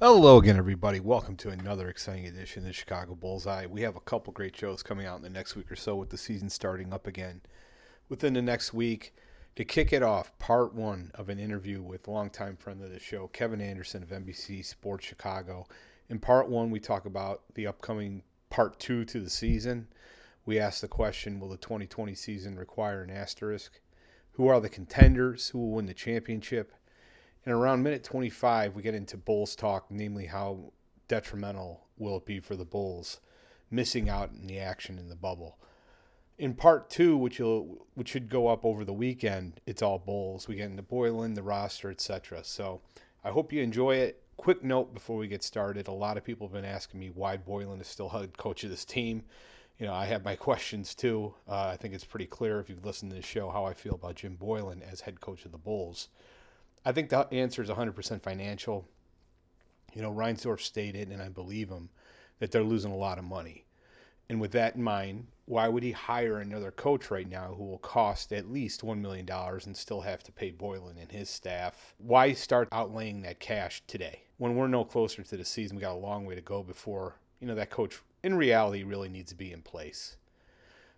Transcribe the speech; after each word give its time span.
Hello 0.00 0.38
again, 0.38 0.56
everybody. 0.56 1.00
Welcome 1.00 1.34
to 1.38 1.50
another 1.50 1.88
exciting 1.88 2.24
edition 2.24 2.62
of 2.62 2.68
the 2.68 2.72
Chicago 2.72 3.16
Bullseye. 3.16 3.66
We 3.66 3.82
have 3.82 3.96
a 3.96 4.00
couple 4.00 4.32
great 4.32 4.56
shows 4.56 4.80
coming 4.80 5.06
out 5.06 5.16
in 5.16 5.24
the 5.24 5.28
next 5.28 5.56
week 5.56 5.72
or 5.72 5.74
so 5.74 5.96
with 5.96 6.10
the 6.10 6.16
season 6.16 6.50
starting 6.50 6.92
up 6.92 7.08
again. 7.08 7.40
Within 8.08 8.34
the 8.34 8.40
next 8.40 8.72
week, 8.72 9.12
to 9.56 9.64
kick 9.64 9.92
it 9.92 10.04
off, 10.04 10.38
part 10.38 10.72
one 10.72 11.10
of 11.16 11.28
an 11.28 11.40
interview 11.40 11.82
with 11.82 12.06
longtime 12.06 12.58
friend 12.58 12.80
of 12.80 12.92
the 12.92 13.00
show, 13.00 13.26
Kevin 13.26 13.60
Anderson 13.60 14.04
of 14.04 14.10
NBC 14.10 14.64
Sports 14.64 15.04
Chicago. 15.04 15.66
In 16.08 16.20
part 16.20 16.48
one, 16.48 16.70
we 16.70 16.78
talk 16.78 17.04
about 17.04 17.42
the 17.54 17.66
upcoming 17.66 18.22
part 18.50 18.78
two 18.78 19.04
to 19.06 19.18
the 19.18 19.28
season. 19.28 19.88
We 20.46 20.60
ask 20.60 20.80
the 20.80 20.86
question 20.86 21.40
Will 21.40 21.48
the 21.48 21.56
2020 21.56 22.14
season 22.14 22.56
require 22.56 23.02
an 23.02 23.10
asterisk? 23.10 23.80
Who 24.34 24.46
are 24.46 24.60
the 24.60 24.68
contenders? 24.68 25.48
Who 25.48 25.58
will 25.58 25.72
win 25.72 25.86
the 25.86 25.92
championship? 25.92 26.72
And 27.48 27.56
around 27.56 27.82
minute 27.82 28.04
25, 28.04 28.76
we 28.76 28.82
get 28.82 28.94
into 28.94 29.16
Bulls 29.16 29.56
talk, 29.56 29.86
namely 29.88 30.26
how 30.26 30.74
detrimental 31.08 31.86
will 31.96 32.18
it 32.18 32.26
be 32.26 32.40
for 32.40 32.56
the 32.56 32.66
Bulls 32.66 33.20
missing 33.70 34.10
out 34.10 34.32
in 34.38 34.46
the 34.46 34.58
action 34.58 34.98
in 34.98 35.08
the 35.08 35.16
bubble. 35.16 35.58
In 36.36 36.52
part 36.52 36.90
two, 36.90 37.16
which 37.16 37.40
will 37.40 37.86
which 37.94 38.10
should 38.10 38.28
go 38.28 38.48
up 38.48 38.66
over 38.66 38.84
the 38.84 38.92
weekend, 38.92 39.62
it's 39.64 39.80
all 39.80 39.98
Bulls. 39.98 40.46
We 40.46 40.56
get 40.56 40.68
into 40.68 40.82
Boylen, 40.82 41.36
the 41.36 41.42
roster, 41.42 41.90
etc. 41.90 42.44
So 42.44 42.82
I 43.24 43.30
hope 43.30 43.50
you 43.50 43.62
enjoy 43.62 43.94
it. 43.94 44.22
Quick 44.36 44.62
note 44.62 44.92
before 44.92 45.16
we 45.16 45.26
get 45.26 45.42
started: 45.42 45.88
a 45.88 45.92
lot 45.92 46.18
of 46.18 46.24
people 46.24 46.48
have 46.48 46.52
been 46.52 46.66
asking 46.66 47.00
me 47.00 47.08
why 47.08 47.38
Boylen 47.38 47.80
is 47.80 47.86
still 47.86 48.10
head 48.10 48.36
coach 48.36 48.62
of 48.62 48.68
this 48.68 48.84
team. 48.84 49.22
You 49.78 49.86
know, 49.86 49.94
I 49.94 50.04
have 50.04 50.22
my 50.22 50.36
questions 50.48 50.94
too. 50.94 51.32
Uh, 51.48 51.68
I 51.68 51.78
think 51.78 51.94
it's 51.94 52.04
pretty 52.04 52.26
clear 52.26 52.60
if 52.60 52.68
you've 52.68 52.84
listened 52.84 53.10
to 53.12 53.16
the 53.16 53.22
show 53.22 53.48
how 53.48 53.64
I 53.64 53.72
feel 53.72 53.94
about 53.94 54.16
Jim 54.16 54.36
Boylen 54.38 54.82
as 54.82 55.00
head 55.00 55.22
coach 55.22 55.46
of 55.46 55.52
the 55.52 55.56
Bulls. 55.56 56.08
I 56.88 56.92
think 56.92 57.10
the 57.10 57.28
answer 57.32 57.62
is 57.62 57.68
100% 57.68 58.22
financial. 58.22 58.88
You 59.92 60.00
know, 60.00 60.10
Reinsdorf 60.10 60.62
stated, 60.62 61.10
and 61.10 61.20
I 61.20 61.28
believe 61.28 61.68
him, 61.68 61.90
that 62.38 62.50
they're 62.50 62.62
losing 62.62 62.92
a 62.92 62.96
lot 62.96 63.18
of 63.18 63.24
money. 63.24 63.66
And 64.30 64.40
with 64.40 64.52
that 64.52 64.76
in 64.76 64.82
mind, 64.82 65.26
why 65.44 65.68
would 65.68 65.82
he 65.82 65.92
hire 65.92 66.38
another 66.38 66.70
coach 66.70 67.10
right 67.10 67.28
now 67.28 67.52
who 67.54 67.64
will 67.64 67.78
cost 67.80 68.32
at 68.32 68.50
least 68.50 68.80
$1 68.80 69.02
million 69.02 69.28
and 69.28 69.76
still 69.76 70.00
have 70.00 70.22
to 70.22 70.32
pay 70.32 70.50
Boylen 70.50 70.98
and 70.98 71.12
his 71.12 71.28
staff? 71.28 71.92
Why 71.98 72.32
start 72.32 72.70
outlaying 72.70 73.22
that 73.24 73.38
cash 73.38 73.82
today? 73.86 74.22
When 74.38 74.56
we're 74.56 74.66
no 74.66 74.82
closer 74.82 75.22
to 75.22 75.36
the 75.36 75.44
season, 75.44 75.76
we 75.76 75.82
got 75.82 75.92
a 75.92 75.98
long 75.98 76.24
way 76.24 76.36
to 76.36 76.40
go 76.40 76.62
before, 76.62 77.16
you 77.38 77.46
know, 77.46 77.54
that 77.54 77.68
coach 77.68 78.00
in 78.22 78.34
reality 78.34 78.82
really 78.82 79.10
needs 79.10 79.28
to 79.28 79.36
be 79.36 79.52
in 79.52 79.60
place. 79.60 80.16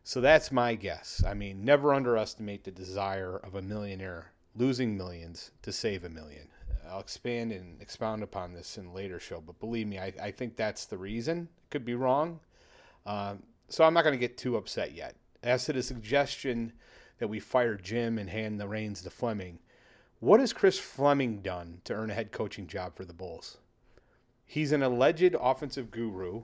So 0.05 0.20
that's 0.20 0.52
my 0.52 0.77
guess. 0.77 1.24
I 1.27 1.34
mean, 1.34 1.64
never 1.64 1.92
underestimate 1.92 2.62
the 2.62 2.70
desire 2.70 3.38
of 3.38 3.56
a 3.56 3.62
millionaire 3.62 4.30
losing 4.56 4.96
millions 4.96 5.50
to 5.62 5.72
save 5.72 6.04
a 6.04 6.08
million. 6.08 6.48
I'll 6.88 7.00
expand 7.00 7.52
and 7.52 7.80
expound 7.80 8.22
upon 8.22 8.52
this 8.52 8.76
in 8.76 8.92
later 8.92 9.20
show, 9.20 9.40
but 9.40 9.60
believe 9.60 9.86
me, 9.86 9.98
I, 9.98 10.12
I 10.20 10.30
think 10.32 10.56
that's 10.56 10.86
the 10.86 10.98
reason. 10.98 11.48
Could 11.70 11.84
be 11.84 11.94
wrong. 11.94 12.40
Um, 13.06 13.44
so 13.68 13.84
I'm 13.84 13.94
not 13.94 14.02
going 14.02 14.14
to 14.14 14.18
get 14.18 14.36
too 14.36 14.56
upset 14.56 14.92
yet. 14.92 15.14
As 15.42 15.64
to 15.66 15.72
the 15.72 15.82
suggestion 15.82 16.72
that 17.18 17.28
we 17.28 17.38
fire 17.38 17.76
Jim 17.76 18.18
and 18.18 18.28
hand 18.28 18.58
the 18.60 18.66
reins 18.66 19.02
to 19.02 19.10
Fleming, 19.10 19.60
what 20.18 20.40
has 20.40 20.52
Chris 20.52 20.78
Fleming 20.78 21.42
done 21.42 21.80
to 21.84 21.94
earn 21.94 22.10
a 22.10 22.14
head 22.14 22.32
coaching 22.32 22.66
job 22.66 22.96
for 22.96 23.04
the 23.04 23.14
Bulls? 23.14 23.58
He's 24.44 24.72
an 24.72 24.82
alleged 24.82 25.36
offensive 25.40 25.90
guru. 25.90 26.42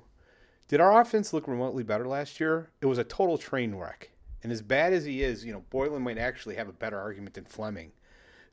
Did 0.68 0.80
our 0.80 1.00
offense 1.00 1.32
look 1.32 1.48
remotely 1.48 1.82
better 1.82 2.06
last 2.06 2.38
year? 2.38 2.70
It 2.80 2.86
was 2.86 2.98
a 2.98 3.04
total 3.04 3.36
train 3.36 3.74
wreck. 3.74 4.10
And 4.42 4.52
as 4.52 4.62
bad 4.62 4.92
as 4.92 5.04
he 5.04 5.22
is, 5.22 5.44
you 5.44 5.52
know, 5.52 5.64
Boylen 5.72 6.02
might 6.02 6.18
actually 6.18 6.54
have 6.54 6.68
a 6.68 6.72
better 6.72 6.98
argument 6.98 7.34
than 7.34 7.44
Fleming 7.44 7.90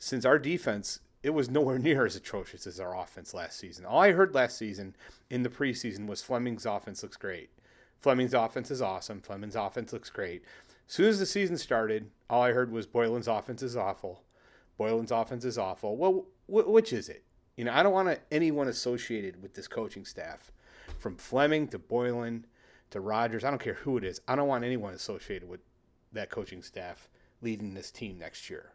since 0.04 0.26
our 0.26 0.38
defense 0.38 1.00
it 1.24 1.30
was 1.30 1.50
nowhere 1.50 1.80
near 1.80 2.06
as 2.06 2.18
atrocious 2.18 2.68
as 2.68 2.80
our 2.80 2.98
offense 2.98 3.34
last 3.34 3.58
season. 3.58 3.86
All 3.86 4.02
I 4.02 4.12
heard 4.12 4.36
last 4.36 4.58
season 4.58 4.96
in 5.30 5.44
the 5.44 5.50
preseason 5.50 6.06
was 6.06 6.22
Fleming's 6.22 6.66
offense 6.66 7.02
looks 7.02 7.16
great. 7.16 7.50
Fleming's 8.02 8.34
offense 8.34 8.70
is 8.70 8.82
awesome. 8.82 9.22
Fleming's 9.22 9.56
offense 9.56 9.94
looks 9.94 10.10
great. 10.10 10.44
As 10.86 10.94
soon 10.94 11.08
as 11.08 11.20
the 11.20 11.26
season 11.26 11.58
started, 11.58 12.12
all 12.30 12.42
I 12.42 12.52
heard 12.52 12.70
was 12.70 12.86
Boylen's 12.86 13.30
offense 13.30 13.64
is 13.64 13.78
awful. 13.78 14.24
Boylen's 14.78 15.12
offense 15.12 15.46
is 15.46 15.58
awful. 15.58 15.96
Well, 15.96 16.26
wh- 16.48 16.68
which 16.68 16.92
is 16.92 17.08
it? 17.08 17.24
You 17.56 17.64
know, 17.64 17.72
I 17.72 17.82
don't 17.82 17.94
want 17.94 18.20
anyone 18.30 18.68
associated 18.68 19.42
with 19.42 19.54
this 19.54 19.70
coaching 19.70 20.04
staff, 20.04 20.52
from 20.98 21.16
Fleming 21.16 21.70
to 21.70 21.80
Boylen 21.80 22.44
to 22.90 23.00
Rogers. 23.00 23.46
I 23.46 23.50
don't 23.50 23.62
care 23.62 23.76
who 23.76 23.98
it 23.98 24.04
is. 24.04 24.20
I 24.28 24.36
don't 24.36 24.50
want 24.50 24.66
anyone 24.66 24.94
associated 24.94 25.48
with 25.48 25.62
that 26.12 26.30
coaching 26.30 26.62
staff 26.62 27.08
leading 27.42 27.74
this 27.74 27.92
team 27.92 28.18
next 28.18 28.50
year. 28.50 28.74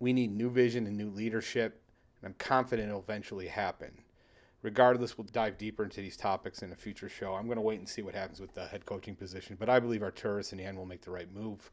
We 0.00 0.12
need 0.12 0.34
new 0.34 0.50
vision 0.50 0.86
and 0.86 0.96
new 0.96 1.10
leadership, 1.10 1.80
and 2.20 2.28
I'm 2.28 2.34
confident 2.38 2.88
it'll 2.88 3.00
eventually 3.00 3.46
happen. 3.46 3.92
Regardless, 4.62 5.16
we'll 5.16 5.26
dive 5.30 5.56
deeper 5.58 5.84
into 5.84 6.00
these 6.00 6.16
topics 6.16 6.62
in 6.62 6.72
a 6.72 6.76
future 6.76 7.08
show. 7.08 7.34
I'm 7.34 7.46
going 7.46 7.56
to 7.56 7.62
wait 7.62 7.78
and 7.78 7.88
see 7.88 8.02
what 8.02 8.14
happens 8.14 8.40
with 8.40 8.54
the 8.54 8.66
head 8.66 8.84
coaching 8.86 9.14
position, 9.14 9.56
but 9.58 9.68
I 9.70 9.78
believe 9.78 10.00
Arturas 10.00 10.52
in 10.52 10.58
the 10.58 10.64
end 10.64 10.76
will 10.76 10.86
make 10.86 11.02
the 11.02 11.10
right 11.10 11.32
move. 11.32 11.70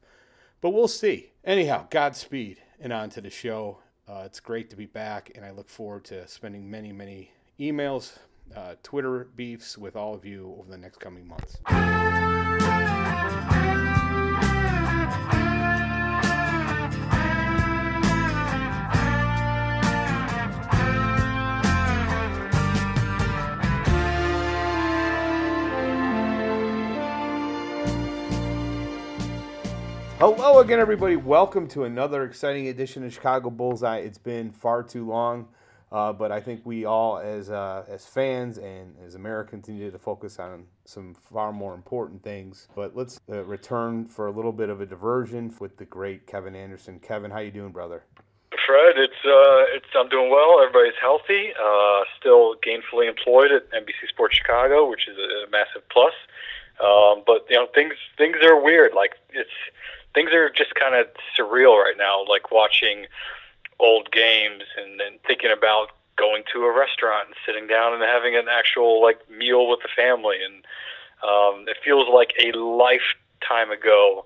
But 0.61 0.71
we'll 0.71 0.87
see. 0.87 1.31
Anyhow, 1.43 1.87
Godspeed 1.89 2.57
and 2.79 2.93
on 2.93 3.09
to 3.11 3.21
the 3.21 3.29
show. 3.29 3.79
Uh, 4.07 4.23
it's 4.25 4.39
great 4.39 4.69
to 4.69 4.75
be 4.75 4.85
back, 4.85 5.31
and 5.35 5.43
I 5.45 5.51
look 5.51 5.69
forward 5.69 6.05
to 6.05 6.27
spending 6.27 6.69
many, 6.69 6.91
many 6.91 7.31
emails, 7.59 8.17
uh, 8.55 8.75
Twitter 8.83 9.27
beefs 9.35 9.77
with 9.77 9.95
all 9.95 10.13
of 10.13 10.25
you 10.25 10.55
over 10.57 10.69
the 10.69 10.77
next 10.77 10.99
coming 10.99 11.27
months. 11.27 11.57
Hello 30.19 30.61
again, 30.61 30.79
everybody. 30.79 31.15
Welcome 31.15 31.67
to 31.67 31.83
another 31.83 32.23
exciting 32.23 32.69
edition 32.69 33.05
of 33.05 33.13
Chicago 33.13 33.51
Bullseye. 33.51 33.99
It's 33.99 34.17
been 34.17 34.51
far 34.51 34.81
too 34.81 35.05
long, 35.05 35.47
uh, 35.91 36.11
but 36.11 36.31
I 36.31 36.41
think 36.41 36.61
we 36.65 36.85
all, 36.85 37.19
as 37.19 37.51
uh, 37.51 37.85
as 37.87 38.03
fans 38.07 38.57
and 38.57 38.95
as 39.05 39.13
Americans, 39.13 39.67
need 39.67 39.91
to 39.91 39.99
focus 39.99 40.39
on 40.39 40.65
some 40.85 41.13
far 41.13 41.53
more 41.53 41.75
important 41.75 42.23
things. 42.23 42.67
But 42.75 42.95
let's 42.95 43.19
uh, 43.29 43.43
return 43.43 44.07
for 44.07 44.25
a 44.25 44.31
little 44.31 44.51
bit 44.51 44.69
of 44.71 44.81
a 44.81 44.87
diversion 44.87 45.53
with 45.59 45.77
the 45.77 45.85
great 45.85 46.25
Kevin 46.25 46.55
Anderson. 46.55 46.99
Kevin, 46.99 47.29
how 47.29 47.37
you 47.37 47.51
doing, 47.51 47.71
brother? 47.71 48.01
Fred, 48.65 48.97
it's 48.97 49.23
uh, 49.23 49.75
it's 49.75 49.85
I'm 49.95 50.09
doing 50.09 50.31
well. 50.31 50.59
Everybody's 50.59 50.97
healthy. 50.99 51.53
Uh, 51.53 52.01
still 52.19 52.55
gainfully 52.65 53.07
employed 53.07 53.51
at 53.51 53.69
NBC 53.69 54.09
Sports 54.09 54.35
Chicago, 54.35 54.89
which 54.89 55.07
is 55.07 55.15
a 55.15 55.47
massive 55.51 55.87
plus. 55.91 56.13
Um, 56.83 57.21
but 57.25 57.45
you 57.51 57.55
know, 57.57 57.67
things 57.75 57.93
things 58.17 58.37
are 58.43 58.59
weird. 58.59 58.93
Like 58.95 59.11
it's 59.29 59.49
things 60.17 60.33
are 60.33 60.49
just 60.49 60.73
kind 60.73 60.95
of 60.95 61.05
surreal 61.37 61.77
right 61.77 61.93
now, 61.95 62.25
like 62.27 62.51
watching 62.51 63.05
old 63.79 64.11
games 64.11 64.63
and 64.75 64.99
then 64.99 65.19
thinking 65.27 65.51
about 65.55 65.89
going 66.17 66.41
to 66.51 66.63
a 66.63 66.75
restaurant 66.75 67.27
and 67.27 67.35
sitting 67.45 67.67
down 67.67 67.93
and 67.93 68.01
having 68.01 68.35
an 68.35 68.47
actual 68.49 68.99
like 68.99 69.19
meal 69.29 69.69
with 69.69 69.79
the 69.83 69.89
family. 69.95 70.37
And 70.43 70.65
um, 71.21 71.69
it 71.69 71.77
feels 71.85 72.09
like 72.11 72.33
a 72.41 72.57
lifetime 72.57 73.69
ago 73.69 74.25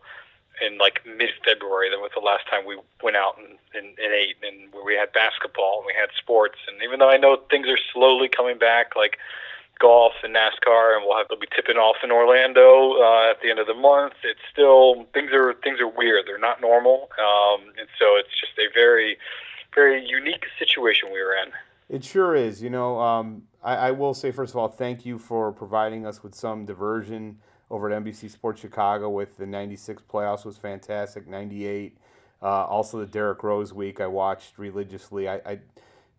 in 0.65 0.77
like 0.77 1.01
mid-February 1.05 1.89
that 1.89 1.99
was 1.99 2.11
the 2.15 2.23
last 2.23 2.47
time 2.49 2.65
we 2.65 2.79
went 3.03 3.17
out 3.17 3.35
and, 3.37 3.57
and, 3.75 3.87
and 3.99 4.13
ate 4.13 4.37
and 4.47 4.71
where 4.71 4.85
we 4.85 4.95
had 4.95 5.11
basketball 5.11 5.79
and 5.79 5.87
we 5.87 5.93
had 5.99 6.07
sports. 6.17 6.59
And 6.71 6.81
even 6.83 6.99
though 6.99 7.09
I 7.09 7.17
know 7.17 7.35
things 7.49 7.67
are 7.67 7.79
slowly 7.91 8.29
coming 8.29 8.57
back 8.57 8.95
like 8.95 9.17
golf 9.81 10.13
and 10.23 10.35
NASCAR, 10.35 10.95
and 10.95 11.03
we'll 11.05 11.17
have 11.17 11.27
to 11.29 11.37
be 11.37 11.47
tipping 11.55 11.77
off 11.77 11.97
in 12.03 12.11
Orlando 12.11 13.01
uh, 13.01 13.31
at 13.31 13.41
the 13.41 13.49
end 13.49 13.59
of 13.59 13.65
the 13.65 13.73
month. 13.73 14.13
It's 14.23 14.39
still 14.51 15.07
things 15.13 15.31
are 15.33 15.55
things 15.63 15.79
are 15.81 15.87
weird. 15.87 16.25
They're 16.27 16.37
not 16.37 16.61
normal, 16.61 17.09
um, 17.19 17.61
and 17.77 17.87
so 17.97 18.15
it's 18.15 18.29
just 18.39 18.53
a 18.59 18.71
very 18.73 19.17
very 19.73 20.05
unique 20.07 20.45
situation 20.59 21.09
we 21.11 21.19
were 21.19 21.33
in. 21.33 21.51
It 21.89 22.03
sure 22.03 22.35
is. 22.35 22.61
You 22.61 22.69
know, 22.69 22.99
um, 22.99 23.43
I, 23.63 23.75
I, 23.75 23.91
will 23.91 24.13
say 24.13 24.31
first 24.31 24.53
of 24.53 24.57
all, 24.57 24.67
thank 24.67 25.05
you 25.05 25.17
for 25.17 25.51
providing 25.51 26.05
us 26.05 26.23
with 26.23 26.35
some 26.35 26.65
diversion 26.65 27.39
over 27.69 27.91
at 27.91 28.03
NBC 28.03 28.29
Sports 28.29 28.61
Chicago 28.61 29.09
with 29.09 29.37
the 29.37 29.45
'96 29.45 30.03
playoffs 30.11 30.45
was 30.45 30.57
fantastic. 30.57 31.27
'98, 31.27 31.97
uh, 32.41 32.45
also 32.45 32.99
the 32.99 33.07
Derrick 33.07 33.43
Rose 33.43 33.73
week 33.73 33.99
I 33.99 34.07
watched 34.07 34.59
religiously. 34.59 35.27
I, 35.27 35.35
I 35.45 35.59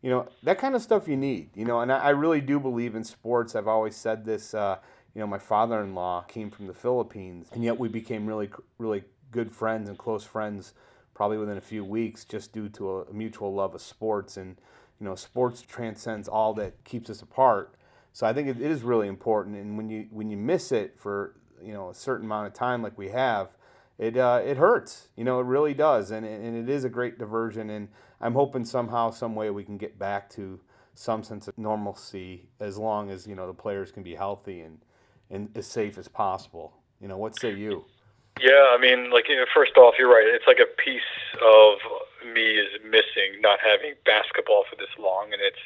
you 0.03 0.11
know 0.11 0.27
that 0.43 0.59
kind 0.59 0.75
of 0.75 0.83
stuff 0.83 1.09
you 1.09 1.17
need 1.17 1.49
you 1.55 1.65
know 1.65 1.81
and 1.81 1.93
i, 1.93 1.99
I 1.99 2.11
really 2.11 2.41
do 2.41 2.61
believe 2.61 2.95
in 2.95 3.05
sports. 3.05 3.55
I've 3.55 3.69
always 3.69 3.97
said 3.97 4.25
this 4.25 4.53
uh, 4.53 4.79
you 5.15 5.21
know 5.21 5.27
my 5.27 5.39
father-in-law 5.39 6.23
came 6.23 6.51
from 6.51 6.67
the 6.67 6.75
philippines 6.75 7.49
and 7.53 7.65
yet 7.65 7.79
we 7.79 7.89
became 7.89 8.27
really 8.27 8.51
really 8.79 9.05
good 9.31 9.53
friends 9.53 9.89
and 9.89 9.97
close 9.97 10.25
friends 10.25 10.75
probably 11.15 11.39
within 11.39 11.57
a 11.57 11.63
few 11.63 11.85
weeks 11.85 12.25
just 12.25 12.53
due 12.53 12.69
to 12.69 13.01
a, 13.01 13.13
mutual 13.13 13.53
love 13.55 13.75
of 13.75 13.81
sports. 13.81 14.37
And 14.37 14.57
you 15.01 15.07
know 15.07 15.15
sports 15.15 15.63
transcends 15.63 16.29
all 16.29 16.55
that 16.55 16.85
keeps 16.85 17.11
us 17.11 17.23
apart. 17.23 17.75
So 18.13 18.27
i 18.27 18.33
think 18.33 18.49
it, 18.49 18.61
it 18.61 18.71
is 18.71 18.83
really 18.83 19.09
important. 19.09 19.57
And 19.57 19.77
when 19.77 19.89
you 19.89 20.07
when 20.11 20.31
you 20.31 20.37
miss 20.37 20.73
it 20.73 20.99
for 20.99 21.35
you 21.63 21.73
know 21.73 21.91
a 21.91 21.95
certain 21.95 22.27
amount 22.27 22.47
of 22.47 22.55
time 22.55 22.83
like 22.83 22.97
we 22.99 23.11
have 23.11 23.49
it 23.99 24.17
uh, 24.17 24.41
it 24.45 24.57
hurts. 24.57 25.09
You 25.17 25.25
know, 25.25 25.39
it 25.41 25.45
really 25.45 25.75
does, 25.75 26.11
and 26.11 26.27
and 26.27 26.57
it 26.57 26.73
is 26.73 26.85
a 26.85 26.89
great 26.89 27.19
diversion. 27.19 27.71
And 27.71 27.89
I'm 28.23 28.35
hoping 28.35 28.65
somehow, 28.65 29.11
some 29.11 29.35
way, 29.35 29.51
we 29.51 29.65
can 29.65 29.77
get 29.77 29.99
back 29.99 30.31
to 30.31 30.61
some 30.95 31.23
sense 31.25 31.49
of 31.49 31.59
normalcy 31.59 32.49
as 32.61 32.79
long 32.79 33.11
as 33.11 33.27
you 33.27 33.35
know 33.35 33.47
the 33.47 33.55
players 33.55 33.91
can 33.91 34.03
be 34.03 34.15
healthy 34.15 34.61
and 34.61 34.79
and 35.31 35.49
as 35.57 35.67
safe 35.67 35.99
as 35.99 36.09
possible. 36.09 36.73
You 37.01 37.09
know, 37.09 37.17
what 37.17 37.39
say 37.39 37.55
you? 37.55 37.85
Yeah, 38.41 38.75
I 38.75 38.79
mean, 38.79 39.11
like 39.11 39.29
you 39.29 39.37
know, 39.37 39.45
first 39.53 39.77
off, 39.77 39.95
you're 39.99 40.11
right. 40.11 40.27
It's 40.27 40.47
like 40.47 40.61
a 40.61 40.83
piece 40.83 41.01
of 41.45 41.79
me 42.33 42.57
is 42.57 42.69
missing 42.85 43.41
not 43.41 43.59
having 43.61 43.95
basketball 44.05 44.65
for 44.71 44.77
this 44.77 44.89
long, 44.99 45.33
and 45.33 45.43
it's 45.43 45.59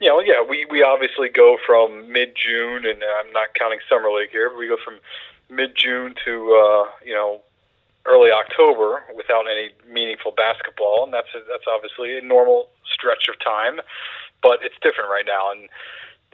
you 0.00 0.08
know, 0.08 0.20
yeah, 0.20 0.42
we 0.42 0.66
we 0.70 0.82
obviously 0.82 1.28
go 1.28 1.56
from 1.64 2.10
mid 2.10 2.34
June, 2.34 2.84
and 2.84 3.02
I'm 3.02 3.32
not 3.32 3.54
counting 3.54 3.78
summer 3.88 4.10
league 4.10 4.30
here, 4.30 4.50
but 4.50 4.58
we 4.58 4.66
go 4.66 4.76
from 4.84 4.98
mid 5.48 5.76
June 5.76 6.14
to 6.24 6.32
uh, 6.32 6.90
you 7.04 7.14
know 7.14 7.42
early 8.06 8.30
October 8.30 9.04
without 9.14 9.46
any 9.46 9.70
meaningful 9.90 10.32
basketball, 10.32 11.04
and 11.04 11.12
that's 11.12 11.32
a, 11.34 11.40
that's 11.48 11.66
obviously 11.68 12.18
a 12.18 12.22
normal 12.22 12.68
stretch 12.84 13.28
of 13.28 13.38
time, 13.38 13.80
but 14.42 14.58
it's 14.62 14.74
different 14.82 15.10
right 15.10 15.26
now, 15.26 15.50
and 15.52 15.68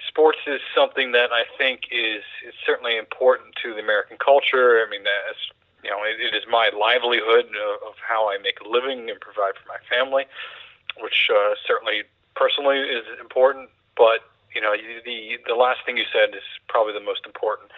sports 0.06 0.38
is 0.46 0.60
something 0.74 1.12
that 1.12 1.32
I 1.32 1.44
think 1.56 1.88
is 1.90 2.22
is 2.46 2.54
certainly 2.64 2.96
important 2.96 3.54
to 3.62 3.74
the 3.74 3.80
American 3.80 4.16
culture. 4.16 4.84
I 4.84 4.90
mean, 4.90 5.02
as 5.02 5.36
you 5.82 5.90
know, 5.90 6.02
it, 6.04 6.20
it 6.20 6.36
is 6.36 6.44
my 6.50 6.70
livelihood 6.76 7.46
of, 7.46 7.88
of 7.88 7.94
how 8.06 8.30
I 8.30 8.38
make 8.38 8.60
a 8.60 8.68
living 8.68 9.10
and 9.10 9.20
provide 9.20 9.54
for 9.54 9.66
my 9.68 9.80
family, 9.88 10.26
which 11.00 11.30
uh, 11.32 11.54
certainly 11.66 12.02
personally 12.34 12.78
is 12.78 13.04
important. 13.20 13.70
But 13.96 14.22
you 14.54 14.60
know, 14.60 14.74
the 15.04 15.38
the 15.46 15.54
last 15.54 15.80
thing 15.84 15.96
you 15.96 16.06
said 16.12 16.34
is 16.34 16.46
probably 16.68 16.92
the 16.92 17.04
most 17.04 17.26
important. 17.26 17.70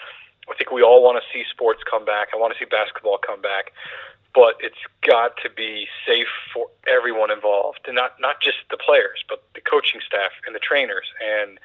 I 0.49 0.55
think 0.55 0.71
we 0.71 0.83
all 0.83 1.03
want 1.03 1.23
to 1.23 1.25
see 1.33 1.45
sports 1.51 1.81
come 1.89 2.05
back. 2.05 2.29
I 2.35 2.39
want 2.39 2.53
to 2.53 2.59
see 2.59 2.65
basketball 2.65 3.19
come 3.19 3.41
back, 3.41 3.73
but 4.35 4.55
it's 4.61 4.81
got 5.07 5.37
to 5.43 5.51
be 5.51 5.87
safe 6.07 6.29
for 6.53 6.67
everyone 6.87 7.31
involved, 7.31 7.81
and 7.87 7.95
not 7.95 8.15
not 8.21 8.41
just 8.41 8.59
the 8.71 8.77
players, 8.77 9.25
but 9.29 9.43
the 9.55 9.61
coaching 9.61 10.01
staff 10.07 10.33
and 10.47 10.55
the 10.55 10.61
trainers 10.61 11.07
and 11.21 11.59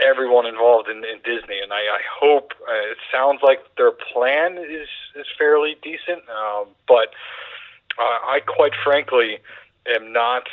everyone 0.00 0.46
involved 0.46 0.88
in, 0.88 0.98
in 0.98 1.18
Disney. 1.24 1.58
And 1.62 1.72
I, 1.72 1.80
I 1.80 2.00
hope 2.20 2.52
uh, 2.68 2.90
it 2.92 2.98
sounds 3.10 3.40
like 3.42 3.60
their 3.76 3.92
plan 3.92 4.58
is 4.58 4.88
is 5.14 5.26
fairly 5.38 5.76
decent, 5.82 6.22
um, 6.28 6.68
but 6.86 7.14
uh, 7.98 8.18
I 8.28 8.40
quite 8.46 8.74
frankly 8.82 9.38
am 9.94 10.12
not 10.12 10.44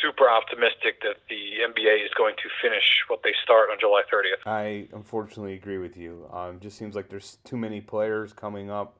super 0.00 0.28
optimistic 0.28 1.00
that 1.02 1.16
the 1.28 1.34
NBA 1.66 2.04
is 2.04 2.10
going 2.16 2.34
to 2.36 2.48
finish 2.62 3.02
what 3.08 3.20
they 3.22 3.32
start 3.42 3.70
on 3.70 3.78
July 3.80 4.02
30th. 4.12 4.46
I 4.46 4.88
unfortunately 4.94 5.54
agree 5.54 5.78
with 5.78 5.96
you. 5.96 6.28
Um, 6.32 6.60
just 6.60 6.76
seems 6.76 6.94
like 6.94 7.08
there's 7.08 7.38
too 7.44 7.56
many 7.56 7.80
players 7.80 8.32
coming 8.32 8.70
up, 8.70 8.98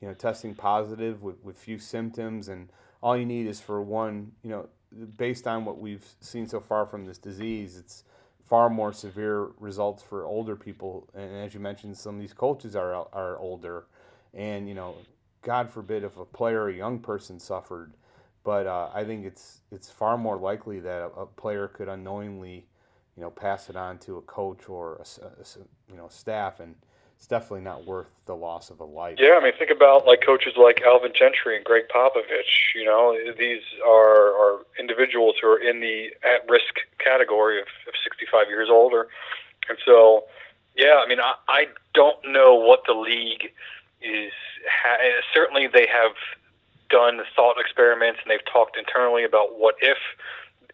you 0.00 0.08
know, 0.08 0.14
testing 0.14 0.54
positive 0.54 1.22
with, 1.22 1.42
with 1.42 1.56
few 1.56 1.78
symptoms, 1.78 2.48
and 2.48 2.70
all 3.02 3.16
you 3.16 3.26
need 3.26 3.46
is 3.46 3.60
for 3.60 3.80
one, 3.80 4.32
you 4.42 4.50
know, 4.50 4.68
based 5.16 5.46
on 5.46 5.64
what 5.64 5.78
we've 5.78 6.06
seen 6.20 6.46
so 6.46 6.60
far 6.60 6.86
from 6.86 7.06
this 7.06 7.18
disease, 7.18 7.76
it's 7.78 8.04
far 8.44 8.68
more 8.68 8.92
severe 8.92 9.48
results 9.58 10.02
for 10.02 10.24
older 10.24 10.56
people. 10.56 11.08
And 11.14 11.36
as 11.36 11.54
you 11.54 11.60
mentioned, 11.60 11.96
some 11.96 12.16
of 12.16 12.20
these 12.20 12.34
coaches 12.34 12.76
are 12.76 12.92
are 13.12 13.38
older, 13.38 13.86
and 14.34 14.68
you 14.68 14.74
know, 14.74 14.96
God 15.42 15.70
forbid 15.70 16.04
if 16.04 16.16
a 16.16 16.24
player, 16.24 16.68
a 16.68 16.74
young 16.74 16.98
person, 16.98 17.40
suffered 17.40 17.94
but 18.44 18.66
uh, 18.66 18.90
I 18.92 19.04
think 19.04 19.24
it's 19.24 19.60
it's 19.70 19.90
far 19.90 20.18
more 20.18 20.36
likely 20.36 20.80
that 20.80 21.02
a, 21.02 21.20
a, 21.20 21.26
player 21.26 21.68
could 21.68 21.88
unknowingly, 21.88 22.66
you 23.16 23.22
know, 23.22 23.30
pass 23.30 23.70
it 23.70 23.76
on 23.76 23.98
to 24.00 24.16
a 24.16 24.22
coach 24.22 24.68
or 24.68 24.96
a, 24.96 25.22
a, 25.22 25.90
you 25.90 25.96
know 25.96 26.08
staff, 26.08 26.60
and 26.60 26.74
it's 27.16 27.26
definitely 27.26 27.60
not 27.60 27.86
worth 27.86 28.08
the 28.26 28.34
loss 28.34 28.70
of 28.70 28.80
a 28.80 28.84
life. 28.84 29.16
Yeah, 29.20 29.38
I 29.40 29.44
mean, 29.44 29.52
think 29.58 29.70
about 29.70 30.06
like 30.06 30.22
coaches 30.26 30.54
like 30.56 30.82
Alvin 30.82 31.12
Gentry 31.14 31.56
and 31.56 31.64
Gregg 31.64 31.84
Popovich. 31.94 32.74
You 32.74 32.84
know, 32.84 33.16
these 33.38 33.62
are 33.86 34.32
are 34.32 34.58
individuals 34.78 35.36
who 35.40 35.48
are 35.48 35.58
in 35.58 35.80
the 35.80 36.08
at 36.24 36.48
risk 36.50 36.74
category 36.98 37.60
of, 37.60 37.68
of 37.86 37.94
65 38.02 38.48
years 38.48 38.68
older, 38.70 39.08
and 39.68 39.78
so 39.84 40.24
yeah, 40.76 41.02
I 41.04 41.08
mean, 41.08 41.20
I, 41.20 41.34
I 41.48 41.66
don't 41.94 42.18
know 42.26 42.54
what 42.54 42.80
the 42.86 42.94
league 42.94 43.52
is. 44.00 44.32
Ha- 44.68 45.20
certainly, 45.34 45.68
they 45.72 45.86
have 45.86 46.12
done 46.92 47.22
thought 47.34 47.56
experiments 47.58 48.20
and 48.22 48.30
they've 48.30 48.52
talked 48.52 48.76
internally 48.76 49.24
about 49.24 49.58
what 49.58 49.74
if 49.80 49.98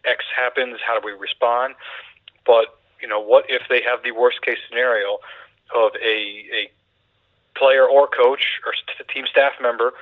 X 0.04 0.24
happens, 0.34 0.78
how 0.84 0.98
do 0.98 1.06
we 1.06 1.12
respond? 1.12 1.74
But 2.44 2.66
you 3.00 3.08
know, 3.08 3.20
what 3.20 3.46
if 3.48 3.62
they 3.70 3.80
have 3.82 4.02
the 4.02 4.10
worst 4.10 4.42
case 4.42 4.58
scenario 4.68 5.18
of 5.74 5.92
a 6.04 6.44
a 6.52 6.70
player 7.56 7.86
or 7.86 8.06
coach 8.08 8.60
or 8.66 8.72
team 9.12 9.24
staff 9.26 9.52
member 9.62 9.92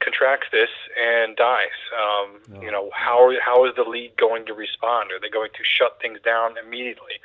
contracts 0.00 0.48
this 0.50 0.70
and 1.00 1.36
dies? 1.36 1.78
Um, 1.92 2.40
no. 2.48 2.62
You 2.62 2.72
know, 2.72 2.90
how 2.94 3.32
how 3.44 3.66
is 3.66 3.74
the 3.76 3.84
league 3.84 4.16
going 4.16 4.46
to 4.46 4.54
respond? 4.54 5.12
Are 5.12 5.20
they 5.20 5.28
going 5.28 5.50
to 5.54 5.64
shut 5.64 6.00
things 6.00 6.18
down 6.24 6.56
immediately? 6.58 7.20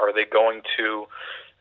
Are 0.00 0.12
they 0.12 0.24
going 0.24 0.62
to 0.76 1.06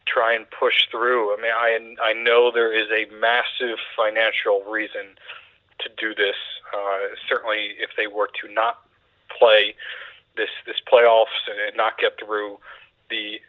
try 0.05 0.33
and 0.33 0.49
push 0.49 0.87
through? 0.89 1.33
I 1.33 1.37
mean, 1.41 1.51
I 1.55 2.09
I 2.09 2.13
know 2.13 2.51
there 2.51 2.73
is 2.73 2.89
a 2.89 3.11
massive 3.13 3.77
financial 3.95 4.63
reason 4.63 5.15
to 5.79 5.89
do 5.97 6.13
this. 6.15 6.35
Uh, 6.73 7.15
certainly, 7.27 7.75
if 7.79 7.91
they 7.97 8.07
were 8.07 8.29
to 8.41 8.53
not 8.53 8.79
play 9.37 9.75
this 10.35 10.49
this 10.65 10.77
playoffs 10.91 11.37
and 11.47 11.77
not 11.77 11.97
get 11.97 12.17
through, 12.19 12.57
the 13.09 13.39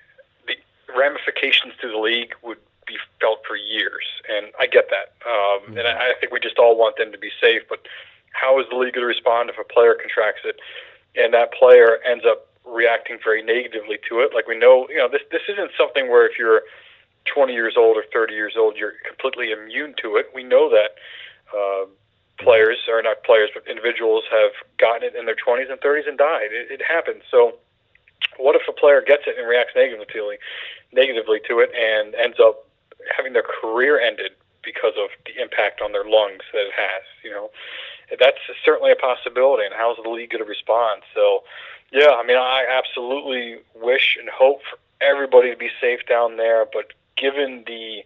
the 0.47 0.55
ramifications 0.95 1.75
to 1.81 1.89
the 1.89 1.99
league 1.99 2.35
would 2.43 2.59
be 2.87 2.97
felt 3.21 3.41
for 3.47 3.57
years. 3.57 4.05
And 4.29 4.53
I 4.61 4.67
get 4.67 4.89
that, 4.91 5.17
um, 5.27 5.61
mm-hmm. 5.63 5.79
and 5.79 5.89
I, 5.89 6.11
I 6.11 6.15
think 6.21 6.33
we 6.33 6.41
just 6.41 6.59
all 6.59 6.77
want 6.77 6.97
them 6.97 7.13
to 7.13 7.19
be 7.19 7.31
safe. 7.41 7.63
But 7.69 7.87
how 8.33 8.61
is 8.61 8.67
the 8.69 8.77
league 8.77 8.95
going 8.95 9.05
to 9.05 9.07
respond 9.07 9.51
if 9.51 9.57
a 9.59 9.65
player 9.65 9.95
contracts 9.95 10.43
it, 10.45 10.57
and 11.17 11.33
that 11.35 11.53
player 11.53 11.99
ends 12.05 12.25
up 12.27 12.49
reacting 12.65 13.19
very 13.23 13.43
negatively 13.43 13.99
to 14.09 14.21
it? 14.21 14.35
Like 14.35 14.47
we 14.47 14.59
know, 14.59 14.87
you 14.89 14.99
know, 14.99 15.09
this 15.09 15.23
this 15.31 15.43
isn't 15.49 15.71
something 15.79 16.11
where 16.11 16.27
if 16.27 16.39
you're 16.39 16.63
20 17.25 17.55
years 17.55 17.75
old 17.77 17.97
or 17.97 18.05
30 18.13 18.35
years 18.35 18.55
old, 18.57 18.77
you're 18.77 18.95
completely 19.07 19.51
immune 19.53 19.95
to 20.03 20.17
it. 20.17 20.27
We 20.35 20.43
know 20.43 20.69
that. 20.71 20.97
Uh, 21.55 21.87
players, 22.39 22.79
or 22.89 23.03
not 23.03 23.23
players, 23.25 23.51
but 23.55 23.67
individuals 23.69 24.25
have 24.31 24.53
gotten 24.79 25.05
it 25.05 25.15
in 25.15 25.27
their 25.27 25.37
20s 25.37 25.71
and 25.71 25.81
30s 25.81 26.09
and 26.09 26.19
died. 26.19 26.51
It, 26.51 26.71
it 26.71 26.83
happens. 26.87 27.23
So, 27.31 27.55
what 28.39 28.57
if 28.57 28.63
a 28.69 28.73
player 28.73 29.03
gets 29.07 29.25
it 29.27 29.39
and 29.39 29.47
reacts 29.47 29.73
negatively, 29.77 30.39
negatively 30.93 31.41
to 31.49 31.61
it, 31.61 31.71
and 31.75 32.15
ends 32.15 32.39
up 32.41 32.67
having 33.17 33.33
their 33.33 33.45
career 33.45 34.01
ended 34.01 34.33
because 34.65 34.95
of 34.99 35.11
the 35.27 35.41
impact 35.41 35.81
on 35.83 35.93
their 35.93 36.05
lungs 36.05 36.43
that 36.53 36.67
it 36.67 36.75
has? 36.75 37.05
You 37.23 37.31
know, 37.31 37.51
that's 38.19 38.39
certainly 38.65 38.91
a 38.91 38.97
possibility. 38.97 39.65
And 39.65 39.75
how's 39.77 39.97
the 40.03 40.11
league 40.11 40.31
going 40.31 40.43
to 40.43 40.49
respond? 40.49 41.03
So, 41.15 41.45
yeah, 41.93 42.11
I 42.19 42.27
mean, 42.27 42.39
I 42.39 42.67
absolutely 42.69 43.59
wish 43.75 44.17
and 44.19 44.29
hope 44.29 44.61
for 44.69 44.79
everybody 45.01 45.51
to 45.51 45.57
be 45.57 45.71
safe 45.81 46.01
down 46.09 46.37
there, 46.37 46.67
but 46.73 46.93
given 47.17 47.65
the 47.67 48.03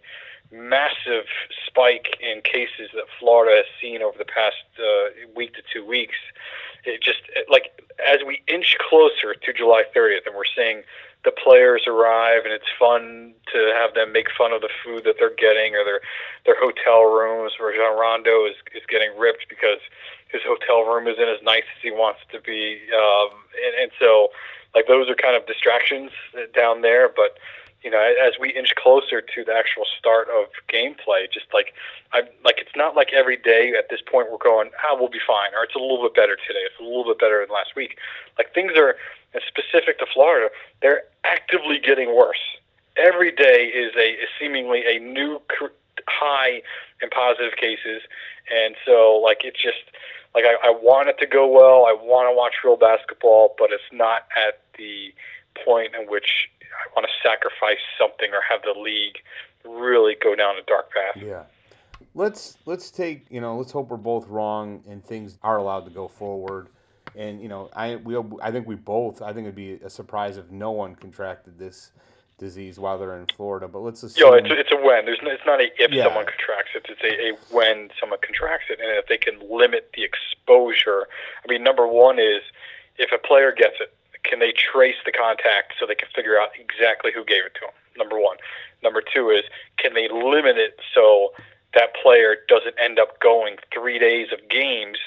massive 0.51 1.25
spike 1.65 2.17
in 2.19 2.41
cases 2.41 2.89
that 2.93 3.05
Florida 3.19 3.57
has 3.57 3.65
seen 3.81 4.01
over 4.01 4.17
the 4.17 4.25
past 4.25 4.63
uh, 4.79 5.09
week 5.35 5.53
to 5.53 5.61
two 5.71 5.85
weeks. 5.85 6.15
It 6.85 7.01
just 7.01 7.21
like 7.49 7.83
as 8.05 8.19
we 8.25 8.41
inch 8.47 8.77
closer 8.79 9.33
to 9.33 9.53
July 9.53 9.83
30th, 9.95 10.25
and 10.25 10.35
we're 10.35 10.49
seeing 10.55 10.83
the 11.25 11.31
players 11.31 11.83
arrive, 11.85 12.45
and 12.45 12.53
it's 12.53 12.71
fun 12.79 13.33
to 13.51 13.73
have 13.75 13.93
them 13.93 14.13
make 14.13 14.27
fun 14.37 14.53
of 14.53 14.61
the 14.61 14.69
food 14.83 15.03
that 15.03 15.15
they're 15.19 15.35
getting 15.35 15.75
or 15.75 15.83
their 15.83 16.01
their 16.45 16.59
hotel 16.59 17.03
rooms. 17.03 17.53
Rajon 17.59 17.99
Rondo 17.99 18.45
is 18.45 18.55
is 18.73 18.83
getting 18.87 19.11
ripped 19.17 19.47
because 19.49 19.79
his 20.29 20.41
hotel 20.45 20.83
room 20.83 21.07
isn't 21.07 21.29
as 21.29 21.41
nice 21.43 21.67
as 21.75 21.81
he 21.81 21.91
wants 21.91 22.21
to 22.31 22.39
be, 22.39 22.79
um, 22.95 23.29
and, 23.65 23.83
and 23.83 23.91
so 23.99 24.29
like 24.73 24.87
those 24.87 25.09
are 25.09 25.15
kind 25.15 25.35
of 25.35 25.45
distractions 25.45 26.11
down 26.55 26.81
there, 26.81 27.09
but 27.09 27.37
you 27.83 27.89
know, 27.89 27.99
as 27.99 28.33
we 28.39 28.49
inch 28.49 28.75
closer 28.75 29.21
to 29.21 29.43
the 29.43 29.53
actual 29.53 29.85
start 29.97 30.27
of 30.29 30.47
gameplay, 30.67 31.31
just 31.31 31.45
like 31.53 31.73
I 32.11 32.21
like 32.43 32.57
it's 32.59 32.75
not 32.75 32.95
like 32.95 33.13
every 33.13 33.37
day 33.37 33.73
at 33.77 33.89
this 33.89 34.01
point 34.01 34.31
we're 34.31 34.37
going, 34.37 34.69
ah, 34.83 34.95
we'll 34.99 35.09
be 35.09 35.21
fine, 35.25 35.53
or 35.55 35.63
it's 35.63 35.75
a 35.75 35.79
little 35.79 36.03
bit 36.03 36.13
better 36.13 36.35
today, 36.35 36.59
it's 36.65 36.79
a 36.79 36.83
little 36.83 37.05
bit 37.05 37.19
better 37.19 37.39
than 37.39 37.53
last 37.53 37.75
week. 37.75 37.97
Like 38.37 38.53
things 38.53 38.73
are 38.75 38.95
specific 39.47 39.99
to 39.99 40.05
Florida, 40.13 40.49
they're 40.81 41.03
actively 41.23 41.79
getting 41.79 42.15
worse. 42.15 42.41
Every 42.97 43.31
day 43.31 43.71
is 43.73 43.95
a 43.95 44.09
is 44.11 44.29
seemingly 44.39 44.83
a 44.85 44.99
new 44.99 45.41
high 46.07 46.61
in 47.01 47.09
positive 47.09 47.55
cases, 47.55 48.01
and 48.53 48.75
so 48.85 49.21
like 49.23 49.45
it's 49.45 49.61
just 49.61 49.83
like 50.35 50.43
I, 50.43 50.67
I 50.67 50.71
want 50.71 51.07
it 51.07 51.17
to 51.19 51.25
go 51.25 51.47
well. 51.47 51.85
I 51.85 51.93
want 51.93 52.29
to 52.29 52.35
watch 52.35 52.55
real 52.63 52.75
basketball, 52.75 53.55
but 53.57 53.71
it's 53.71 53.83
not 53.93 54.27
at 54.35 54.59
the 54.77 55.13
point 55.65 55.93
in 55.99 56.07
which 56.07 56.49
I 56.61 56.89
want 56.95 57.07
to 57.07 57.27
sacrifice 57.27 57.79
something 57.99 58.29
or 58.31 58.41
have 58.49 58.61
the 58.63 58.79
league 58.79 59.17
really 59.65 60.15
go 60.21 60.35
down 60.35 60.55
a 60.57 60.63
dark 60.63 60.91
path. 60.91 61.21
Yeah. 61.21 61.43
Let's 62.15 62.57
let's 62.65 62.91
take 62.91 63.25
you 63.29 63.41
know 63.41 63.57
let's 63.57 63.71
hope 63.71 63.89
we're 63.89 63.97
both 63.97 64.27
wrong 64.27 64.83
and 64.87 65.03
things 65.03 65.37
are 65.43 65.57
allowed 65.57 65.85
to 65.85 65.91
go 65.91 66.07
forward. 66.07 66.69
And 67.15 67.41
you 67.41 67.49
know 67.49 67.69
I 67.73 67.97
we 67.97 68.17
I 68.41 68.51
think 68.51 68.67
we 68.67 68.75
both 68.75 69.21
I 69.21 69.33
think 69.33 69.45
it'd 69.45 69.55
be 69.55 69.73
a 69.73 69.89
surprise 69.89 70.37
if 70.37 70.49
no 70.49 70.71
one 70.71 70.95
contracted 70.95 71.59
this 71.59 71.91
disease 72.39 72.79
while 72.79 72.97
they're 72.97 73.19
in 73.19 73.27
Florida. 73.35 73.67
But 73.67 73.79
let's 73.79 74.01
assume. 74.01 74.27
Yo, 74.27 74.33
it's 74.33 74.49
a, 74.49 74.59
it's 74.59 74.71
a 74.71 74.77
when. 74.77 75.05
There's 75.05 75.19
no, 75.21 75.29
it's 75.29 75.45
not 75.45 75.61
a 75.61 75.67
if 75.77 75.91
yeah. 75.91 76.05
someone 76.05 76.25
contracts 76.25 76.71
it. 76.73 76.85
It's 76.89 77.03
a, 77.03 77.29
a 77.29 77.55
when 77.55 77.89
someone 77.99 78.19
contracts 78.25 78.67
it, 78.69 78.79
and 78.79 78.89
if 78.97 79.05
they 79.07 79.17
can 79.17 79.37
limit 79.47 79.91
the 79.93 80.03
exposure. 80.03 81.07
I 81.45 81.51
mean, 81.51 81.63
number 81.63 81.85
one 81.85 82.17
is 82.17 82.41
if 82.97 83.11
a 83.13 83.19
player 83.19 83.53
gets 83.55 83.75
it, 83.79 83.93
can 84.23 84.39
they 84.39 84.51
trace 84.51 84.97
the 85.05 85.11
contact 85.11 85.73
so 85.79 85.85
they 85.85 85.95
can 85.95 86.09
figure 86.15 86.39
out 86.39 86.49
exactly 86.59 87.11
who 87.13 87.23
gave 87.23 87.45
it 87.45 87.53
to 87.55 87.61
them? 87.61 87.75
Number 87.97 88.19
one. 88.19 88.37
Number 88.83 89.01
two 89.01 89.29
is 89.29 89.43
can 89.77 89.93
they 89.93 90.07
limit 90.09 90.57
it 90.57 90.79
so 90.93 91.33
that 91.73 91.93
player 92.01 92.37
doesn't 92.47 92.75
end 92.81 92.99
up 92.99 93.19
going 93.19 93.57
three 93.73 93.99
days 93.99 94.27
of 94.31 94.39
games 94.49 94.97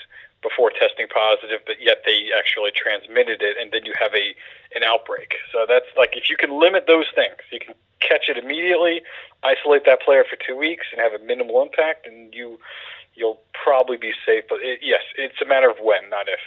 before 0.42 0.70
testing 0.70 1.06
positive, 1.06 1.60
but 1.66 1.76
yet 1.80 2.02
they 2.04 2.30
actually 2.36 2.72
transmitted 2.74 3.42
it, 3.42 3.56
and 3.60 3.70
then 3.72 3.84
you 3.84 3.94
have 3.98 4.12
a 4.14 4.34
an 4.74 4.82
outbreak. 4.82 5.36
So 5.52 5.64
that's 5.68 5.86
like 5.96 6.16
if 6.16 6.28
you 6.28 6.36
can 6.36 6.58
limit 6.58 6.86
those 6.86 7.06
things, 7.14 7.36
you 7.50 7.60
can 7.60 7.74
catch 8.00 8.28
it 8.28 8.36
immediately, 8.36 9.02
isolate 9.42 9.84
that 9.86 10.02
player 10.02 10.24
for 10.28 10.36
two 10.36 10.56
weeks, 10.56 10.86
and 10.92 11.00
have 11.00 11.18
a 11.18 11.24
minimal 11.24 11.62
impact, 11.62 12.06
and 12.06 12.34
you 12.34 12.58
you'll 13.14 13.40
probably 13.52 13.96
be 13.96 14.12
safe. 14.26 14.44
But 14.48 14.60
it, 14.62 14.80
yes, 14.82 15.02
it's 15.16 15.40
a 15.40 15.46
matter 15.46 15.70
of 15.70 15.76
when, 15.80 16.10
not 16.10 16.26
if. 16.28 16.40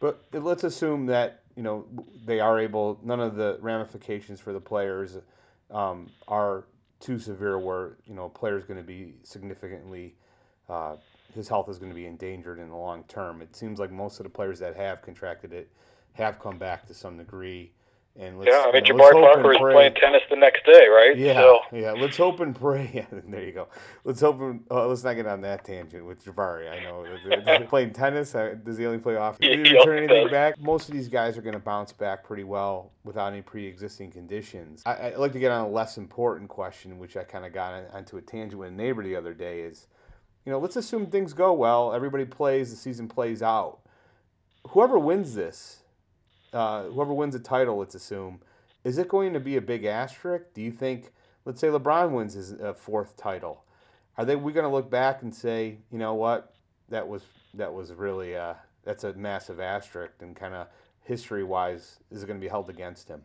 But 0.00 0.22
let's 0.32 0.64
assume 0.64 1.06
that 1.06 1.42
you 1.56 1.62
know 1.62 1.86
they 2.24 2.38
are 2.38 2.60
able. 2.60 3.00
None 3.02 3.20
of 3.20 3.34
the 3.34 3.58
ramifications 3.60 4.40
for 4.40 4.52
the 4.52 4.60
players 4.60 5.16
um, 5.70 6.10
are 6.28 6.64
too 7.00 7.18
severe, 7.18 7.58
where 7.58 7.96
you 8.06 8.14
know 8.14 8.26
a 8.26 8.30
player 8.30 8.56
is 8.58 8.64
going 8.64 8.78
to 8.78 8.86
be 8.86 9.14
significantly. 9.22 10.14
Uh, 10.68 10.96
his 11.34 11.48
health 11.48 11.68
is 11.68 11.78
going 11.78 11.90
to 11.90 11.96
be 11.96 12.06
endangered 12.06 12.58
in 12.58 12.68
the 12.68 12.76
long 12.76 13.04
term. 13.04 13.42
It 13.42 13.56
seems 13.56 13.78
like 13.78 13.90
most 13.90 14.20
of 14.20 14.24
the 14.24 14.30
players 14.30 14.58
that 14.60 14.76
have 14.76 15.02
contracted 15.02 15.52
it 15.52 15.70
have 16.12 16.38
come 16.38 16.58
back 16.58 16.86
to 16.86 16.94
some 16.94 17.16
degree. 17.16 17.72
And 18.18 18.38
let's, 18.38 18.50
yeah, 18.50 18.64
I 18.66 18.72
mean, 18.72 18.86
you 18.86 18.94
know, 18.94 19.04
Jabari 19.04 19.20
Parker 19.20 19.52
is 19.52 19.58
playing 19.58 19.94
tennis 19.94 20.22
the 20.30 20.36
next 20.36 20.64
day, 20.64 20.88
right? 20.88 21.18
Yeah, 21.18 21.34
so. 21.34 21.60
yeah. 21.70 21.92
Let's 21.92 22.16
hope 22.16 22.40
and 22.40 22.54
pray. 22.54 22.90
Yeah, 22.96 23.04
there 23.10 23.44
you 23.44 23.52
go. 23.52 23.68
Let's 24.04 24.20
hope. 24.20 24.40
And, 24.40 24.64
uh, 24.70 24.86
let's 24.86 25.04
not 25.04 25.14
get 25.14 25.26
on 25.26 25.42
that 25.42 25.64
tangent 25.64 26.06
with 26.06 26.24
Jabari. 26.24 26.70
I 26.70 26.82
know 26.82 27.66
playing 27.68 27.92
tennis. 27.92 28.34
Uh, 28.34 28.54
does 28.64 28.78
he 28.78 28.86
only 28.86 28.98
play 28.98 29.16
off? 29.16 29.38
Did 29.38 29.66
he 29.66 29.74
return 29.74 29.98
anything 29.98 30.30
back? 30.30 30.58
Most 30.58 30.88
of 30.88 30.94
these 30.94 31.08
guys 31.08 31.36
are 31.36 31.42
going 31.42 31.54
to 31.54 31.60
bounce 31.60 31.92
back 31.92 32.24
pretty 32.24 32.44
well 32.44 32.92
without 33.04 33.32
any 33.32 33.42
pre-existing 33.42 34.10
conditions. 34.12 34.82
I, 34.86 35.10
would 35.10 35.18
like 35.18 35.32
to 35.32 35.38
get 35.38 35.50
on 35.50 35.66
a 35.66 35.68
less 35.68 35.98
important 35.98 36.48
question, 36.48 36.98
which 36.98 37.18
I 37.18 37.24
kind 37.24 37.44
of 37.44 37.52
got 37.52 37.84
onto 37.92 38.16
a 38.16 38.22
tangent 38.22 38.58
with 38.58 38.68
a 38.68 38.72
neighbor 38.72 39.02
the 39.02 39.16
other 39.16 39.34
day. 39.34 39.60
Is 39.60 39.88
you 40.46 40.52
know, 40.52 40.58
let's 40.58 40.76
assume 40.76 41.06
things 41.06 41.34
go 41.34 41.52
well. 41.52 41.92
Everybody 41.92 42.24
plays. 42.24 42.70
The 42.70 42.76
season 42.76 43.08
plays 43.08 43.42
out. 43.42 43.80
Whoever 44.68 44.98
wins 44.98 45.34
this 45.34 45.82
uh, 46.52 46.84
whoever 46.84 47.12
wins 47.12 47.34
the 47.34 47.40
title, 47.40 47.78
let's 47.78 47.94
assume, 47.94 48.40
is 48.84 48.98
it 48.98 49.08
going 49.08 49.32
to 49.32 49.40
be 49.40 49.56
a 49.56 49.60
big 49.60 49.84
asterisk? 49.84 50.46
Do 50.54 50.62
you 50.62 50.70
think, 50.70 51.12
let's 51.44 51.60
say 51.60 51.68
LeBron 51.68 52.10
wins 52.10 52.34
his 52.34 52.52
uh, 52.52 52.72
fourth 52.74 53.16
title, 53.16 53.64
are 54.16 54.24
they 54.24 54.36
we 54.36 54.52
going 54.52 54.64
to 54.64 54.70
look 54.70 54.90
back 54.90 55.22
and 55.22 55.34
say, 55.34 55.78
you 55.90 55.98
know 55.98 56.14
what, 56.14 56.54
that 56.88 57.06
was 57.06 57.22
that 57.54 57.72
was 57.72 57.92
really 57.92 58.36
uh, 58.36 58.54
that's 58.84 59.04
a 59.04 59.12
massive 59.14 59.60
asterisk, 59.60 60.14
and 60.20 60.36
kind 60.36 60.54
of 60.54 60.68
history 61.02 61.44
wise, 61.44 61.98
is 62.10 62.22
it 62.22 62.26
going 62.26 62.38
to 62.38 62.44
be 62.44 62.48
held 62.48 62.70
against 62.70 63.08
him? 63.08 63.22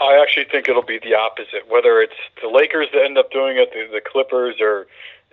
I 0.00 0.18
actually 0.20 0.46
think 0.50 0.68
it'll 0.68 0.82
be 0.82 0.98
the 0.98 1.14
opposite. 1.14 1.68
Whether 1.68 2.00
it's 2.00 2.14
the 2.40 2.48
Lakers 2.48 2.88
that 2.92 3.04
end 3.04 3.18
up 3.18 3.30
doing 3.30 3.58
it, 3.58 3.70
the, 3.72 3.86
the 3.92 4.00
Clippers, 4.00 4.56
or 4.60 4.86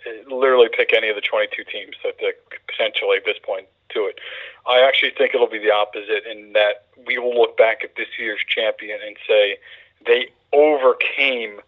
uh, 0.05 0.35
literally 0.35 0.67
pick 0.75 0.93
any 0.93 1.09
of 1.09 1.15
the 1.15 1.21
22 1.21 1.63
teams 1.71 1.95
that 2.03 2.15
potentially 2.67 3.17
at 3.17 3.25
this 3.25 3.37
point 3.43 3.67
to 3.93 4.05
it. 4.05 4.19
I 4.67 4.81
actually 4.81 5.11
think 5.17 5.33
it'll 5.33 5.49
be 5.49 5.59
the 5.59 5.71
opposite 5.71 6.25
in 6.29 6.53
that 6.53 6.85
we 7.05 7.17
will 7.17 7.35
look 7.35 7.57
back 7.57 7.83
at 7.83 7.95
this 7.95 8.07
year's 8.19 8.41
champion 8.47 8.99
and 9.05 9.15
say 9.27 9.57
they 10.05 10.29
overcame 10.53 11.59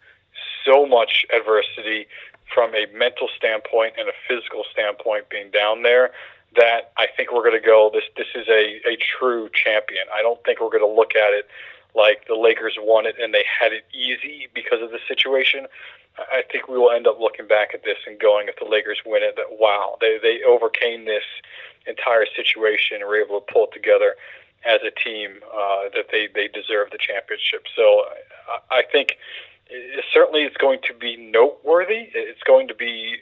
so 0.65 0.86
much 0.86 1.25
adversity 1.36 2.08
from 2.53 2.74
a 2.75 2.86
mental 2.96 3.30
standpoint 3.36 3.94
and 3.98 4.08
a 4.08 4.13
physical 4.27 4.63
standpoint 4.72 5.30
being 5.30 5.50
down 5.51 5.84
there 5.84 6.12
that 6.56 6.92
I 6.98 7.08
think 7.18 7.32
we're 7.32 7.44
going 7.44 7.60
to 7.60 7.65
go 7.65 7.89
this 7.92 8.03
this 8.15 8.27
is 8.36 8.48
a, 8.48 8.80
a 8.88 8.96
true 8.98 9.50
champion. 9.53 10.03
I 10.13 10.22
don't 10.22 10.44
think 10.44 10.62
we're 10.62 10.70
going 10.70 10.88
to 10.88 10.96
look 10.96 11.15
at 11.15 11.34
it 11.34 11.48
like 11.96 12.27
the 12.27 12.36
Lakers 12.36 12.77
won 12.80 13.06
it 13.06 13.15
and 13.20 13.34
they 13.34 13.46
had 13.60 13.74
it 13.74 13.86
easy 13.94 14.48
because 14.53 14.82
of 14.82 14.92
the 14.92 15.00
situation. 15.08 15.68
I 16.17 16.43
think 16.51 16.67
we 16.67 16.77
will 16.77 16.91
end 16.91 17.08
up 17.08 17.20
looking 17.20 17.48
back 17.48 17.70
at 17.74 17.84
this 17.84 17.98
and 18.05 18.20
going, 18.20 18.48
if 18.48 18.58
the 18.60 18.70
Lakers 18.70 19.00
win 19.05 19.24
it, 19.24 19.36
that 19.36 19.58
wow, 19.60 19.98
they 20.00 20.20
they 20.22 20.43
overcame 20.43 21.05
this 21.05 21.24
entire 21.88 22.25
situation 22.36 22.98
and 22.98 23.08
were 23.08 23.17
able 23.17 23.39
to 23.41 23.53
pull 23.53 23.65
it 23.65 23.74
together 23.74 24.15
as 24.65 24.79
a 24.86 24.91
team 24.91 25.39
uh, 25.53 25.89
that 25.93 26.08
they 26.12 26.27
they 26.34 26.48
deserve 26.48 26.91
the 26.91 27.00
championship. 27.00 27.65
So 27.75 28.05
I, 28.72 28.79
I 28.79 28.84
think 28.91 29.17
it, 29.67 30.05
certainly 30.13 30.41
it's 30.41 30.58
going 30.58 30.79
to 30.88 30.93
be 30.93 31.17
noteworthy. 31.17 32.10
It's 32.13 32.43
going 32.43 32.67
to 32.67 32.75
be 32.75 33.17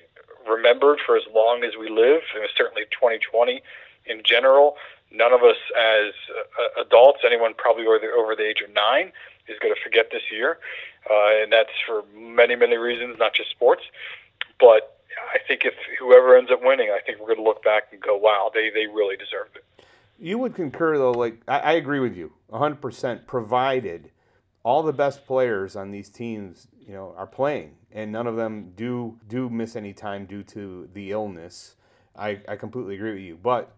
remembered 0.47 0.99
for 1.05 1.15
as 1.15 1.23
long 1.33 1.63
as 1.63 1.73
we 1.79 1.89
live, 1.89 2.21
and 2.35 2.43
certainly 2.55 2.83
2020 2.91 3.61
in 4.05 4.21
general. 4.23 4.75
None 5.13 5.33
of 5.33 5.43
us 5.43 5.57
as 5.77 6.13
uh, 6.31 6.81
adults, 6.81 7.19
anyone 7.25 7.53
probably 7.57 7.85
over 7.85 7.99
the, 7.99 8.07
over 8.11 8.35
the 8.35 8.47
age 8.47 8.61
of 8.61 8.73
nine, 8.73 9.11
is 9.47 9.59
going 9.59 9.73
to 9.73 9.79
forget 9.81 10.07
this 10.11 10.23
year, 10.31 10.57
uh, 11.09 11.41
and 11.41 11.51
that's 11.51 11.71
for 11.85 12.03
many 12.15 12.55
many 12.55 12.77
reasons, 12.77 13.17
not 13.19 13.33
just 13.33 13.51
sports. 13.51 13.83
But 14.59 14.97
I 15.33 15.39
think 15.47 15.65
if 15.65 15.73
whoever 15.99 16.37
ends 16.37 16.51
up 16.51 16.59
winning, 16.61 16.89
I 16.89 16.99
think 17.05 17.19
we're 17.19 17.27
going 17.27 17.37
to 17.37 17.43
look 17.43 17.63
back 17.63 17.83
and 17.91 18.01
go, 18.01 18.15
wow, 18.15 18.51
they 18.53 18.69
they 18.69 18.87
really 18.87 19.15
deserved 19.17 19.55
it. 19.55 19.85
You 20.19 20.37
would 20.37 20.55
concur, 20.55 20.97
though. 20.97 21.11
Like 21.11 21.41
I, 21.47 21.59
I 21.59 21.71
agree 21.73 21.99
with 21.99 22.15
you, 22.15 22.33
100. 22.47 22.81
percent 22.81 23.27
Provided 23.27 24.11
all 24.63 24.83
the 24.83 24.93
best 24.93 25.25
players 25.25 25.75
on 25.75 25.91
these 25.91 26.09
teams, 26.09 26.67
you 26.79 26.93
know, 26.93 27.15
are 27.17 27.27
playing, 27.27 27.75
and 27.91 28.11
none 28.11 28.27
of 28.27 28.35
them 28.35 28.73
do 28.75 29.17
do 29.27 29.49
miss 29.49 29.75
any 29.75 29.93
time 29.93 30.25
due 30.25 30.43
to 30.43 30.89
the 30.93 31.11
illness. 31.11 31.75
I, 32.15 32.41
I 32.47 32.57
completely 32.57 32.95
agree 32.95 33.13
with 33.13 33.21
you, 33.21 33.39
but 33.41 33.73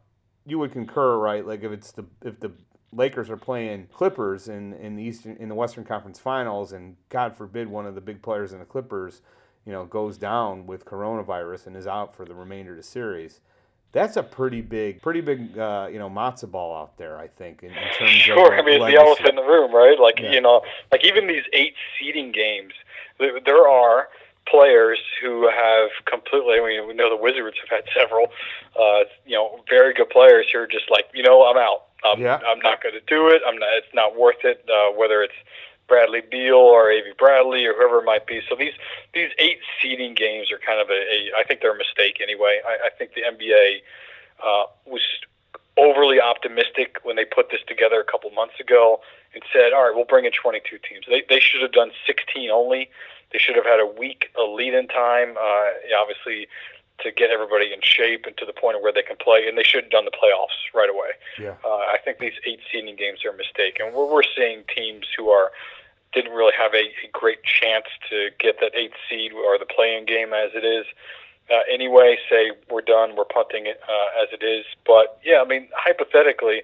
you 0.46 0.60
would 0.60 0.72
concur, 0.74 1.18
right? 1.18 1.46
Like 1.46 1.64
if 1.64 1.72
it's 1.72 1.92
the 1.92 2.06
if 2.24 2.40
the 2.40 2.52
Lakers 2.96 3.30
are 3.30 3.38
playing 3.38 3.88
Clippers 3.94 4.48
in, 4.48 4.74
in 4.74 4.96
the 4.96 5.04
Eastern 5.04 5.36
in 5.38 5.50
the 5.50 5.56
Western 5.56 5.84
Conference 5.84 6.20
Finals, 6.20 6.72
and 6.72 6.96
God 7.10 7.36
forbid 7.36 7.68
one 7.68 7.86
of 7.86 7.96
the 7.96 8.02
big 8.02 8.22
players 8.22 8.54
in 8.54 8.60
the 8.60 8.66
Clippers, 8.66 9.22
you 9.66 9.72
know, 9.72 9.86
goes 9.86 10.18
down 10.18 10.66
with 10.66 10.86
coronavirus 10.86 11.68
and 11.68 11.76
is 11.76 11.88
out 11.88 12.16
for 12.16 12.26
the 12.26 12.36
remainder 12.36 12.72
of 12.72 12.78
the 12.78 12.84
series. 12.84 13.42
That's 13.92 14.18
a 14.18 14.24
pretty 14.24 14.62
big, 14.62 15.02
pretty 15.04 15.22
big, 15.22 15.58
uh, 15.58 15.88
you 15.92 16.00
know, 16.00 16.10
matzo 16.10 16.50
ball 16.50 16.76
out 16.76 16.98
there. 16.98 17.18
I 17.18 17.28
think 17.28 17.62
in, 17.62 17.70
in 17.70 17.94
terms 17.98 18.12
sure. 18.12 18.54
of 18.54 18.60
I 18.60 18.64
mean, 18.64 18.82
it's 18.82 18.92
the 18.92 19.00
elephant 19.00 19.30
in 19.30 19.36
the 19.36 19.44
room, 19.44 19.74
right? 19.74 20.00
Like 20.00 20.20
yeah. 20.20 20.32
you 20.32 20.42
know, 20.42 20.62
like 20.92 21.06
even 21.06 21.28
these 21.28 21.44
eight 21.54 21.76
seeding 22.00 22.32
games, 22.32 22.74
there 23.20 23.68
are 23.68 24.10
players 24.48 25.00
who 25.22 25.50
have 25.50 25.90
completely. 26.06 26.56
I 26.60 26.66
mean, 26.66 26.88
we 26.88 26.94
know 26.94 27.10
the 27.10 27.22
Wizards 27.22 27.58
have 27.62 27.70
had 27.70 27.90
several, 27.96 28.28
uh, 28.80 29.06
you 29.26 29.36
know, 29.36 29.64
very 29.70 29.94
good 29.94 30.10
players 30.10 30.48
who 30.52 30.60
are 30.60 30.68
just 30.68 30.90
like, 30.90 31.06
you 31.14 31.24
know, 31.24 31.46
I'm 31.46 31.58
out. 31.58 31.86
I'm, 32.04 32.20
yeah. 32.20 32.40
I'm 32.48 32.60
not 32.60 32.82
going 32.84 32.96
to 32.96 33.02
do 33.08 33.28
it. 33.30 33.42
I'm 33.48 33.58
not. 33.58 33.70
It's 33.74 33.94
not 33.94 34.18
worth 34.18 34.44
it. 34.44 34.66
Uh, 34.70 34.92
whether 34.92 35.22
it's 35.22 35.34
Bradley 35.88 36.22
Beal 36.22 36.56
or 36.56 36.92
Avery 36.92 37.14
Bradley 37.18 37.66
or 37.66 37.74
whoever 37.74 38.00
it 38.00 38.06
might 38.06 38.26
be. 38.26 38.42
So 38.50 38.56
these 38.56 38.74
these 39.14 39.30
eight 39.38 39.60
seeding 39.82 40.14
games 40.14 40.52
are 40.52 40.60
kind 40.60 40.80
of 40.80 40.90
a, 40.90 40.94
a 40.94 41.32
I 41.38 41.44
think 41.44 41.62
they're 41.62 41.76
a 41.76 41.78
mistake 41.78 42.20
anyway. 42.22 42.62
I, 42.66 42.88
I 42.88 42.90
think 42.98 43.12
the 43.14 43.22
NBA 43.22 43.82
uh, 44.44 44.66
was 44.86 45.02
overly 45.78 46.22
optimistic 46.22 46.98
when 47.04 47.16
they 47.16 47.26
put 47.26 47.50
this 47.50 47.62
together 47.68 48.00
a 48.00 48.04
couple 48.04 48.30
months 48.32 48.60
ago 48.60 49.02
and 49.34 49.44
said, 49.52 49.74
all 49.74 49.84
right, 49.84 49.96
we'll 49.96 50.06
bring 50.06 50.26
in 50.26 50.32
22 50.32 50.78
teams. 50.88 51.06
They 51.08 51.24
they 51.28 51.40
should 51.40 51.62
have 51.62 51.74
done 51.74 51.92
16 52.06 52.50
only. 52.50 52.90
They 53.32 53.40
should 53.40 53.56
have 53.56 53.66
had 53.66 53.80
a 53.80 53.88
week 53.88 54.30
a 54.38 54.44
lead 54.44 54.74
in 54.74 54.88
time. 54.88 55.36
Uh, 55.38 56.00
obviously, 56.00 56.48
to 57.00 57.12
get 57.12 57.32
everybody 57.32 57.74
in 57.74 57.80
shape 57.82 58.26
and 58.26 58.38
to 58.38 58.46
the 58.46 58.54
point 58.54 58.78
of 58.78 58.82
where 58.82 58.94
they 58.94 59.02
can 59.02 59.18
play, 59.18 59.48
and 59.48 59.58
they 59.58 59.64
should 59.64 59.84
have 59.84 59.92
done 59.92 60.06
the 60.06 60.12
playoffs 60.12 60.56
right 60.74 60.90
away. 60.90 61.18
Yeah. 61.40 61.56
Uh, 61.66 61.90
I 61.90 61.98
think 62.04 62.20
these 62.20 62.38
eight 62.46 62.60
seeding 62.72 62.96
games 62.96 63.26
are 63.26 63.32
a 63.32 63.38
mistake, 63.38 63.80
and 63.80 63.94
we're, 63.94 64.12
we're 64.12 64.30
seeing 64.36 64.64
teams 64.74 65.08
who 65.18 65.30
are 65.30 65.52
didn't 66.14 66.34
really 66.34 66.54
have 66.56 66.74
a, 66.74 66.94
a 67.04 67.10
great 67.12 67.44
chance 67.44 67.86
to 68.10 68.30
get 68.40 68.60
that 68.62 68.76
eighth 68.76 68.94
seed 69.10 69.34
or 69.34 69.58
the 69.58 69.66
playing 69.66 70.06
game 70.06 70.32
as 70.32 70.52
it 70.54 70.64
is. 70.64 70.86
Uh, 71.52 71.60
anyway, 71.72 72.18
say 72.30 72.52
we're 72.70 72.82
done, 72.82 73.16
we're 73.16 73.26
punting 73.26 73.66
it 73.66 73.82
uh, 73.90 74.22
as 74.22 74.30
it 74.32 74.46
is. 74.46 74.66
But 74.86 75.20
yeah, 75.26 75.42
I 75.42 75.46
mean, 75.46 75.68
hypothetically, 75.76 76.62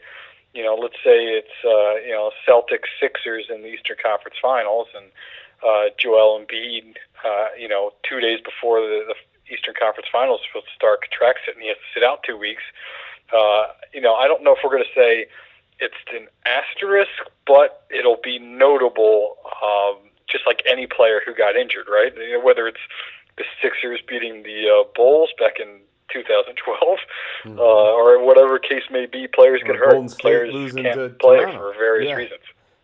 you 0.54 0.64
know, 0.64 0.76
let's 0.76 0.96
say 1.04 1.26
it's 1.26 1.58
uh, 1.66 1.96
you 2.06 2.14
know 2.14 2.32
Celtics 2.48 2.90
Sixers 3.00 3.46
in 3.50 3.62
the 3.62 3.68
Eastern 3.68 3.98
Conference 4.02 4.38
Finals, 4.42 4.88
and 4.96 5.08
uh, 5.68 5.94
Joel 5.98 6.40
Embiid, 6.40 6.96
uh, 7.26 7.48
you 7.58 7.68
know, 7.68 7.92
two 8.08 8.20
days 8.20 8.40
before 8.40 8.80
the, 8.80 9.04
the 9.08 9.16
Eastern 9.52 9.74
Conference 9.80 10.08
Finals 10.12 10.42
start 10.76 11.02
contracts 11.02 11.44
it, 11.48 11.56
and 11.56 11.62
he 11.62 11.70
has 11.70 11.78
to 11.78 11.90
sit 11.94 12.04
out 12.04 12.24
two 12.24 12.38
weeks. 12.38 12.64
Uh, 13.34 13.74
you 13.94 14.02
know, 14.02 14.16
I 14.16 14.28
don't 14.28 14.44
know 14.44 14.54
if 14.54 14.60
we're 14.64 14.72
going 14.72 14.84
to 14.84 15.00
say 15.00 15.28
it's 15.80 15.96
an 16.14 16.28
asterisk, 16.46 17.10
but 17.46 17.86
it'll 17.90 18.20
be 18.24 18.40
notable, 18.40 19.38
um, 19.64 19.98
just 20.30 20.46
like 20.46 20.62
any 20.70 20.88
player 20.88 21.22
who 21.26 21.34
got 21.34 21.56
injured, 21.56 21.88
right? 21.90 22.14
You 22.16 22.40
know, 22.40 22.46
whether 22.46 22.68
it's 22.68 22.82
the 23.38 23.44
Sixers 23.62 24.02
beating 24.08 24.44
the 24.44 24.68
uh, 24.70 24.84
Bulls 24.96 25.30
back 25.40 25.60
in 25.60 25.80
2012, 26.12 27.00
mm-hmm. 27.46 27.60
uh, 27.60 27.62
or 27.62 28.24
whatever 28.24 28.60
case 28.60 28.84
may 28.92 29.06
be, 29.06 29.28
players 29.28 29.62
get 29.66 29.76
hurt. 29.76 30.12
Players 30.20 30.74
can't 30.74 31.20
play 31.20 31.38
Toronto. 31.38 31.58
for 31.58 31.74
various 31.78 32.10
yeah. 32.10 32.16
reasons. 32.16 32.42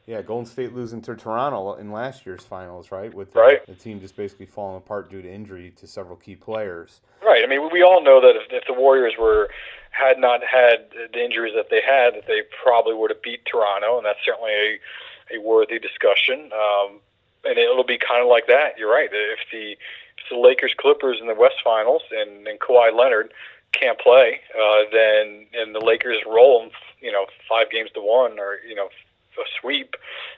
Yeah, 0.07 0.21
Golden 0.21 0.45
State 0.45 0.74
losing 0.74 1.01
to 1.03 1.15
Toronto 1.15 1.74
in 1.75 1.91
last 1.91 2.27
year's 2.27 2.43
finals, 2.43 2.91
right? 2.91 3.12
With 3.12 3.33
the, 3.33 3.39
right. 3.39 3.65
the 3.65 3.74
team 3.74 4.00
just 4.00 4.15
basically 4.15 4.45
falling 4.45 4.77
apart 4.77 5.09
due 5.09 5.21
to 5.21 5.31
injury 5.31 5.71
to 5.77 5.88
several 5.88 6.15
key 6.15 6.35
players. 6.35 7.01
Right. 7.24 7.43
I 7.43 7.47
mean, 7.47 7.69
we 7.71 7.81
all 7.81 8.03
know 8.03 8.21
that 8.21 8.35
if, 8.35 8.43
if 8.51 8.63
the 8.67 8.74
Warriors 8.74 9.13
were 9.19 9.50
had 9.89 10.19
not 10.19 10.41
had 10.43 10.89
the 11.12 11.24
injuries 11.24 11.53
that 11.55 11.69
they 11.71 11.81
had, 11.81 12.13
that 12.15 12.27
they 12.27 12.41
probably 12.63 12.93
would 12.93 13.09
have 13.09 13.21
beat 13.24 13.45
Toronto, 13.45 13.97
and 13.97 14.05
that's 14.05 14.19
certainly 14.24 14.51
a, 14.51 15.38
a 15.38 15.41
worthy 15.41 15.79
discussion. 15.79 16.51
Um, 16.53 17.00
and 17.45 17.57
it'll 17.57 17.83
be 17.83 17.97
kind 17.97 18.21
of 18.21 18.27
like 18.27 18.47
that. 18.47 18.77
You're 18.77 18.91
right. 18.91 19.09
If 19.12 19.39
the, 19.51 19.71
if 19.71 20.29
the 20.29 20.38
Lakers 20.38 20.75
Clippers 20.77 21.17
in 21.19 21.27
the 21.27 21.33
West 21.33 21.55
Finals 21.63 22.03
and, 22.12 22.47
and 22.47 22.59
Kawhi 22.59 22.95
Leonard 22.95 23.33
can't 23.71 24.00
play, 24.00 24.41
uh, 24.53 24.83
then 24.91 25.47
and 25.53 25.74
the 25.74 25.79
Lakers 25.79 26.17
roll, 26.27 26.69
you 27.01 27.12
know, 27.12 27.25
five 27.47 27.71
games 27.71 27.89
to 27.93 28.01
one, 28.01 28.39
or 28.39 28.57
you 28.67 28.75
know, 28.75 28.89
a 29.38 29.48
sweep, 29.60 29.96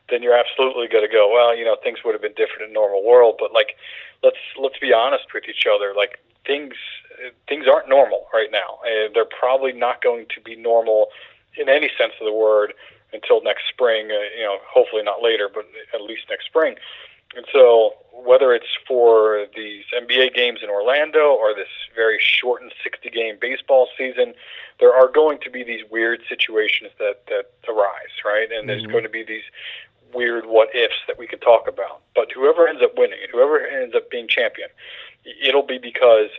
then 0.10 0.24
you're 0.24 0.38
absolutely 0.38 0.88
going 0.88 1.06
to 1.06 1.12
go. 1.12 1.32
Well, 1.32 1.56
you 1.56 1.66
know, 1.66 1.76
things 1.82 2.00
would 2.04 2.14
have 2.14 2.22
been 2.22 2.38
different 2.38 2.68
in 2.68 2.74
normal 2.74 3.04
world, 3.06 3.36
but 3.40 3.54
like, 3.54 3.78
let's 4.24 4.38
let's 4.60 4.80
be 4.80 4.94
honest 4.94 5.26
with 5.34 5.44
each 5.50 5.66
other. 5.70 5.94
Like 5.96 6.20
things 6.46 6.76
things 7.48 7.66
aren't 7.68 7.90
normal 7.90 8.28
right 8.34 8.52
now, 8.52 8.80
and 8.86 9.14
they're 9.16 9.26
probably 9.26 9.74
not 9.74 10.02
going 10.02 10.26
to 10.36 10.42
be 10.42 10.56
normal 10.56 11.08
in 11.58 11.70
any 11.70 11.90
sense 11.98 12.14
of 12.20 12.26
the 12.26 12.34
word 12.34 12.74
until 13.14 13.42
next 13.42 13.64
spring. 13.70 14.08
Uh, 14.12 14.30
you 14.38 14.44
know, 14.44 14.58
hopefully 14.68 15.04
not 15.04 15.22
later, 15.22 15.50
but 15.54 15.66
at 15.94 16.02
least 16.02 16.24
next 16.30 16.46
spring. 16.46 16.76
And 17.38 17.46
so, 17.54 17.92
whether 18.12 18.52
it's 18.52 18.76
for 18.88 19.46
these 19.56 19.84
NBA 19.96 20.34
games 20.34 20.60
in 20.64 20.70
Orlando 20.70 21.36
or 21.36 21.54
this 21.54 21.70
very 21.96 22.18
shortened 22.20 22.74
60 22.84 23.12
game 23.12 23.38
baseball 23.40 23.88
season, 23.96 24.34
there 24.80 24.92
are 24.92 25.08
going 25.08 25.38
to 25.44 25.52
be 25.52 25.64
these 25.64 25.82
weird 25.92 26.22
situations 26.28 26.90
that, 26.98 27.28
that 27.28 27.52
arise, 27.70 28.18
right? 28.26 28.52
And 28.52 28.62
mm-hmm. 28.62 28.68
there's 28.68 28.86
going 28.88 29.04
to 29.04 29.10
be 29.10 29.24
these 29.24 29.44
weird 30.16 30.48
what 30.48 30.76
ifs 30.76 30.96
that 31.06 31.20
we 31.20 31.28
could 31.28 31.42
talk 31.42 31.68
about. 31.68 32.02
But 32.16 32.32
whoever 32.34 32.68
ends 32.68 32.82
up 32.82 32.98
winning, 32.98 33.20
whoever 33.32 33.60
ends 33.60 33.94
up 33.96 34.10
being 34.10 34.28
champion, 34.28 34.70
it'll 35.42 35.66
be 35.66 35.78
because 35.78 36.30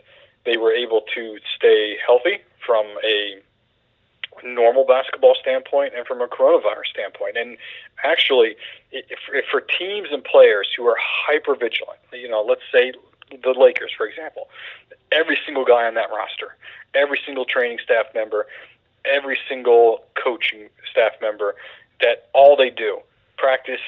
they 0.45 0.57
were 0.57 0.73
able 0.73 1.03
to 1.15 1.37
stay 1.55 1.95
healthy 2.05 2.39
from 2.65 2.85
a 3.05 3.41
normal 4.59 4.85
basketball 4.85 5.35
standpoint 5.39 5.93
and 5.95 6.05
from 6.05 6.21
a 6.21 6.27
coronavirus 6.27 6.87
standpoint. 6.91 7.37
And 7.37 7.57
actually, 8.03 8.57
if, 8.91 9.19
if 9.31 9.45
for 9.49 9.61
teams 9.61 10.09
and 10.11 10.21
players 10.23 10.67
who 10.75 10.85
are 10.85 10.97
hyper 10.99 11.55
vigilant, 11.55 11.99
you 12.11 12.27
know, 12.27 12.41
let's 12.41 12.67
say 12.71 12.91
the 13.31 13.53
Lakers, 13.57 13.91
for 13.95 14.05
example, 14.05 14.49
every 15.11 15.37
single 15.45 15.63
guy 15.63 15.87
on 15.87 15.93
that 15.93 16.09
roster, 16.09 16.57
every 16.93 17.19
single 17.25 17.45
training 17.45 17.79
staff 17.83 18.07
member, 18.13 18.47
every 19.05 19.37
single 19.47 20.03
coaching 20.21 20.67
staff 20.91 21.13
member, 21.21 21.55
that 22.01 22.27
all 22.33 22.57
they 22.57 22.69
do 22.69 22.99
practice, 23.37 23.81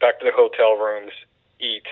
back 0.00 0.18
to 0.18 0.24
the 0.24 0.32
hotel 0.32 0.74
rooms, 0.76 1.12
eat, 1.60 1.86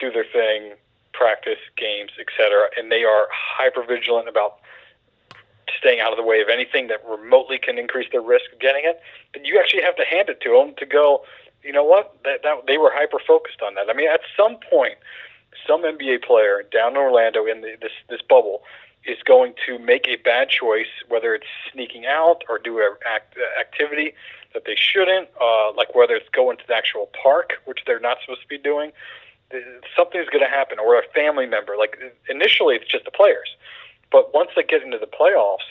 do 0.00 0.10
their 0.10 0.24
thing, 0.24 0.72
practice, 1.12 1.58
games, 1.76 2.10
etc. 2.18 2.68
And 2.76 2.90
they 2.90 3.04
are 3.04 3.28
hyper 3.32 3.84
vigilant 3.84 4.28
about 4.28 4.58
staying 5.78 6.00
out 6.00 6.12
of 6.12 6.16
the 6.16 6.22
way 6.22 6.40
of 6.40 6.48
anything 6.48 6.88
that 6.88 7.04
remotely 7.08 7.58
can 7.58 7.78
increase 7.78 8.08
their 8.12 8.22
risk 8.22 8.52
of 8.52 8.58
getting 8.58 8.82
it. 8.84 9.00
Then 9.34 9.44
you 9.44 9.58
actually 9.58 9.82
have 9.82 9.96
to 9.96 10.04
hand 10.04 10.28
it 10.28 10.40
to 10.42 10.50
them 10.50 10.74
to 10.78 10.86
go. 10.86 11.24
You 11.62 11.72
know 11.72 11.84
what? 11.84 12.16
That, 12.24 12.42
that 12.42 12.66
they 12.66 12.78
were 12.78 12.90
hyper 12.92 13.18
focused 13.26 13.62
on 13.62 13.74
that. 13.74 13.90
I 13.90 13.94
mean, 13.94 14.08
at 14.08 14.20
some 14.36 14.56
point, 14.70 14.94
some 15.66 15.82
NBA 15.82 16.24
player 16.24 16.62
down 16.70 16.92
in 16.92 16.96
Orlando 16.98 17.46
in 17.46 17.60
the, 17.60 17.76
this 17.80 17.92
this 18.08 18.20
bubble 18.22 18.62
is 19.04 19.18
going 19.24 19.54
to 19.66 19.78
make 19.78 20.06
a 20.06 20.16
bad 20.16 20.50
choice, 20.50 20.90
whether 21.08 21.34
it's 21.34 21.46
sneaking 21.72 22.04
out 22.04 22.42
or 22.48 22.58
do 22.58 22.78
an 22.78 22.96
act, 23.06 23.36
activity 23.58 24.12
that 24.52 24.64
they 24.66 24.76
shouldn't, 24.76 25.28
uh, 25.40 25.72
like 25.72 25.94
whether 25.94 26.14
it's 26.14 26.28
going 26.30 26.56
to 26.58 26.64
the 26.66 26.74
actual 26.74 27.08
park, 27.22 27.54
which 27.64 27.80
they're 27.86 28.00
not 28.00 28.18
supposed 28.20 28.42
to 28.42 28.48
be 28.48 28.58
doing 28.58 28.92
something's 29.96 30.28
going 30.28 30.44
to 30.44 30.50
happen, 30.50 30.78
or 30.78 30.98
a 30.98 31.02
family 31.14 31.46
member. 31.46 31.76
Like 31.76 31.98
initially, 32.28 32.76
it's 32.76 32.90
just 32.90 33.04
the 33.04 33.10
players, 33.10 33.56
but 34.10 34.32
once 34.34 34.50
they 34.56 34.62
get 34.62 34.82
into 34.82 34.98
the 34.98 35.06
playoffs, 35.06 35.66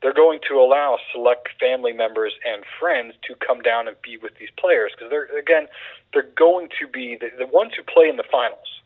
they're 0.00 0.12
going 0.12 0.40
to 0.48 0.54
allow 0.54 0.98
select 1.12 1.48
family 1.60 1.92
members 1.92 2.32
and 2.44 2.64
friends 2.78 3.14
to 3.22 3.34
come 3.36 3.60
down 3.60 3.86
and 3.86 3.96
be 4.02 4.16
with 4.16 4.36
these 4.38 4.50
players. 4.56 4.92
Because 4.96 5.10
they're 5.10 5.38
again, 5.38 5.68
they're 6.12 6.28
going 6.36 6.68
to 6.80 6.86
be 6.88 7.16
the, 7.16 7.30
the 7.38 7.46
ones 7.46 7.72
who 7.76 7.82
play 7.82 8.08
in 8.08 8.16
the 8.16 8.24
finals 8.24 8.80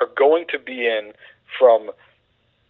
are 0.00 0.08
going 0.16 0.46
to 0.48 0.58
be 0.58 0.86
in 0.86 1.12
from 1.58 1.90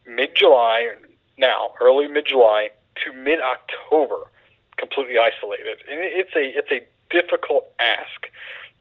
mid 0.06 0.34
July 0.34 0.94
now, 1.38 1.72
early 1.80 2.08
mid 2.08 2.26
July 2.26 2.70
to 3.04 3.12
mid 3.12 3.40
October, 3.40 4.30
completely 4.76 5.18
isolated, 5.18 5.78
and 5.90 6.00
it's 6.00 6.34
a 6.34 6.56
it's 6.56 6.70
a 6.70 6.82
difficult 7.10 7.66
ask 7.78 8.28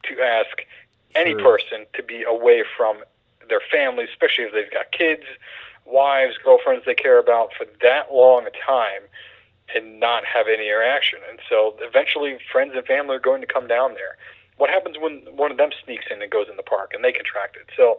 to 0.03 0.21
ask 0.21 0.65
any 1.15 1.35
person 1.35 1.85
to 1.93 2.03
be 2.03 2.23
away 2.23 2.63
from 2.75 2.97
their 3.49 3.61
families, 3.71 4.09
especially 4.09 4.45
if 4.45 4.53
they've 4.53 4.71
got 4.71 4.91
kids, 4.91 5.23
wives, 5.85 6.35
girlfriends 6.43 6.85
they 6.85 6.95
care 6.95 7.19
about 7.19 7.49
for 7.57 7.65
that 7.81 8.13
long 8.13 8.45
a 8.47 8.51
time 8.65 9.01
and 9.75 9.99
not 9.99 10.23
have 10.25 10.47
any 10.47 10.67
interaction. 10.67 11.19
And 11.29 11.39
so 11.49 11.75
eventually 11.79 12.37
friends 12.51 12.73
and 12.75 12.85
family 12.85 13.15
are 13.15 13.19
going 13.19 13.41
to 13.41 13.47
come 13.47 13.67
down 13.67 13.93
there. 13.93 14.17
What 14.57 14.69
happens 14.69 14.97
when 14.99 15.21
one 15.35 15.51
of 15.51 15.57
them 15.57 15.71
sneaks 15.83 16.05
in 16.11 16.21
and 16.21 16.31
goes 16.31 16.47
in 16.49 16.57
the 16.57 16.63
park 16.63 16.91
and 16.93 17.03
they 17.03 17.11
contract 17.11 17.57
it? 17.57 17.67
So, 17.75 17.97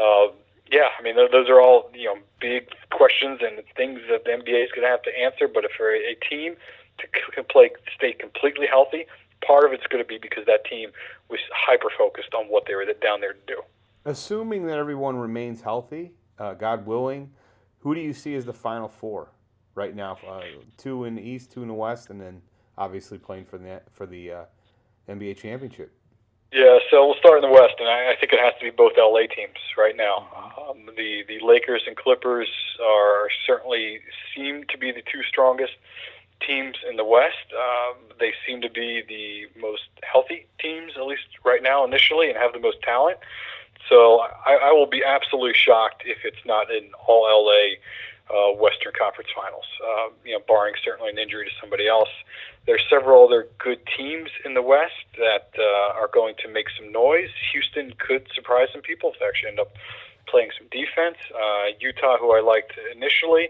uh, 0.00 0.32
yeah, 0.70 0.88
I 0.98 1.02
mean, 1.02 1.16
those 1.16 1.48
are 1.50 1.60
all, 1.60 1.90
you 1.92 2.06
know, 2.06 2.16
big 2.40 2.68
questions 2.90 3.40
and 3.42 3.62
things 3.76 4.00
that 4.10 4.24
the 4.24 4.30
NBA 4.30 4.64
is 4.64 4.70
going 4.72 4.82
to 4.82 4.88
have 4.88 5.02
to 5.02 5.18
answer. 5.18 5.46
But 5.46 5.64
if 5.64 5.72
for 5.76 5.92
a 5.94 6.14
team 6.28 6.56
to 6.98 7.42
play, 7.42 7.70
stay 7.94 8.14
completely 8.14 8.66
healthy, 8.66 9.06
part 9.46 9.64
of 9.64 9.72
it's 9.72 9.86
going 9.86 10.02
to 10.02 10.08
be 10.08 10.18
because 10.18 10.46
that 10.46 10.64
team 10.64 10.90
was 11.28 11.40
hyper 11.52 11.90
focused 11.96 12.32
on 12.34 12.46
what 12.46 12.64
they 12.66 12.74
were 12.74 12.86
down 13.02 13.20
there 13.20 13.34
to 13.34 13.46
do. 13.46 13.60
Assuming 14.04 14.66
that 14.66 14.78
everyone 14.78 15.16
remains 15.16 15.60
healthy, 15.60 16.12
uh, 16.42 16.54
God 16.54 16.86
willing, 16.86 17.30
who 17.80 17.94
do 17.94 18.00
you 18.00 18.12
see 18.12 18.34
as 18.34 18.44
the 18.44 18.52
final 18.52 18.88
four 18.88 19.30
right 19.74 19.94
now? 19.94 20.18
Uh, 20.26 20.42
two 20.76 21.04
in 21.04 21.14
the 21.14 21.22
East, 21.22 21.52
two 21.52 21.62
in 21.62 21.68
the 21.68 21.74
West, 21.74 22.10
and 22.10 22.20
then 22.20 22.42
obviously 22.76 23.18
playing 23.18 23.44
for 23.44 23.58
the 23.58 23.80
for 23.92 24.06
the 24.06 24.32
uh, 24.32 24.44
NBA 25.08 25.36
championship. 25.36 25.92
Yeah, 26.52 26.78
so 26.90 27.06
we'll 27.06 27.16
start 27.16 27.42
in 27.42 27.48
the 27.48 27.54
West, 27.54 27.76
and 27.78 27.88
I, 27.88 28.12
I 28.12 28.16
think 28.20 28.32
it 28.32 28.40
has 28.40 28.52
to 28.58 28.64
be 28.64 28.70
both 28.70 28.92
LA 28.98 29.20
teams 29.20 29.56
right 29.78 29.96
now. 29.96 30.28
Um, 30.68 30.86
the 30.96 31.22
the 31.28 31.38
Lakers 31.44 31.82
and 31.86 31.96
Clippers 31.96 32.48
are 32.82 33.28
certainly 33.46 34.00
seem 34.34 34.64
to 34.64 34.76
be 34.76 34.90
the 34.90 35.02
two 35.02 35.22
strongest 35.22 35.74
teams 36.46 36.74
in 36.90 36.96
the 36.96 37.04
West. 37.04 37.54
Um, 37.54 37.96
they 38.18 38.32
seem 38.46 38.60
to 38.62 38.70
be 38.70 39.02
the 39.08 39.60
most 39.60 39.88
healthy 40.02 40.46
teams, 40.60 40.92
at 40.96 41.06
least 41.06 41.22
right 41.44 41.62
now, 41.62 41.84
initially, 41.84 42.28
and 42.28 42.36
have 42.36 42.52
the 42.52 42.60
most 42.60 42.82
talent. 42.82 43.18
So 43.88 44.20
I, 44.20 44.70
I 44.70 44.72
will 44.72 44.86
be 44.86 45.02
absolutely 45.04 45.54
shocked 45.54 46.02
if 46.06 46.18
it's 46.24 46.44
not 46.46 46.70
an 46.70 46.90
all 47.06 47.22
LA 47.24 47.76
uh, 48.30 48.52
Western 48.54 48.92
Conference 48.98 49.30
Finals. 49.34 49.66
Uh, 49.82 50.10
you 50.24 50.32
know, 50.32 50.42
barring 50.46 50.74
certainly 50.82 51.10
an 51.10 51.18
injury 51.18 51.44
to 51.44 51.50
somebody 51.60 51.88
else. 51.88 52.08
There's 52.66 52.82
several 52.88 53.26
other 53.26 53.48
good 53.58 53.80
teams 53.96 54.30
in 54.44 54.54
the 54.54 54.62
West 54.62 55.04
that 55.18 55.50
uh, 55.58 55.98
are 55.98 56.08
going 56.12 56.34
to 56.42 56.48
make 56.48 56.66
some 56.76 56.92
noise. 56.92 57.30
Houston 57.52 57.92
could 57.98 58.28
surprise 58.34 58.68
some 58.72 58.82
people 58.82 59.12
if 59.12 59.18
they 59.18 59.26
actually 59.26 59.50
end 59.50 59.60
up 59.60 59.74
playing 60.26 60.50
some 60.56 60.68
defense. 60.70 61.18
Uh, 61.34 61.74
Utah, 61.80 62.16
who 62.18 62.32
I 62.32 62.40
liked 62.40 62.72
initially. 62.94 63.48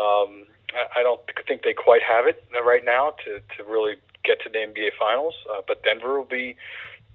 Um, 0.00 0.46
I 0.74 1.02
don't 1.02 1.20
think 1.46 1.62
they 1.62 1.72
quite 1.72 2.02
have 2.02 2.26
it 2.26 2.42
right 2.64 2.84
now 2.84 3.14
to, 3.24 3.40
to 3.56 3.70
really 3.70 3.96
get 4.24 4.40
to 4.42 4.48
the 4.48 4.58
NBA 4.58 4.90
Finals. 4.98 5.34
Uh, 5.50 5.60
but 5.66 5.82
Denver 5.84 6.18
will 6.18 6.24
be 6.24 6.56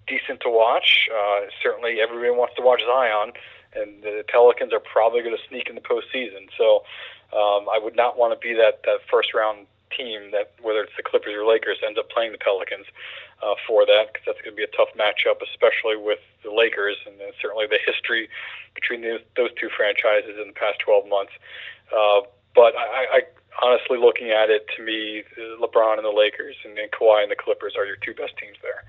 decent 0.08 0.42
to 0.42 0.50
watch. 0.50 1.10
Uh, 1.14 1.42
certainly, 1.62 2.02
everyone 2.02 2.38
wants 2.38 2.56
to 2.56 2.62
watch 2.62 2.82
Zion, 2.86 3.34
and 3.74 4.04
the 4.04 4.24
Pelicans 4.28 4.74
are 4.74 4.80
probably 4.80 5.22
going 5.22 5.36
to 5.36 5.44
sneak 5.48 5.70
in 5.70 5.76
the 5.76 5.82
postseason. 5.82 6.50
So 6.58 6.84
um, 7.34 7.68
I 7.72 7.80
would 7.82 7.96
not 7.96 8.18
want 8.18 8.34
to 8.34 8.40
be 8.40 8.54
that, 8.56 8.84
that 8.84 9.00
first 9.10 9.34
round 9.34 9.68
team 9.96 10.32
that, 10.32 10.54
whether 10.62 10.82
it's 10.82 10.96
the 10.96 11.04
Clippers 11.04 11.34
or 11.36 11.46
Lakers, 11.46 11.78
ends 11.86 12.00
up 12.00 12.10
playing 12.10 12.32
the 12.32 12.38
Pelicans 12.38 12.86
uh, 13.44 13.56
for 13.68 13.86
that 13.86 14.14
because 14.14 14.24
that's 14.26 14.42
going 14.42 14.56
to 14.56 14.60
be 14.60 14.64
a 14.64 14.76
tough 14.76 14.90
matchup, 14.96 15.42
especially 15.44 15.98
with 15.98 16.20
the 16.44 16.52
Lakers 16.52 16.98
and 17.06 17.16
certainly 17.42 17.68
the 17.68 17.80
history 17.86 18.30
between 18.76 19.02
those, 19.02 19.22
those 19.36 19.52
two 19.60 19.70
franchises 19.76 20.40
in 20.40 20.48
the 20.48 20.58
past 20.58 20.80
12 20.80 21.08
months. 21.08 21.34
Uh, 21.92 22.22
but 22.56 22.76
I, 22.76 23.20
I 23.20 23.22
honestly, 23.62 23.98
looking 23.98 24.32
at 24.32 24.50
it, 24.50 24.68
to 24.78 24.84
me, 24.84 25.24
LeBron 25.60 25.98
and 25.98 26.06
the 26.06 26.16
Lakers 26.16 26.56
and, 26.64 26.78
and 26.78 26.92
Kawhi 26.92 27.24
and 27.24 27.32
the 27.32 27.36
Clippers 27.36 27.76
are 27.76 27.86
your 27.86 27.98
two 27.98 28.14
best 28.14 28.38
teams 28.38 28.58
there. 28.62 28.84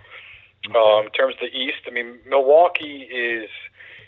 Okay. 0.66 0.78
Um, 0.78 1.06
in 1.06 1.12
terms 1.12 1.34
of 1.34 1.40
the 1.50 1.56
East, 1.56 1.82
I 1.86 1.90
mean, 1.90 2.18
Milwaukee 2.26 3.08
is. 3.10 3.48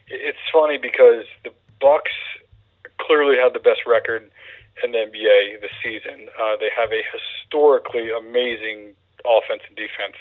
It's 0.06 0.38
funny 0.52 0.76
because 0.76 1.24
the 1.44 1.50
Bucks 1.80 2.12
clearly 3.00 3.36
have 3.38 3.54
the 3.54 3.58
best 3.58 3.80
record 3.86 4.30
in 4.82 4.92
the 4.92 4.98
NBA 4.98 5.60
this 5.62 5.72
season. 5.82 6.28
Uh, 6.38 6.56
they 6.60 6.68
have 6.76 6.92
a 6.92 7.00
historically 7.08 8.10
amazing 8.10 8.92
offense 9.24 9.62
and 9.66 9.74
defense. 9.76 10.16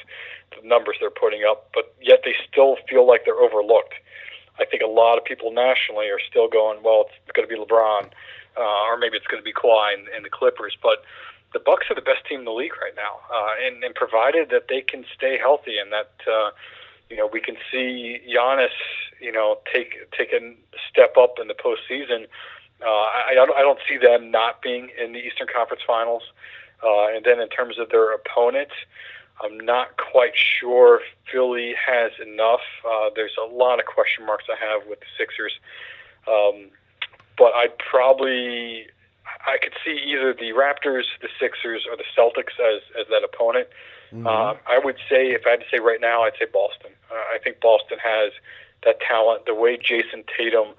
The 0.56 0.66
numbers 0.66 0.96
they're 1.02 1.12
putting 1.12 1.44
up, 1.44 1.70
but 1.74 1.94
yet 2.02 2.22
they 2.24 2.34
still 2.48 2.78
feel 2.90 3.06
like 3.06 3.26
they're 3.26 3.42
overlooked. 3.44 3.96
I 4.58 4.64
think 4.64 4.84
a 4.84 4.88
lot 4.88 5.18
of 5.18 5.26
people 5.26 5.52
nationally 5.52 6.08
are 6.08 6.22
still 6.30 6.48
going, 6.48 6.82
well, 6.82 7.06
it's, 7.08 7.16
it's 7.26 7.36
going 7.36 7.48
to 7.48 7.54
be 7.54 7.60
LeBron 7.60 8.12
uh, 8.58 8.90
or 8.90 8.98
maybe 8.98 9.18
it's 9.18 9.28
going 9.28 9.42
to 9.42 9.46
be 9.46 9.54
Kawhi 9.54 9.94
and, 9.94 10.08
and 10.10 10.26
the 10.26 10.30
Clippers. 10.30 10.78
But 10.82 11.04
the 11.54 11.60
Bucks 11.60 11.88
are 11.90 11.96
the 11.96 12.02
best 12.02 12.26
team 12.28 12.40
in 12.40 12.46
the 12.46 12.52
league 12.52 12.76
right 12.82 12.96
now, 12.96 13.20
uh, 13.34 13.54
and, 13.66 13.84
and 13.84 13.96
provided 13.96 14.50
that 14.50 14.68
they 14.70 14.82
can 14.82 15.06
stay 15.16 15.38
healthy 15.38 15.78
and 15.78 15.92
that 15.92 16.12
uh, 16.28 16.52
you 17.10 17.18
know 17.18 17.30
we 17.32 17.40
can 17.40 17.56
see 17.72 18.20
Giannis, 18.28 18.76
you 19.22 19.32
know, 19.32 19.60
take 19.74 20.12
take 20.18 20.34
a 20.34 20.56
step 20.90 21.16
up 21.18 21.36
in 21.42 21.48
the 21.48 21.54
postseason. 21.54 22.28
Uh, 22.82 22.90
I, 22.90 23.30
I 23.32 23.34
don't 23.36 23.52
I 23.56 23.62
don't 23.62 23.80
see 23.88 23.98
them 23.98 24.32
not 24.32 24.62
being 24.62 24.90
in 25.02 25.14
the 25.14 25.20
Eastern 25.20 25.48
Conference 25.54 25.84
Finals. 25.86 26.24
Uh, 26.84 27.16
and 27.16 27.24
then 27.24 27.40
in 27.40 27.48
terms 27.48 27.80
of 27.80 27.90
their 27.90 28.14
opponents, 28.14 28.74
I'm 29.42 29.58
not 29.58 29.96
quite 29.98 30.34
sure 30.36 31.00
Philly 31.32 31.74
has 31.88 32.12
enough. 32.22 32.60
Uh, 32.86 33.10
there's 33.16 33.36
a 33.42 33.46
lot 33.46 33.80
of 33.80 33.86
question 33.86 34.26
marks 34.26 34.46
I 34.50 34.64
have 34.64 34.86
with 34.88 35.00
the 35.00 35.06
Sixers. 35.18 35.54
Um, 36.28 36.70
but 37.38 37.54
I'd 37.54 37.78
probably 37.78 38.88
I 39.26 39.58
could 39.62 39.74
see 39.86 40.00
either 40.06 40.34
the 40.34 40.52
Raptors, 40.52 41.06
the 41.22 41.30
Sixers, 41.40 41.86
or 41.90 41.98
the 41.98 42.04
Celtics 42.16 42.60
as 42.60 42.82
as 43.00 43.08
that 43.10 43.24
opponent. 43.24 43.68
Mm-hmm. 44.14 44.28
Uh, 44.28 44.54
I 44.70 44.80
would 44.84 44.98
say, 45.10 45.32
if 45.32 45.46
I 45.48 45.52
had 45.52 45.60
to 45.62 45.66
say 45.72 45.80
right 45.80 46.02
now, 46.02 46.24
I'd 46.24 46.38
say 46.38 46.46
Boston. 46.52 46.92
Uh, 47.12 47.16
I 47.34 47.40
think 47.44 47.60
Boston 47.60 47.98
has 48.04 48.32
that 48.84 49.00
talent. 49.02 49.46
The 49.46 49.56
way 49.56 49.78
Jayson 49.78 50.24
Tatum 50.38 50.76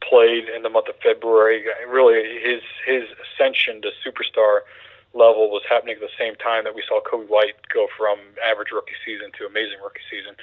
played 0.00 0.48
in 0.48 0.62
the 0.62 0.68
month 0.70 0.88
of 0.88 0.96
February, 1.02 1.64
really 1.88 2.38
his 2.40 2.62
his 2.86 3.04
ascension 3.24 3.82
to 3.82 3.90
superstar 4.04 4.60
level 5.14 5.50
was 5.50 5.62
happening 5.68 5.94
at 5.94 6.00
the 6.00 6.12
same 6.18 6.36
time 6.36 6.64
that 6.64 6.74
we 6.74 6.82
saw 6.86 7.00
Coby 7.00 7.28
White 7.28 7.56
go 7.72 7.88
from 7.96 8.18
average 8.44 8.70
rookie 8.70 8.92
season 9.04 9.30
to 9.38 9.46
amazing 9.46 9.78
rookie 9.82 10.04
season 10.10 10.36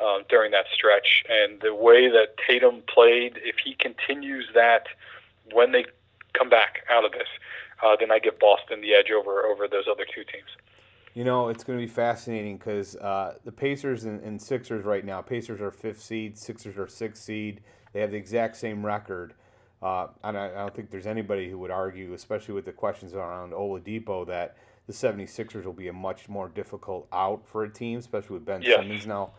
um, 0.00 0.24
during 0.28 0.50
that 0.50 0.66
stretch. 0.74 1.24
And 1.28 1.60
the 1.60 1.74
way 1.74 2.08
that 2.08 2.36
Tatum 2.46 2.82
played, 2.92 3.38
if 3.42 3.56
he 3.64 3.74
continues 3.74 4.48
that 4.54 4.88
when 5.52 5.72
they 5.72 5.84
come 6.36 6.48
back 6.48 6.84
out 6.90 7.04
of 7.04 7.12
this, 7.12 7.28
uh, 7.82 7.96
then 7.98 8.10
I 8.10 8.18
give 8.18 8.38
Boston 8.38 8.80
the 8.80 8.94
edge 8.94 9.10
over 9.10 9.46
over 9.46 9.68
those 9.68 9.84
other 9.90 10.04
two 10.04 10.24
teams. 10.24 10.50
You 11.14 11.24
know, 11.24 11.48
it's 11.48 11.64
going 11.64 11.78
to 11.78 11.84
be 11.84 11.90
fascinating 11.90 12.58
because 12.58 12.94
uh, 12.96 13.36
the 13.44 13.52
Pacers 13.52 14.04
and, 14.04 14.20
and, 14.20 14.40
Sixers 14.40 14.84
right 14.84 15.02
now, 15.02 15.22
Pacers 15.22 15.62
are 15.62 15.70
fifth 15.70 16.02
seed, 16.02 16.36
Sixers 16.36 16.76
are 16.76 16.88
sixth 16.88 17.22
seed. 17.22 17.62
They 17.94 18.00
have 18.00 18.10
the 18.10 18.18
exact 18.18 18.56
same 18.56 18.84
record. 18.84 19.32
Uh, 19.80 20.08
and 20.24 20.36
I, 20.36 20.48
I, 20.48 20.54
don't 20.56 20.74
think 20.74 20.90
there's 20.90 21.06
anybody 21.06 21.48
who 21.48 21.58
would 21.60 21.70
argue, 21.70 22.12
especially 22.12 22.52
with 22.52 22.66
the 22.66 22.72
questions 22.72 23.14
around 23.14 23.52
Oladipo, 23.52 24.26
that 24.26 24.56
the 24.86 24.92
76ers 24.92 25.64
will 25.64 25.72
be 25.72 25.88
a 25.88 25.92
much 25.92 26.28
more 26.28 26.48
difficult 26.48 27.08
out 27.12 27.46
for 27.46 27.64
a 27.64 27.70
team, 27.70 27.98
especially 27.98 28.34
with 28.34 28.44
Ben. 28.44 28.62
Simmons 28.62 29.06
now 29.06 29.32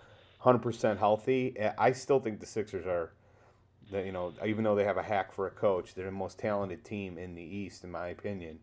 100% 0.44 0.98
healthy. 0.98 1.56
I 1.78 1.92
still 1.92 2.20
think 2.20 2.40
the 2.40 2.46
Sixers 2.46 2.86
are 2.86 3.12
that 3.92 4.06
you 4.06 4.12
know, 4.12 4.34
even 4.46 4.64
though 4.64 4.76
they 4.76 4.84
have 4.84 4.98
a 4.98 5.04
hack 5.04 5.32
for 5.32 5.48
a 5.48 5.52
coach, 5.52 5.94
they're 5.94 6.06
the 6.06 6.12
most 6.12 6.40
talented 6.40 6.84
team 6.84 7.18
in 7.18 7.36
the 7.36 7.42
East, 7.42 7.84
in 7.84 7.92
my 7.92 8.08
opinion. 8.08 8.60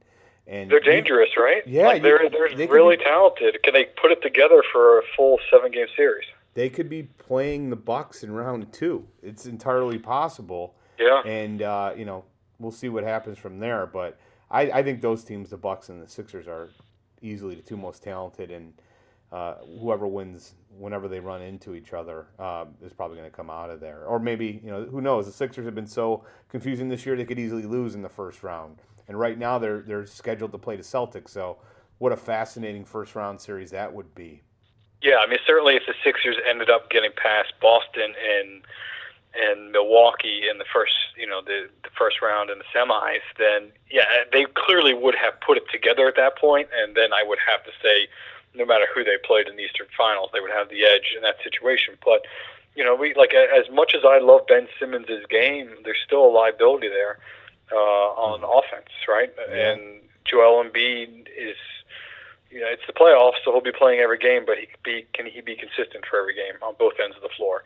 And 0.47 0.71
they're 0.71 0.81
dangerous, 0.81 1.31
you, 1.37 1.43
right? 1.43 1.67
Yeah, 1.67 1.87
like 1.87 2.03
they're 2.03 2.29
they're 2.31 2.55
they 2.55 2.67
really 2.67 2.97
be, 2.97 3.05
talented. 3.05 3.63
Can 3.63 3.73
they 3.73 3.87
put 4.01 4.13
it 4.13 4.21
together 4.23 4.63
for 4.73 4.99
a 4.99 5.03
full 5.17 5.39
seven 5.51 5.71
game 5.71 5.87
series? 5.97 6.27
They 6.53 6.69
could 6.69 6.89
be 6.89 7.05
playing 7.05 7.71
the 7.71 7.77
Bucks 7.77 8.23
in 8.23 8.31
round 8.31 8.73
two. 8.73 9.07
It's 9.23 9.47
entirely 9.47 9.99
possible. 9.99 10.75
Yeah. 10.99 11.23
And 11.25 11.63
uh, 11.63 11.95
you 11.97 12.05
know, 12.05 12.25
we'll 12.59 12.73
see 12.73 12.89
what 12.89 13.05
happens 13.05 13.39
from 13.39 13.59
there. 13.59 13.87
But 13.87 14.19
I, 14.51 14.71
I 14.71 14.83
think 14.83 15.01
those 15.01 15.25
teams, 15.25 15.51
the 15.51 15.57
Bucks 15.57 15.89
and 15.89 16.03
the 16.03 16.09
Sixers, 16.09 16.47
are 16.47 16.69
easily 17.23 17.55
the 17.55 17.63
two 17.63 17.77
most 17.77 18.03
talented, 18.03 18.51
and 18.51 18.75
uh, 19.35 19.57
whoever 19.81 20.07
wins 20.07 20.55
whenever 20.79 21.09
they 21.09 21.19
run 21.19 21.43
into 21.43 21.75
each 21.75 21.93
other 21.93 22.27
uh, 22.39 22.67
is 22.85 22.93
probably 22.93 23.17
going 23.17 23.29
to 23.29 23.37
come 23.37 23.51
out 23.51 23.69
of 23.69 23.81
there. 23.81 24.05
Or 24.05 24.21
maybe, 24.21 24.61
you 24.65 24.71
know, 24.71 24.85
who 24.85 25.01
knows? 25.01 25.27
The 25.27 25.33
Sixers 25.33 25.65
have 25.65 25.75
been 25.75 25.89
so 25.89 26.25
confusing 26.49 26.89
this 26.89 27.05
year; 27.05 27.17
they 27.17 27.25
could 27.25 27.41
easily 27.41 27.65
lose 27.65 27.97
in 27.97 28.03
the 28.03 28.09
first 28.09 28.45
round. 28.45 28.79
And 29.09 29.19
right 29.19 29.37
now, 29.37 29.59
they're 29.59 29.81
they're 29.81 30.07
scheduled 30.07 30.53
to 30.53 30.59
play 30.59 30.77
the 30.77 30.85
Celtics. 30.85 31.31
So, 31.31 31.59
what 31.99 32.13
a 32.13 32.17
fascinating 32.17 32.85
first 32.85 33.17
round 33.17 33.41
series 33.41 33.73
that 33.73 33.93
would 33.93 34.15
be. 34.15 34.43
Yeah, 35.03 35.17
I 35.17 35.27
mean, 35.27 35.41
certainly 35.45 35.75
if 35.75 35.83
the 35.85 35.95
Sixers 36.05 36.37
ended 36.49 36.71
up 36.71 36.89
getting 36.89 37.11
past 37.17 37.55
Boston 37.61 38.15
and 38.39 38.63
and 39.35 39.73
Milwaukee 39.73 40.43
in 40.49 40.59
the 40.59 40.65
first, 40.73 40.95
you 41.17 41.27
know, 41.27 41.43
the 41.45 41.67
the 41.83 41.91
first 41.99 42.23
round 42.23 42.51
in 42.51 42.59
the 42.59 42.65
semis, 42.73 43.19
then 43.37 43.73
yeah, 43.91 44.05
they 44.33 44.47
clearly 44.55 44.95
would 44.95 45.17
have 45.17 45.35
put 45.45 45.57
it 45.57 45.65
together 45.73 46.07
at 46.07 46.15
that 46.15 46.39
point, 46.39 46.69
and 46.73 46.95
then 46.95 47.13
I 47.13 47.25
would 47.27 47.41
have 47.45 47.65
to 47.65 47.73
say 47.83 48.07
no 48.55 48.65
matter 48.65 48.87
who 48.95 49.05
they 49.05 49.17
played 49.25 49.49
in 49.49 49.57
the 49.57 49.63
Eastern 49.63 49.87
Finals, 49.97 50.31
they 50.33 50.41
would 50.41 50.51
have 50.51 50.69
the 50.69 50.85
edge 50.85 51.15
in 51.17 51.23
that 51.23 51.37
situation. 51.43 51.95
But 52.05 52.27
you 52.75 52.85
know, 52.85 52.95
we 52.95 53.15
like 53.15 53.35
as 53.35 53.71
much 53.71 53.95
as 53.95 54.03
I 54.05 54.19
love 54.19 54.47
Ben 54.49 54.69
Simmons' 54.79 55.27
game, 55.31 55.71
there's 55.85 56.03
still 56.05 56.27
a 56.27 56.33
liability 56.33 56.89
there 56.89 57.19
uh, 57.73 57.77
on 58.19 58.41
mm-hmm. 58.41 58.59
offense, 58.59 58.91
right? 59.09 59.33
Yeah. 59.49 59.73
And 59.73 60.01
Joel 60.25 60.65
Embiid 60.65 61.29
is, 61.37 61.57
you 62.51 62.61
know, 62.61 62.67
it's 62.69 62.87
the 62.87 62.93
playoffs, 62.93 63.45
so 63.45 63.53
he'll 63.53 63.61
be 63.61 63.73
playing 63.73 64.01
every 64.01 64.19
game, 64.19 64.45
but 64.47 64.59
he 64.59 64.67
be 64.83 65.07
can 65.15 65.27
he 65.27 65.41
be 65.41 65.57
consistent 65.57 66.05
for 66.09 66.19
every 66.19 66.35
game 66.35 66.55
on 66.63 66.75
both 66.79 66.95
ends 67.03 67.17
of 67.17 67.23
the 67.23 67.35
floor? 67.37 67.63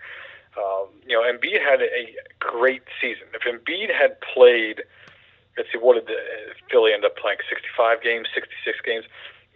Um, 0.57 0.89
you 1.07 1.15
know, 1.15 1.23
Embiid 1.23 1.63
had 1.63 1.81
a 1.81 2.17
great 2.41 2.83
season. 3.01 3.29
If 3.33 3.43
Embiid 3.47 3.95
had 3.95 4.21
played, 4.21 4.83
let's 5.57 5.71
see, 5.73 5.79
what 5.79 5.95
did 5.95 6.07
the 6.07 6.19
Philly 6.71 6.93
end 6.93 7.05
up 7.05 7.17
playing? 7.17 7.39
65 7.49 8.03
games, 8.03 8.29
66 8.35 8.81
games 8.85 9.05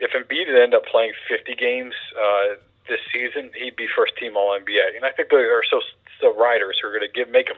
if 0.03 0.11
Embiid 0.11 0.47
had 0.49 0.57
ended 0.57 0.75
up 0.75 0.87
playing 0.87 1.12
50 1.29 1.55
games 1.55 1.95
uh, 2.19 2.59
this 2.88 2.99
season, 3.15 3.51
he'd 3.57 3.77
be 3.77 3.87
first 3.97 4.17
team 4.19 4.37
All 4.37 4.59
NBA. 4.59 4.97
And 4.97 5.05
I 5.05 5.12
think 5.12 5.31
there 5.31 5.57
are 5.57 5.62
so 5.71 5.81
so 6.21 6.35
riders 6.37 6.79
who 6.83 6.88
are 6.88 6.93
going 6.93 7.09
to 7.09 7.12
give 7.12 7.31
make 7.31 7.49
him 7.49 7.57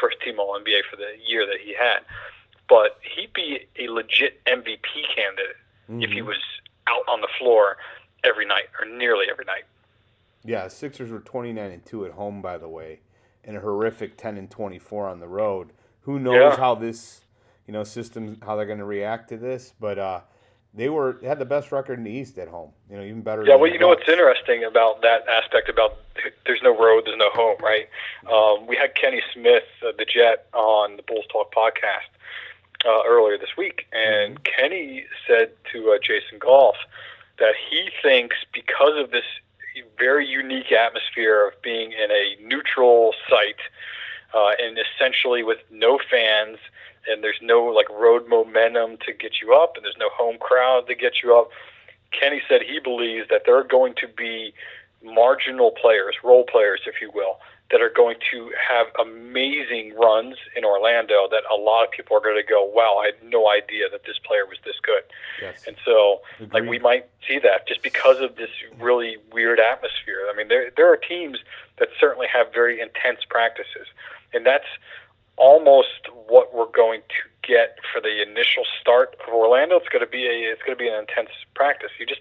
first 0.00 0.16
team 0.24 0.40
All 0.40 0.58
NBA 0.58 0.88
for 0.90 0.96
the 0.96 1.12
year 1.24 1.46
that 1.46 1.60
he 1.62 1.74
had. 1.74 2.00
But 2.68 2.98
he'd 3.04 3.32
be 3.34 3.68
a 3.78 3.92
legit 3.92 4.42
MVP 4.46 5.04
candidate 5.14 5.60
mm-hmm. 5.84 6.02
if 6.02 6.10
he 6.10 6.16
mm-hmm. 6.16 6.28
was 6.28 6.40
out 6.88 7.04
on 7.08 7.20
the 7.20 7.28
floor 7.38 7.76
every 8.24 8.46
night 8.46 8.72
or 8.80 8.86
nearly 8.86 9.26
every 9.30 9.44
night. 9.44 9.64
Yeah, 10.44 10.68
Sixers 10.68 11.10
were 11.10 11.20
29 11.20 11.70
and 11.70 11.84
2 11.84 12.06
at 12.06 12.12
home 12.12 12.40
by 12.40 12.56
the 12.56 12.68
way, 12.68 13.00
and 13.44 13.56
a 13.56 13.60
horrific 13.60 14.16
10 14.16 14.38
and 14.38 14.50
24 14.50 15.08
on 15.08 15.20
the 15.20 15.28
road. 15.28 15.72
Who 16.00 16.18
knows 16.18 16.54
yeah. 16.54 16.56
how 16.56 16.74
this, 16.74 17.20
you 17.66 17.72
know, 17.72 17.84
system 17.84 18.38
how 18.42 18.56
they're 18.56 18.66
going 18.66 18.78
to 18.78 18.84
react 18.86 19.28
to 19.28 19.36
this, 19.36 19.74
but 19.78 19.98
uh 19.98 20.20
they 20.74 20.88
were 20.88 21.18
had 21.22 21.38
the 21.38 21.44
best 21.44 21.70
record 21.72 21.98
in 21.98 22.04
the 22.04 22.10
East 22.10 22.38
at 22.38 22.48
home. 22.48 22.70
You 22.90 22.96
know, 22.96 23.02
even 23.02 23.22
better. 23.22 23.44
Yeah, 23.44 23.56
well, 23.56 23.70
you 23.70 23.78
know 23.78 23.88
what's 23.88 24.08
interesting 24.08 24.64
about 24.64 25.02
that 25.02 25.26
aspect 25.28 25.68
about 25.68 25.98
there's 26.46 26.62
no 26.62 26.76
road, 26.76 27.04
there's 27.06 27.18
no 27.18 27.30
home, 27.30 27.56
right? 27.60 27.88
Um, 28.30 28.66
we 28.66 28.76
had 28.76 28.94
Kenny 28.94 29.22
Smith, 29.32 29.64
uh, 29.86 29.92
the 29.96 30.04
Jet, 30.04 30.46
on 30.52 30.96
the 30.96 31.02
Bulls 31.02 31.26
Talk 31.30 31.54
podcast 31.54 32.08
uh, 32.86 33.02
earlier 33.06 33.38
this 33.38 33.56
week, 33.56 33.86
and 33.92 34.36
mm-hmm. 34.36 34.60
Kenny 34.60 35.04
said 35.26 35.52
to 35.72 35.92
uh, 35.92 35.98
Jason 36.02 36.38
Goff 36.38 36.76
that 37.38 37.54
he 37.70 37.90
thinks 38.02 38.36
because 38.52 38.96
of 38.96 39.10
this 39.10 39.24
very 39.98 40.26
unique 40.26 40.72
atmosphere 40.72 41.48
of 41.48 41.60
being 41.62 41.92
in 41.92 42.10
a 42.10 42.36
neutral 42.44 43.14
site 43.28 43.60
uh, 44.34 44.50
and 44.60 44.78
essentially 44.78 45.42
with 45.42 45.58
no 45.70 45.98
fans 46.10 46.58
and 47.08 47.22
there's 47.22 47.40
no 47.42 47.64
like 47.64 47.88
road 47.90 48.28
momentum 48.28 48.98
to 49.06 49.12
get 49.12 49.40
you 49.42 49.54
up, 49.54 49.72
and 49.76 49.84
there's 49.84 49.98
no 49.98 50.08
home 50.12 50.38
crowd 50.38 50.86
to 50.88 50.94
get 50.94 51.22
you 51.22 51.36
up. 51.36 51.48
Kenny 52.18 52.42
said 52.48 52.60
he 52.62 52.78
believes 52.78 53.28
that 53.30 53.42
there 53.46 53.56
are 53.56 53.64
going 53.64 53.94
to 54.00 54.08
be 54.08 54.52
marginal 55.02 55.72
players, 55.72 56.16
role 56.22 56.44
players, 56.44 56.80
if 56.86 57.00
you 57.00 57.10
will, 57.12 57.38
that 57.70 57.80
are 57.80 57.90
going 57.94 58.16
to 58.30 58.50
have 58.68 58.86
amazing 59.00 59.94
runs 59.94 60.36
in 60.54 60.64
Orlando 60.64 61.26
that 61.30 61.42
a 61.52 61.56
lot 61.56 61.84
of 61.84 61.90
people 61.90 62.16
are 62.16 62.20
going 62.20 62.36
to 62.36 62.46
go, 62.46 62.64
wow, 62.64 63.00
I 63.02 63.06
had 63.06 63.28
no 63.28 63.50
idea 63.50 63.88
that 63.90 64.04
this 64.04 64.18
player 64.18 64.44
was 64.46 64.58
this 64.64 64.76
good. 64.82 65.02
Yes. 65.40 65.64
And 65.66 65.76
so, 65.84 66.20
Agreed. 66.36 66.52
like, 66.52 66.68
we 66.68 66.78
might 66.78 67.06
see 67.26 67.38
that 67.38 67.66
just 67.66 67.82
because 67.82 68.20
of 68.20 68.36
this 68.36 68.50
really 68.78 69.16
weird 69.32 69.58
atmosphere. 69.58 70.28
I 70.30 70.36
mean, 70.36 70.48
there, 70.48 70.70
there 70.76 70.92
are 70.92 70.98
teams 70.98 71.38
that 71.78 71.88
certainly 71.98 72.26
have 72.32 72.52
very 72.52 72.78
intense 72.80 73.20
practices. 73.28 73.88
And 74.34 74.44
that's 74.44 74.68
almost 75.36 76.08
what 76.28 76.54
we're 76.54 76.70
going 76.70 77.00
to 77.08 77.22
get 77.46 77.78
for 77.92 78.00
the 78.00 78.22
initial 78.22 78.62
start 78.80 79.16
of 79.26 79.34
Orlando. 79.34 79.76
It's 79.76 79.88
going 79.88 80.04
to 80.04 80.10
be 80.10 80.26
a 80.26 80.52
it's 80.52 80.62
going 80.62 80.76
to 80.76 80.82
be 80.82 80.88
an 80.88 80.98
intense 80.98 81.30
practice. 81.54 81.90
You 81.98 82.06
just 82.06 82.20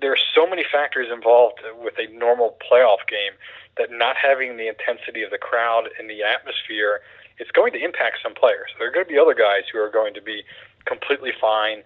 there 0.00 0.12
are 0.12 0.24
so 0.34 0.46
many 0.46 0.64
factors 0.64 1.08
involved 1.12 1.60
with 1.82 1.94
a 1.98 2.10
normal 2.16 2.56
playoff 2.60 3.06
game 3.08 3.32
that 3.76 3.90
not 3.90 4.16
having 4.16 4.56
the 4.56 4.68
intensity 4.68 5.22
of 5.22 5.30
the 5.30 5.38
crowd 5.38 5.88
and 5.98 6.08
the 6.08 6.22
atmosphere 6.22 7.00
it's 7.40 7.50
going 7.50 7.72
to 7.72 7.82
impact 7.82 8.18
some 8.22 8.34
players. 8.34 8.70
There 8.78 8.86
are 8.86 8.92
going 8.92 9.06
to 9.06 9.10
be 9.10 9.18
other 9.18 9.34
guys 9.34 9.64
who 9.72 9.80
are 9.80 9.90
going 9.90 10.12
to 10.12 10.20
be 10.20 10.44
completely 10.84 11.32
fine, 11.40 11.82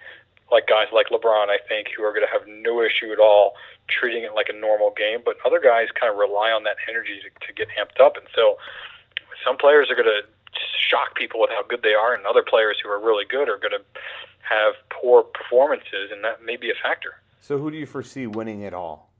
like 0.50 0.66
guys 0.66 0.90
like 0.92 1.08
LeBron, 1.08 1.48
I 1.48 1.58
think, 1.68 1.88
who 1.96 2.02
are 2.02 2.10
going 2.10 2.26
to 2.26 2.32
have 2.32 2.42
no 2.46 2.82
issue 2.82 3.12
at 3.12 3.20
all 3.22 3.54
treating 3.86 4.24
it 4.24 4.34
like 4.34 4.50
a 4.50 4.52
normal 4.52 4.92
game. 4.96 5.20
But 5.24 5.36
other 5.46 5.60
guys 5.62 5.88
kind 5.94 6.12
of 6.12 6.18
rely 6.18 6.50
on 6.50 6.64
that 6.64 6.76
energy 6.90 7.22
to, 7.22 7.46
to 7.46 7.52
get 7.54 7.68
amped 7.78 8.02
up, 8.04 8.16
and 8.16 8.26
so 8.34 8.58
some 9.44 9.56
players 9.56 9.90
are 9.90 9.94
going 9.94 10.08
to 10.08 10.22
shock 10.78 11.14
people 11.16 11.40
with 11.40 11.50
how 11.50 11.62
good 11.62 11.82
they 11.82 11.94
are, 11.94 12.14
and 12.14 12.26
other 12.26 12.42
players 12.42 12.78
who 12.82 12.88
are 12.88 13.00
really 13.00 13.24
good 13.24 13.48
are 13.48 13.58
going 13.58 13.72
to 13.72 13.84
have 14.48 14.74
poor 14.90 15.22
performances, 15.22 16.10
and 16.12 16.22
that 16.24 16.44
may 16.44 16.56
be 16.56 16.70
a 16.70 16.74
factor. 16.82 17.14
So, 17.40 17.58
who 17.58 17.70
do 17.70 17.76
you 17.76 17.86
foresee 17.86 18.26
winning 18.26 18.62
it 18.62 18.74
all? 18.74 19.10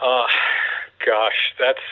Uh, 0.00 0.26
gosh, 1.04 1.54
that's 1.58 1.84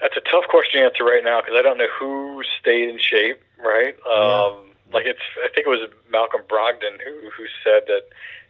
that's 0.00 0.16
a 0.16 0.30
tough 0.30 0.44
question 0.48 0.80
to 0.80 0.86
answer 0.86 1.04
right 1.04 1.22
now 1.22 1.40
because 1.40 1.54
I 1.56 1.62
don't 1.62 1.78
know 1.78 1.90
who 1.98 2.42
stayed 2.60 2.88
in 2.88 2.98
shape. 2.98 3.40
Right? 3.58 3.96
Yeah. 4.06 4.12
Um, 4.12 4.70
like 4.92 5.06
it's, 5.06 5.22
I 5.42 5.48
think 5.54 5.66
it 5.66 5.70
was 5.70 5.88
Malcolm 6.10 6.42
Brogdon 6.48 6.98
who 7.04 7.30
who 7.30 7.46
said 7.64 7.82
that 7.86 8.02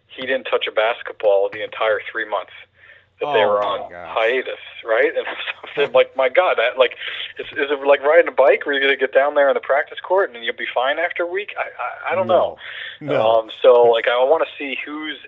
he 0.06 0.22
didn't 0.22 0.44
touch 0.44 0.66
a 0.66 0.72
basketball 0.72 1.48
the 1.52 1.62
entire 1.62 2.00
three 2.10 2.28
months 2.28 2.52
that 3.20 3.26
oh 3.26 3.32
they 3.32 3.44
were 3.44 3.62
on 3.62 3.90
gosh. 3.90 4.08
hiatus, 4.10 4.60
right? 4.84 5.12
And 5.16 5.26
I'm 5.86 5.92
like, 5.92 6.16
my 6.16 6.28
God, 6.28 6.56
that 6.58 6.78
like, 6.78 6.96
is, 7.38 7.46
is 7.46 7.70
it 7.70 7.86
like 7.86 8.02
riding 8.02 8.28
a 8.28 8.32
bike 8.32 8.66
where 8.66 8.74
you're 8.74 8.82
going 8.82 8.94
to 8.94 9.00
get 9.00 9.14
down 9.14 9.34
there 9.34 9.48
on 9.48 9.54
the 9.54 9.60
practice 9.60 10.00
court 10.00 10.34
and 10.34 10.44
you'll 10.44 10.56
be 10.56 10.66
fine 10.74 10.98
after 10.98 11.22
a 11.22 11.26
week? 11.26 11.54
I 11.58 11.62
I, 11.62 12.12
I 12.12 12.14
don't 12.14 12.26
no. 12.26 12.58
know. 13.00 13.12
No. 13.14 13.30
Um, 13.30 13.50
so 13.60 13.84
like, 13.84 14.08
I 14.08 14.16
want 14.24 14.44
to 14.46 14.50
see 14.58 14.78
who's 14.84 15.18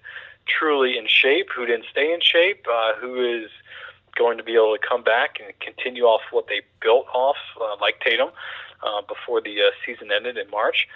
truly 0.46 0.98
in 0.98 1.06
shape, 1.06 1.48
who 1.54 1.66
didn't 1.66 1.86
stay 1.90 2.12
in 2.12 2.20
shape, 2.20 2.66
uh, 2.70 2.94
who 3.00 3.42
is 3.42 3.50
going 4.14 4.38
to 4.38 4.44
be 4.44 4.54
able 4.54 4.76
to 4.76 4.86
come 4.86 5.02
back 5.02 5.38
and 5.42 5.58
continue 5.60 6.04
off 6.04 6.22
what 6.30 6.46
they 6.46 6.62
built 6.80 7.06
off, 7.12 7.36
uh, 7.60 7.76
like 7.80 8.00
Tatum, 8.00 8.30
uh, 8.82 9.02
before 9.02 9.40
the 9.40 9.56
uh, 9.60 9.70
season 9.84 10.10
ended 10.14 10.36
in 10.36 10.48
March. 10.50 10.86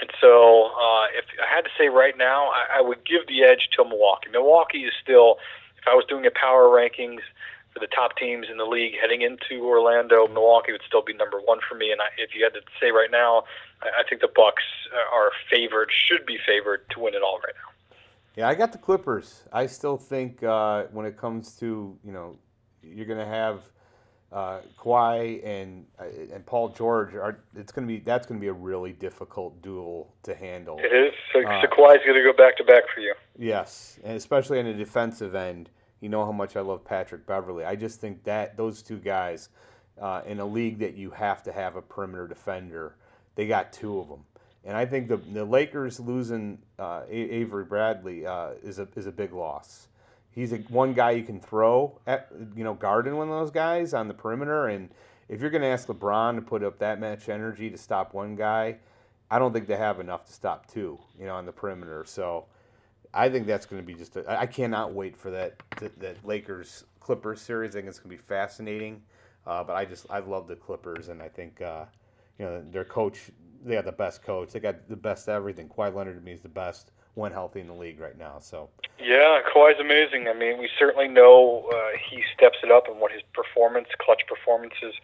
And 0.00 0.10
so, 0.20 0.72
uh, 0.76 1.06
if 1.16 1.24
I 1.40 1.54
had 1.54 1.62
to 1.62 1.70
say 1.78 1.88
right 1.88 2.16
now, 2.18 2.50
I, 2.50 2.78
I 2.78 2.80
would 2.80 3.04
give 3.06 3.26
the 3.28 3.44
edge 3.44 3.70
to 3.76 3.84
Milwaukee. 3.84 4.28
Milwaukee 4.30 4.84
is 4.84 4.92
still, 5.02 5.38
if 5.86 5.92
I 5.92 5.94
was 5.94 6.04
doing 6.08 6.26
a 6.26 6.30
power 6.30 6.66
rankings 6.66 7.20
for 7.72 7.78
the 7.80 7.86
top 7.86 8.16
teams 8.16 8.46
in 8.50 8.56
the 8.56 8.64
league 8.64 8.94
heading 9.00 9.22
into 9.22 9.64
Orlando, 9.64 10.26
Milwaukee 10.26 10.72
would 10.72 10.82
still 10.86 11.02
be 11.02 11.14
number 11.14 11.38
one 11.38 11.58
for 11.68 11.76
me. 11.76 11.92
And 11.92 12.00
I, 12.00 12.06
if 12.18 12.34
you 12.34 12.42
had 12.42 12.54
to 12.54 12.60
say 12.80 12.90
right 12.90 13.10
now, 13.10 13.44
I, 13.82 14.00
I 14.00 14.08
think 14.08 14.20
the 14.20 14.30
Bucks 14.34 14.64
are 15.12 15.30
favored, 15.50 15.90
should 15.92 16.26
be 16.26 16.38
favored 16.44 16.88
to 16.90 17.00
win 17.00 17.14
it 17.14 17.22
all 17.22 17.38
right 17.38 17.54
now. 17.54 17.96
Yeah, 18.34 18.48
I 18.48 18.54
got 18.54 18.72
the 18.72 18.78
Clippers. 18.78 19.44
I 19.52 19.66
still 19.66 19.96
think 19.96 20.42
uh, 20.42 20.84
when 20.92 21.06
it 21.06 21.16
comes 21.16 21.56
to 21.58 21.96
you 22.04 22.12
know, 22.12 22.36
you're 22.82 23.06
going 23.06 23.18
to 23.18 23.24
have 23.24 23.62
uh, 24.32 24.60
Kawhi 24.78 25.46
and 25.46 25.86
uh, 25.98 26.04
and 26.32 26.44
Paul 26.44 26.68
George 26.70 27.14
are 27.14 27.40
it's 27.54 27.72
going 27.72 27.86
to 27.86 27.94
be 27.94 28.00
that's 28.00 28.26
going 28.26 28.38
to 28.38 28.44
be 28.44 28.48
a 28.48 28.52
really 28.52 28.92
difficult 28.92 29.62
duel 29.62 30.12
to 30.24 30.34
handle. 30.34 30.78
It 30.78 30.92
is. 30.94 31.14
So, 31.32 31.46
uh, 31.46 31.62
so 31.62 31.68
Kawhi's 31.68 32.04
going 32.04 32.16
to 32.16 32.22
go 32.22 32.32
back 32.36 32.56
to 32.58 32.64
back 32.64 32.82
for 32.92 33.00
you. 33.00 33.14
Yes, 33.38 33.98
and 34.04 34.16
especially 34.16 34.58
on 34.58 34.66
the 34.66 34.74
defensive 34.74 35.34
end, 35.34 35.70
you 36.00 36.08
know 36.08 36.24
how 36.24 36.32
much 36.32 36.56
I 36.56 36.60
love 36.60 36.84
Patrick 36.84 37.26
Beverley. 37.26 37.64
I 37.64 37.76
just 37.76 38.00
think 38.00 38.24
that 38.24 38.56
those 38.56 38.82
two 38.82 38.98
guys 38.98 39.48
uh, 40.00 40.22
in 40.26 40.40
a 40.40 40.46
league 40.46 40.78
that 40.80 40.94
you 40.94 41.10
have 41.10 41.42
to 41.44 41.52
have 41.52 41.76
a 41.76 41.82
perimeter 41.82 42.28
defender, 42.28 42.96
they 43.34 43.46
got 43.46 43.72
two 43.72 43.98
of 43.98 44.08
them. 44.08 44.24
And 44.64 44.76
I 44.76 44.84
think 44.84 45.08
the 45.08 45.16
the 45.16 45.44
Lakers 45.44 46.00
losing 46.00 46.58
uh, 46.78 47.02
Avery 47.08 47.64
Bradley 47.64 48.26
uh, 48.26 48.50
is 48.62 48.78
a 48.78 48.88
is 48.96 49.06
a 49.06 49.12
big 49.12 49.32
loss 49.32 49.88
he's 50.36 50.52
a, 50.52 50.58
one 50.68 50.92
guy 50.92 51.12
you 51.12 51.24
can 51.24 51.40
throw 51.40 51.98
at, 52.06 52.30
you 52.54 52.62
know, 52.62 52.74
guarding 52.74 53.16
one 53.16 53.28
of 53.28 53.34
those 53.34 53.50
guys 53.50 53.92
on 53.92 54.06
the 54.06 54.14
perimeter. 54.14 54.68
And 54.68 54.90
if 55.28 55.40
you're 55.40 55.50
going 55.50 55.62
to 55.62 55.68
ask 55.68 55.88
LeBron 55.88 56.36
to 56.36 56.42
put 56.42 56.62
up 56.62 56.78
that 56.78 57.00
much 57.00 57.28
energy 57.28 57.68
to 57.70 57.78
stop 57.78 58.14
one 58.14 58.36
guy, 58.36 58.76
I 59.28 59.40
don't 59.40 59.52
think 59.52 59.66
they 59.66 59.76
have 59.76 59.98
enough 59.98 60.26
to 60.26 60.32
stop 60.32 60.70
two, 60.70 61.00
you 61.18 61.26
know, 61.26 61.34
on 61.34 61.46
the 61.46 61.52
perimeter. 61.52 62.04
So 62.06 62.44
I 63.16 63.30
think 63.30 63.46
that's 63.46 63.66
going 63.66 63.80
to 63.80 63.86
be 63.86 63.94
just. 63.94 64.16
I 64.28 64.46
cannot 64.46 64.92
wait 64.92 65.16
for 65.16 65.30
that 65.30 65.62
that 65.80 66.24
Lakers 66.24 66.84
Clippers 67.00 67.40
series. 67.40 67.70
I 67.70 67.78
think 67.78 67.88
it's 67.88 67.98
going 67.98 68.16
to 68.16 68.22
be 68.22 68.28
fascinating. 68.28 69.02
Uh, 69.46 69.64
but 69.64 69.74
I 69.74 69.84
just 69.84 70.06
I 70.10 70.18
love 70.18 70.48
the 70.48 70.56
Clippers, 70.56 71.08
and 71.08 71.22
I 71.22 71.28
think 71.28 71.62
uh, 71.62 71.86
you 72.38 72.44
know 72.44 72.62
their 72.70 72.84
coach. 72.84 73.30
They 73.64 73.74
got 73.74 73.86
the 73.86 73.92
best 73.92 74.22
coach. 74.22 74.52
They 74.52 74.60
got 74.60 74.88
the 74.88 74.96
best 74.96 75.28
everything. 75.28 75.68
Kawhi 75.68 75.94
Leonard 75.94 76.16
to 76.16 76.20
me 76.20 76.32
is 76.32 76.42
the 76.42 76.48
best 76.48 76.92
when 77.14 77.32
healthy 77.32 77.60
in 77.60 77.66
the 77.66 77.74
league 77.74 77.98
right 77.98 78.18
now. 78.18 78.38
So 78.38 78.68
yeah, 79.00 79.40
Kawhi's 79.54 79.80
amazing. 79.80 80.28
I 80.28 80.34
mean, 80.34 80.58
we 80.58 80.68
certainly 80.78 81.08
know 81.08 81.70
uh, 81.72 81.96
he 82.10 82.22
steps 82.36 82.58
it 82.62 82.70
up 82.70 82.88
and 82.88 83.00
what 83.00 83.12
his 83.12 83.22
performance, 83.32 83.88
clutch 83.98 84.22
performances 84.28 84.94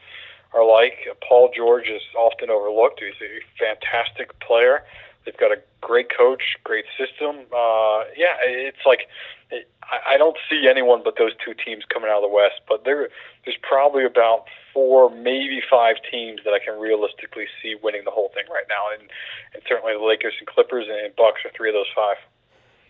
are 0.53 0.67
like. 0.67 0.99
Paul 1.27 1.51
George 1.57 1.89
is 1.89 2.03
often 2.17 2.51
overlooked. 2.51 3.01
He's 3.01 3.15
a 3.23 3.41
fantastic 3.59 4.39
player. 4.41 4.85
They've 5.25 5.37
got 5.37 5.53
a 5.53 5.61
great 5.81 6.09
coach, 6.17 6.57
great 6.65 6.85
system. 6.99 7.47
Uh, 7.53 8.05
yeah, 8.17 8.37
it's 8.43 8.85
like 8.87 9.09
it, 9.51 9.69
I, 9.83 10.15
I 10.15 10.17
don't 10.17 10.37
see 10.51 10.67
anyone 10.69 11.03
but 11.05 11.15
those 11.19 11.33
two 11.45 11.55
teams 11.55 11.85
coming 11.93 12.11
out 12.11 12.23
of 12.23 12.31
the 12.31 12.35
West. 12.35 12.61
But 12.69 12.85
there, 12.85 13.09
there's 13.45 13.59
probably 13.63 14.05
about 14.05 14.47
four, 14.73 15.11
maybe 15.11 15.63
five 15.71 15.97
teams 16.11 16.41
that 16.45 16.53
I 16.53 16.59
can 16.59 16.79
realistically 16.81 17.47
see 17.63 17.77
winning 17.81 18.03
the 18.05 18.11
whole 18.11 18.31
thing 18.35 18.45
right 18.51 18.67
now, 18.69 18.91
and 18.93 19.09
and 19.55 19.63
certainly 19.69 19.93
the 19.95 20.05
Lakers 20.05 20.35
and 20.39 20.49
Clippers 20.49 20.87
and 20.89 21.15
Bucks 21.17 21.41
are 21.45 21.51
three 21.57 21.69
of 21.69 21.75
those 21.75 21.91
five. 21.95 22.17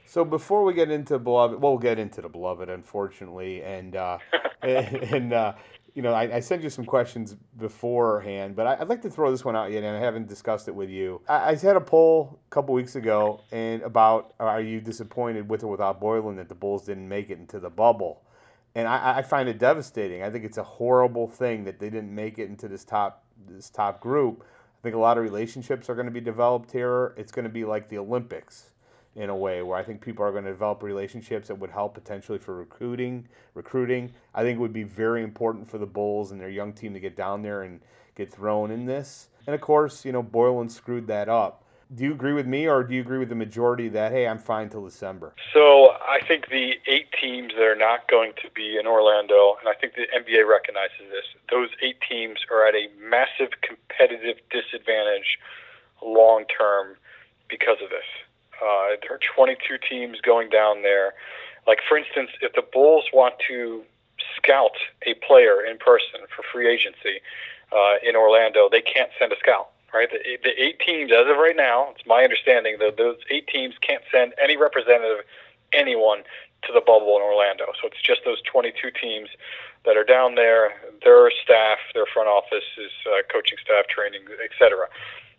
So 0.06 0.24
before 0.24 0.64
we 0.64 0.74
get 0.74 0.90
into 0.90 1.18
beloved, 1.18 1.60
we'll 1.60 1.78
get 1.78 1.98
into 1.98 2.20
the 2.20 2.28
beloved, 2.28 2.68
unfortunately, 2.68 3.62
and 3.62 3.96
uh, 3.96 4.18
and 4.62 5.32
uh, 5.32 5.54
you 5.94 6.00
know, 6.00 6.12
I, 6.12 6.36
I, 6.36 6.40
sent 6.40 6.62
you 6.62 6.70
some 6.70 6.86
questions 6.86 7.36
beforehand, 7.58 8.56
but 8.56 8.66
I, 8.66 8.78
would 8.78 8.88
like 8.88 9.02
to 9.02 9.10
throw 9.10 9.30
this 9.30 9.44
one 9.44 9.54
out 9.54 9.70
yet, 9.70 9.84
and 9.84 9.94
I 9.94 10.00
haven't 10.00 10.26
discussed 10.26 10.68
it 10.68 10.74
with 10.74 10.88
you. 10.88 11.20
I, 11.28 11.50
I 11.50 11.56
had 11.56 11.76
a 11.76 11.80
poll 11.80 12.40
a 12.46 12.50
couple 12.50 12.74
weeks 12.74 12.96
ago, 12.96 13.42
and 13.52 13.82
about 13.82 14.34
uh, 14.40 14.44
are 14.44 14.62
you 14.62 14.80
disappointed 14.80 15.48
with 15.48 15.64
or 15.64 15.68
without 15.68 16.00
Boylen 16.00 16.36
that 16.36 16.48
the 16.48 16.54
Bulls 16.54 16.86
didn't 16.86 17.08
make 17.08 17.28
it 17.28 17.38
into 17.38 17.60
the 17.60 17.68
bubble? 17.68 18.22
And 18.74 18.88
I, 18.88 19.18
I 19.18 19.22
find 19.22 19.50
it 19.50 19.58
devastating. 19.58 20.22
I 20.22 20.30
think 20.30 20.46
it's 20.46 20.56
a 20.56 20.62
horrible 20.62 21.28
thing 21.28 21.64
that 21.64 21.78
they 21.78 21.90
didn't 21.90 22.14
make 22.14 22.38
it 22.38 22.48
into 22.48 22.68
this 22.68 22.84
top 22.84 23.24
this 23.46 23.68
top 23.68 24.00
group. 24.00 24.44
I 24.44 24.82
think 24.82 24.94
a 24.94 24.98
lot 24.98 25.18
of 25.18 25.24
relationships 25.24 25.90
are 25.90 25.94
going 25.94 26.06
to 26.06 26.12
be 26.12 26.20
developed 26.20 26.72
here. 26.72 27.14
It's 27.18 27.32
going 27.32 27.44
to 27.44 27.50
be 27.50 27.64
like 27.64 27.88
the 27.90 27.98
Olympics 27.98 28.71
in 29.14 29.28
a 29.28 29.36
way 29.36 29.62
where 29.62 29.78
I 29.78 29.82
think 29.82 30.00
people 30.00 30.24
are 30.24 30.32
going 30.32 30.44
to 30.44 30.50
develop 30.50 30.82
relationships 30.82 31.48
that 31.48 31.56
would 31.56 31.70
help 31.70 31.94
potentially 31.94 32.38
for 32.38 32.54
recruiting. 32.56 33.28
Recruiting, 33.54 34.12
I 34.34 34.42
think, 34.42 34.56
it 34.56 34.60
would 34.60 34.72
be 34.72 34.84
very 34.84 35.22
important 35.22 35.68
for 35.68 35.78
the 35.78 35.86
Bulls 35.86 36.32
and 36.32 36.40
their 36.40 36.48
young 36.48 36.72
team 36.72 36.94
to 36.94 37.00
get 37.00 37.16
down 37.16 37.42
there 37.42 37.62
and 37.62 37.80
get 38.14 38.30
thrown 38.30 38.70
in 38.70 38.86
this. 38.86 39.28
And 39.46 39.54
of 39.54 39.60
course, 39.60 40.04
you 40.04 40.12
know, 40.12 40.22
Boylen 40.22 40.70
screwed 40.70 41.06
that 41.08 41.28
up. 41.28 41.64
Do 41.94 42.04
you 42.04 42.12
agree 42.12 42.32
with 42.32 42.46
me, 42.46 42.66
or 42.66 42.82
do 42.84 42.94
you 42.94 43.02
agree 43.02 43.18
with 43.18 43.28
the 43.28 43.34
majority 43.34 43.90
that 43.90 44.12
hey, 44.12 44.26
I'm 44.26 44.38
fine 44.38 44.70
till 44.70 44.82
December? 44.82 45.34
So 45.52 45.90
I 45.90 46.20
think 46.26 46.48
the 46.48 46.76
eight 46.86 47.08
teams 47.20 47.52
that 47.52 47.64
are 47.64 47.76
not 47.76 48.10
going 48.10 48.32
to 48.42 48.48
be 48.54 48.78
in 48.78 48.86
Orlando, 48.86 49.56
and 49.60 49.68
I 49.68 49.74
think 49.78 49.92
the 49.94 50.06
NBA 50.16 50.48
recognizes 50.48 51.10
this. 51.10 51.26
Those 51.50 51.68
eight 51.82 51.98
teams 52.08 52.38
are 52.50 52.66
at 52.66 52.74
a 52.74 52.88
massive 52.98 53.60
competitive 53.60 54.38
disadvantage 54.48 55.38
long 56.02 56.44
term 56.46 56.96
because 57.50 57.76
of 57.82 57.90
this. 57.90 58.08
Uh, 58.62 58.96
there 59.02 59.14
are 59.14 59.20
22 59.34 59.78
teams 59.78 60.20
going 60.20 60.48
down 60.48 60.82
there. 60.82 61.14
Like, 61.66 61.80
for 61.88 61.96
instance, 61.96 62.30
if 62.40 62.52
the 62.52 62.62
Bulls 62.62 63.04
want 63.12 63.34
to 63.48 63.82
scout 64.36 64.76
a 65.06 65.14
player 65.14 65.64
in 65.64 65.78
person 65.78 66.20
for 66.34 66.42
free 66.52 66.68
agency 66.68 67.20
uh, 67.72 67.94
in 68.02 68.14
Orlando, 68.14 68.68
they 68.70 68.80
can't 68.80 69.10
send 69.18 69.32
a 69.32 69.36
scout, 69.38 69.68
right? 69.92 70.08
The, 70.10 70.18
the 70.42 70.62
eight 70.62 70.78
teams, 70.80 71.10
as 71.12 71.26
of 71.28 71.36
right 71.36 71.56
now, 71.56 71.88
it's 71.90 72.06
my 72.06 72.22
understanding 72.22 72.76
that 72.78 72.96
those 72.96 73.16
eight 73.30 73.48
teams 73.48 73.74
can't 73.80 74.02
send 74.12 74.34
any 74.42 74.56
representative, 74.56 75.24
anyone, 75.72 76.22
to 76.62 76.72
the 76.72 76.80
bubble 76.80 77.16
in 77.16 77.22
Orlando. 77.22 77.66
So 77.80 77.88
it's 77.88 78.00
just 78.00 78.20
those 78.24 78.40
22 78.42 78.90
teams 78.92 79.30
that 79.84 79.96
are 79.96 80.04
down 80.04 80.36
there, 80.36 80.72
their 81.02 81.30
staff, 81.42 81.78
their 81.94 82.06
front 82.06 82.28
offices, 82.28 82.92
uh, 83.06 83.22
coaching 83.32 83.58
staff, 83.58 83.88
training, 83.88 84.22
etc. 84.44 84.86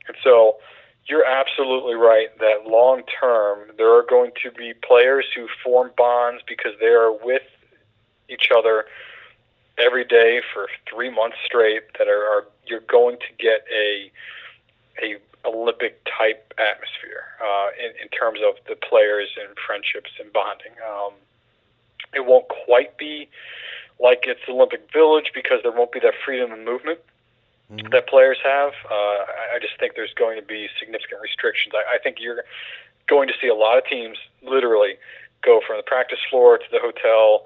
And 0.08 0.18
so 0.22 0.58
you're 1.08 1.26
absolutely 1.26 1.96
right 1.96 2.30
that 2.40 2.66
long 2.68 3.04
term 3.20 3.60
there 3.78 3.94
are 3.94 4.06
going 4.10 4.32
to 4.42 4.52
be 4.52 4.74
players 4.74 5.26
who 5.36 5.48
form 5.64 5.92
bonds 5.98 6.42
because 6.48 6.72
they 6.80 6.88
are 6.88 7.12
with 7.12 7.44
each 8.30 8.50
other 8.56 8.86
every 9.78 10.06
day 10.06 10.42
for 10.54 10.68
three 10.90 11.10
months 11.10 11.38
straight 11.46 11.84
that 11.98 12.08
are, 12.08 12.24
are 12.24 12.48
you're 12.66 12.82
going 12.82 13.18
to 13.18 13.44
get 13.44 13.66
a 13.74 14.12
a 15.04 15.18
Olympic 15.46 16.02
type 16.06 16.54
atmosphere 16.58 17.26
uh, 17.44 17.68
in, 17.78 17.92
in 18.02 18.08
terms 18.10 18.40
of 18.48 18.56
the 18.68 18.76
players 18.76 19.30
and 19.38 19.58
friendships 19.58 20.12
and 20.20 20.32
bonding. 20.32 20.72
Um, 20.88 21.14
it 22.14 22.26
won't 22.26 22.48
quite 22.48 22.98
be 22.98 23.28
like 24.00 24.24
it's 24.26 24.40
Olympic 24.48 24.92
Village 24.94 25.32
because 25.34 25.60
there 25.64 25.72
won't 25.72 25.92
be 25.92 26.00
that 26.00 26.14
freedom 26.24 26.54
of 26.54 26.60
movement 26.60 27.00
mm-hmm. 27.76 27.90
that 27.92 28.08
players 28.08 28.38
have. 28.44 28.74
Uh, 28.90 29.54
I 29.54 29.60
just 29.62 29.80
think 29.80 29.96
there's 29.96 30.14
going 30.14 30.40
to 30.40 30.46
be 30.46 30.68
significant 30.80 31.22
restrictions. 31.22 31.74
I, 31.76 31.96
I 31.96 31.98
think 32.00 32.18
you're 32.20 32.44
going 33.08 33.28
to 33.28 33.34
see 33.42 33.48
a 33.48 33.56
lot 33.56 33.78
of 33.78 33.86
teams 33.86 34.18
literally 34.42 34.96
go 35.44 35.62
from 35.66 35.78
the 35.78 35.84
practice 35.84 36.20
floor 36.30 36.58
to 36.58 36.66
the 36.72 36.80
hotel, 36.80 37.46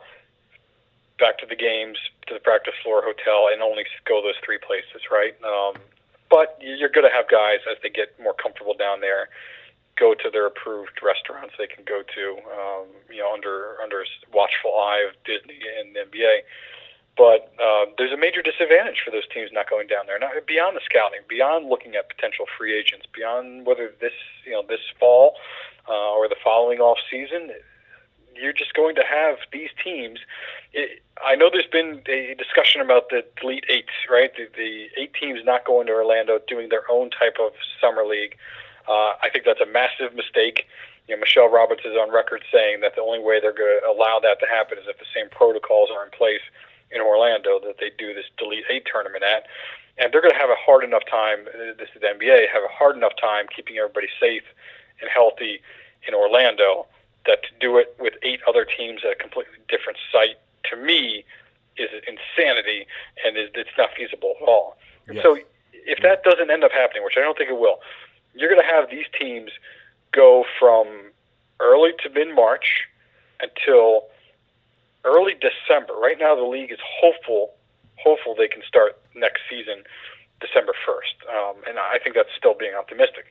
back 1.20 1.40
to 1.40 1.46
the 1.46 1.56
games, 1.56 1.98
to 2.28 2.34
the 2.34 2.40
practice 2.40 2.76
floor, 2.84 3.02
hotel, 3.04 3.50
and 3.52 3.62
only 3.62 3.84
go 4.06 4.22
those 4.22 4.38
three 4.46 4.60
places, 4.60 5.02
right? 5.12 5.34
Um, 5.44 5.82
but 6.30 6.60
you're 6.62 6.90
going 6.90 7.08
to 7.10 7.16
have 7.16 7.30
guys 7.30 7.60
as 7.70 7.78
they 7.82 7.90
get 7.90 8.13
more 8.22 8.34
comfortable 8.34 8.76
down 8.78 9.02
there 9.02 9.30
go 9.98 10.13
to 10.13 10.30
their 10.32 10.46
approved 10.46 11.02
restaurants 11.04 11.54
they 11.58 11.68
can 11.68 11.84
go 11.84 12.04
to, 12.16 12.38
um, 12.54 12.86
you 13.10 13.18
know, 13.18 13.34
under 13.34 13.82
under 13.82 14.06
watchful 14.32 14.78
eye 14.78 15.06
of 15.10 15.18
Disney 15.26 15.60
and 15.80 15.96
NBA. 15.96 16.46
But 17.17 17.51
uh, 17.58 17.86
there's 17.97 18.13
a 18.13 18.17
major 18.17 18.43
disadvantage 18.43 19.01
for 19.03 19.10
those 19.10 19.27
teams 19.34 19.49
not 19.51 19.67
going 19.69 19.88
down 19.88 20.06
there. 20.06 20.19
Now, 20.19 20.30
beyond 20.45 20.77
the 20.77 20.82
scouting, 20.86 21.21
beyond 21.27 21.67
looking 21.67 21.95
at 21.95 22.10
potential 22.10 22.45
free 22.58 22.77
agents, 22.77 23.08
beyond 23.12 23.65
whether 23.65 23.91
this 23.99 24.13
you 24.45 24.51
know 24.51 24.63
this 24.67 24.82
fall 24.99 25.34
uh, 25.89 26.13
or 26.13 26.30
the 26.30 26.36
following 26.43 26.80
off 26.80 26.99
season, 27.10 27.49
you're 28.36 28.53
just 28.53 28.75
going 28.75 28.93
to 28.95 29.03
have 29.03 29.38
these 29.51 29.69
teams. 29.84 30.19
It, 30.73 31.01
I 31.25 31.36
know 31.36 31.49
there's 31.51 31.65
been 31.65 32.03
a 32.08 32.36
discussion 32.38 32.82
about 32.82 33.10
the 33.10 33.25
Elite 33.41 33.65
Eight, 33.67 33.89
right? 34.10 34.30
The, 34.38 34.45
the 34.56 34.86
eight 35.01 35.13
teams 35.19 35.39
not 35.43 35.65
going 35.65 35.88
to 35.88 35.93
Orlando, 35.93 36.39
doing 36.47 36.69
their 36.69 36.84
own 36.89 37.10
type 37.10 37.38
of 37.41 37.53
summer 37.82 38.06
league. 38.06 38.38
Uh, 38.88 39.17
I 39.23 39.30
think 39.34 39.43
that's 39.43 39.60
a 39.60 39.65
massive 39.65 40.13
mistake. 40.13 40.67
you 41.08 41.15
know, 41.15 41.19
Michele 41.19 41.49
Roberts 41.49 41.82
is 41.84 41.95
on 41.97 42.13
record 42.13 42.43
saying 42.53 42.82
that 42.82 42.95
the 42.95 43.01
only 43.01 43.19
way 43.19 43.39
they're 43.41 43.58
going 43.58 43.80
to 43.82 43.88
allow 43.89 44.19
that 44.21 44.39
to 44.39 44.45
happen 44.45 44.77
is 44.77 44.86
if 44.88 44.99
the 44.99 45.10
same 45.15 45.30
protocols 45.30 45.89
are 45.89 46.06
in 46.06 46.12
place 46.12 46.45
in 46.91 47.02
Orlando 47.02 47.60
that 47.60 47.78
they 47.80 47.91
do 47.97 48.13
this 48.13 48.26
Delete 48.38 48.65
Eight 48.69 48.88
tournament 48.91 49.23
at. 49.23 49.47
And 49.97 50.13
they're 50.13 50.21
going 50.21 50.34
to 50.34 50.39
have 50.39 50.50
a 50.50 50.60
hard 50.60 50.84
enough 50.84 51.04
time. 51.10 51.45
This 51.78 51.89
is 51.95 52.02
the 52.02 52.08
NBA 52.08 52.50
have 52.54 52.63
a 52.63 52.71
hard 52.71 52.95
enough 52.95 53.13
time 53.19 53.47
keeping 53.54 53.78
everybody 53.78 54.08
safe 54.19 54.43
and 55.02 55.10
healthy 55.10 55.60
in 56.08 56.13
Orlando 56.13 56.86
that 57.26 57.43
to 57.43 57.50
do 57.60 57.78
it 57.78 57.95
with 58.00 58.13
eight 58.23 58.39
other 58.47 58.65
teams 58.65 59.02
at 59.04 59.12
a 59.12 59.15
completely 59.15 59.58
different 59.67 59.97
site 60.12 60.38
to 60.69 60.78
me 60.78 61.26
is 61.78 61.89
insanity 62.08 62.88
and 63.26 63.38
it's 63.38 63.69
not 63.78 63.89
feasible 63.95 64.36
at 64.41 64.47
all. 64.47 64.78
Yes. 65.12 65.23
So 65.23 65.38
if 65.73 66.02
that 66.04 66.23
doesn't 66.23 66.50
end 66.50 66.63
up 66.63 66.71
happening, 66.71 67.04
which 67.04 67.15
I 67.17 67.21
don't 67.21 67.38
think 67.38 67.50
it 67.50 67.58
will, 67.58 67.80
you're 68.34 68.50
going 68.50 68.62
to 68.62 68.67
have 68.67 68.89
these 68.89 69.06
teams 69.17 69.52
go 70.12 70.45
from 70.60 70.88
early 71.60 71.91
to 72.04 72.10
mid 72.10 72.34
March 72.36 72.88
until 73.39 74.06
early 75.08 75.34
December. 75.34 75.93
Right 75.93 76.20
now, 76.20 76.36
the 76.36 76.43
league 76.43 76.72
is 76.72 76.80
hopeful 76.84 77.54
hopeful 77.98 78.36
they 78.38 78.48
can 78.48 78.62
start 78.67 79.00
next 79.15 79.41
season 79.50 79.84
December 80.39 80.74
1st, 80.86 81.15
um, 81.34 81.56
and 81.67 81.80
I 81.80 81.98
think 81.98 82.15
that's 82.15 82.30
still 82.38 82.54
being 82.54 82.76
optimistic. 82.78 83.26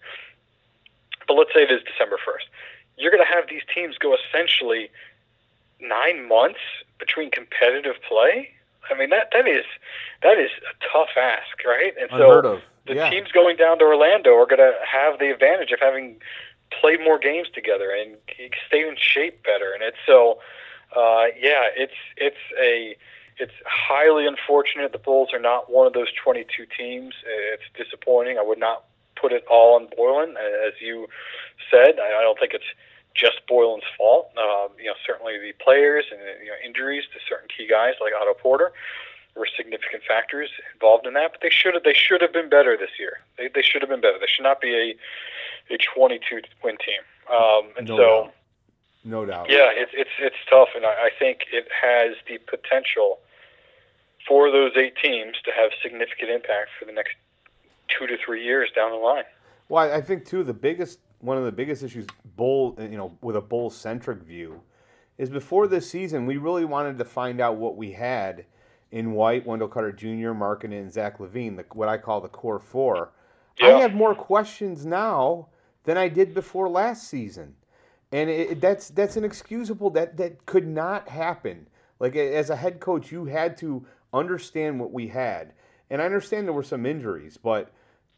But 1.29 1.35
let's 1.35 1.55
say 1.55 1.63
it 1.63 1.71
is 1.71 1.83
December 1.87 2.19
1st. 2.19 2.51
You're 2.99 3.13
going 3.13 3.25
to 3.25 3.33
have 3.33 3.45
these 3.49 3.63
teams 3.73 3.97
go 3.97 4.17
essentially 4.17 4.91
nine 5.81 6.27
months 6.27 6.61
between 6.99 7.31
competitive 7.31 7.95
play. 8.09 8.51
I 8.91 8.97
mean 8.97 9.11
that 9.11 9.31
that 9.33 9.47
is 9.47 9.65
that 10.23 10.39
is 10.39 10.51
a 10.63 10.75
tough 10.93 11.11
ask, 11.17 11.63
right? 11.67 11.93
And 12.01 12.11
Unheard 12.11 12.45
so 12.45 12.53
of. 12.55 12.63
the 12.87 12.95
yeah. 12.95 13.11
teams 13.11 13.31
going 13.33 13.57
down 13.57 13.79
to 13.81 13.85
Orlando 13.85 14.31
are 14.35 14.47
going 14.47 14.63
to 14.63 14.75
have 14.87 15.19
the 15.19 15.31
advantage 15.31 15.73
of 15.73 15.81
having 15.81 16.21
played 16.71 17.01
more 17.01 17.19
games 17.19 17.49
together 17.53 17.91
and 17.91 18.17
stayed 18.67 18.87
in 18.87 18.97
shape 18.97 19.43
better. 19.45 19.73
And 19.73 19.83
it's 19.83 19.99
so, 20.07 20.39
uh, 20.95 21.27
yeah, 21.39 21.65
it's 21.77 21.95
it's 22.17 22.37
a 22.61 22.97
it's 23.39 23.53
highly 23.67 24.27
unfortunate 24.27 24.93
the 24.93 24.99
Bulls 24.99 25.31
are 25.33 25.41
not 25.41 25.71
one 25.71 25.87
of 25.87 25.93
those 25.93 26.09
22 26.23 26.67
teams. 26.77 27.15
It's 27.53 27.65
disappointing. 27.77 28.39
I 28.39 28.43
would 28.43 28.59
not 28.59 28.85
put 29.15 29.33
it 29.33 29.45
all 29.51 29.77
on 29.77 29.89
Boylen, 29.89 30.37
as 30.37 30.75
you 30.81 31.09
said. 31.71 31.99
I 32.01 32.23
don't 32.23 32.39
think 32.39 32.55
it's 32.55 32.65
just 33.15 33.41
Boylen's 33.51 33.85
fault. 33.97 34.31
Um, 34.37 34.69
you 34.79 34.87
know, 34.87 34.95
certainly 35.07 35.39
the 35.39 35.53
players 35.63 36.05
and 36.11 36.21
you 36.43 36.49
know 36.49 36.57
injuries 36.65 37.05
to 37.13 37.19
certain 37.29 37.49
key 37.49 37.67
guys 37.67 37.95
like 38.01 38.13
Otto 38.19 38.35
Porter 38.35 38.73
were 39.35 39.49
significant 39.57 40.03
factors 40.07 40.51
involved 40.75 41.07
in 41.07 41.15
that. 41.15 41.33
But 41.33 41.41
they 41.43 41.51
should 41.51 41.75
have 41.75 41.83
they 41.83 41.95
should 41.95 42.21
have 42.21 42.33
been 42.33 42.49
better 42.49 42.77
this 42.77 42.99
year. 42.99 43.21
They 43.39 43.49
they 43.49 43.63
should 43.63 43.83
have 43.83 43.91
been 43.91 44.01
better. 44.01 44.19
They 44.19 44.29
should 44.29 44.45
not 44.45 44.61
be 44.61 44.75
a 45.71 45.75
a 45.75 45.79
22 45.79 46.43
win 46.63 46.77
team. 46.77 47.01
Um, 47.33 47.73
and 47.77 47.89
no 47.89 47.97
so. 47.97 48.23
Doubt. 48.25 48.33
No 49.07 49.25
doubt. 49.25 49.47
Yeah, 49.49 49.71
it's 49.73 49.93
it's 49.95 50.11
it's 50.19 50.37
tough, 50.51 50.71
and 50.75 50.85
I, 50.85 50.89
I 50.91 51.11
think 51.17 51.43
it 51.53 51.69
has 51.81 52.17
the 52.27 52.39
potential 52.39 53.21
for 54.27 54.51
those 54.51 54.73
eight 54.77 54.95
teams 55.01 55.37
to 55.45 55.53
have 55.53 55.71
significant 55.81 56.31
impact 56.31 56.71
for 56.77 56.87
the 56.87 56.93
next 56.93 57.15
two 57.89 58.09
to 58.09 58.17
three 58.25 58.45
years 58.45 58.69
down 58.75 58.91
the 58.91 58.97
line. 58.97 59.23
Well, 59.69 59.93
I 59.93 60.01
think 60.01 60.27
too 60.27 60.43
the 60.43 60.53
biggest 60.53 60.99
one 61.21 61.39
of 61.39 61.45
the 61.45 61.53
biggest 61.53 61.85
issues, 61.85 62.07
bull, 62.37 62.77
you 62.81 62.97
know, 62.97 63.17
with 63.23 63.37
a 63.37 63.41
bull 63.41 63.71
centric 63.71 64.23
view, 64.23 64.61
is 65.19 65.31
before 65.31 65.69
this 65.69 65.89
season 65.89 66.27
we 66.27 66.37
really 66.37 66.65
wanted 66.65 66.99
to 66.99 67.05
find 67.05 67.41
out 67.41 67.57
what 67.57 67.77
we 67.77 67.93
had 67.93 68.45
in 68.91 69.13
White, 69.13 69.47
Wendell 69.47 69.69
Carter 69.69 69.93
Jr., 69.93 70.33
Markkanen, 70.33 70.81
and 70.81 70.93
Zach 70.93 71.19
LaVine, 71.19 71.57
the, 71.57 71.65
what 71.73 71.89
I 71.89 71.97
call 71.97 72.21
the 72.21 72.29
core 72.29 72.59
four. 72.59 73.11
Yeah. 73.61 73.69
I 73.69 73.81
have 73.81 73.95
more 73.95 74.17
questions 74.17 74.85
now 74.85 75.47
than 75.85 75.97
I 75.97 76.09
did 76.09 76.35
before 76.35 76.69
last 76.69 77.09
season, 77.09 77.55
and 78.17 78.31
it, 78.31 78.61
that's 78.63 78.89
that's 78.89 79.19
inexcusable. 79.19 79.91
That 79.91 80.17
that 80.17 80.47
could 80.47 80.67
not 80.67 81.09
happen. 81.11 81.69
Like 82.01 82.17
as 82.17 82.49
a 82.49 82.57
head 82.57 82.81
coach, 82.81 83.13
you 83.13 83.27
had 83.27 83.59
to 83.59 83.85
understand 84.13 84.81
what 84.81 84.91
we 84.91 85.09
had. 85.09 85.53
And 85.91 86.01
I 86.01 86.07
understand 86.07 86.47
there 86.47 86.55
were 86.55 86.63
some 86.63 86.87
injuries, 86.87 87.37
but 87.37 87.73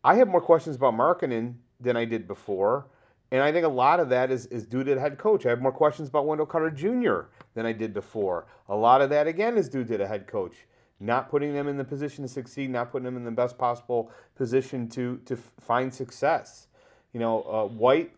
I 0.04 0.14
have 0.14 0.28
more 0.28 0.40
questions 0.40 0.76
about 0.76 0.94
Markkanen 0.94 1.54
than 1.80 1.96
I 1.96 2.04
did 2.04 2.28
before. 2.28 2.86
And 3.30 3.42
I 3.42 3.52
think 3.52 3.66
a 3.66 3.68
lot 3.68 4.00
of 4.00 4.08
that 4.08 4.30
is, 4.30 4.46
is 4.46 4.64
due 4.64 4.84
to 4.84 4.94
the 4.94 5.00
head 5.00 5.18
coach. 5.18 5.44
I 5.44 5.50
have 5.50 5.60
more 5.60 5.72
questions 5.72 6.08
about 6.08 6.26
Wendell 6.26 6.46
Carter 6.46 6.70
Jr. 6.70 7.28
than 7.54 7.66
I 7.66 7.72
did 7.72 7.92
before. 7.92 8.46
A 8.68 8.76
lot 8.76 9.02
of 9.02 9.10
that, 9.10 9.26
again, 9.26 9.58
is 9.58 9.68
due 9.68 9.84
to 9.84 9.98
the 9.98 10.06
head 10.06 10.26
coach. 10.26 10.66
Not 10.98 11.28
putting 11.28 11.52
them 11.52 11.68
in 11.68 11.76
the 11.76 11.84
position 11.84 12.22
to 12.22 12.28
succeed, 12.28 12.70
not 12.70 12.90
putting 12.90 13.04
them 13.04 13.16
in 13.16 13.24
the 13.24 13.30
best 13.30 13.58
possible 13.58 14.10
position 14.34 14.88
to, 14.90 15.20
to 15.26 15.36
find 15.36 15.92
success. 15.92 16.68
You 17.12 17.20
know, 17.20 17.42
uh, 17.42 17.66
White, 17.66 18.12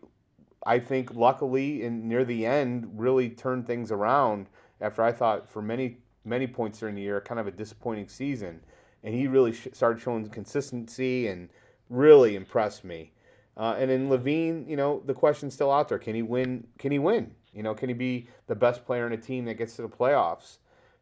I 0.65 0.79
think, 0.79 1.15
luckily, 1.15 1.83
and 1.83 2.07
near 2.07 2.23
the 2.23 2.45
end, 2.45 2.91
really 2.95 3.29
turned 3.29 3.65
things 3.65 3.91
around 3.91 4.47
after 4.79 5.01
I 5.01 5.11
thought 5.11 5.49
for 5.49 5.61
many 5.61 5.97
many 6.23 6.45
points 6.45 6.79
during 6.79 6.93
the 6.93 7.01
year, 7.01 7.19
kind 7.19 7.39
of 7.39 7.47
a 7.47 7.51
disappointing 7.51 8.07
season. 8.07 8.61
And 9.03 9.15
he 9.15 9.25
really 9.27 9.53
sh- 9.53 9.69
started 9.73 9.99
showing 9.99 10.29
consistency 10.29 11.27
and 11.27 11.49
really 11.89 12.35
impressed 12.35 12.83
me. 12.83 13.11
Uh, 13.57 13.75
and 13.77 13.89
in 13.89 14.07
LaVine, 14.07 14.69
you 14.69 14.75
know, 14.75 15.01
the 15.05 15.15
question's 15.15 15.53
still 15.53 15.71
out 15.71 15.89
there: 15.89 15.99
Can 15.99 16.15
he 16.15 16.21
win? 16.21 16.67
Can 16.77 16.91
he 16.91 16.99
win? 16.99 17.31
You 17.53 17.63
know, 17.63 17.73
can 17.73 17.89
he 17.89 17.93
be 17.93 18.27
the 18.47 18.55
best 18.55 18.85
player 18.85 19.05
in 19.05 19.13
a 19.13 19.17
team 19.17 19.45
that 19.45 19.55
gets 19.55 19.75
to 19.75 19.81
the 19.81 19.89
playoffs? 19.89 20.57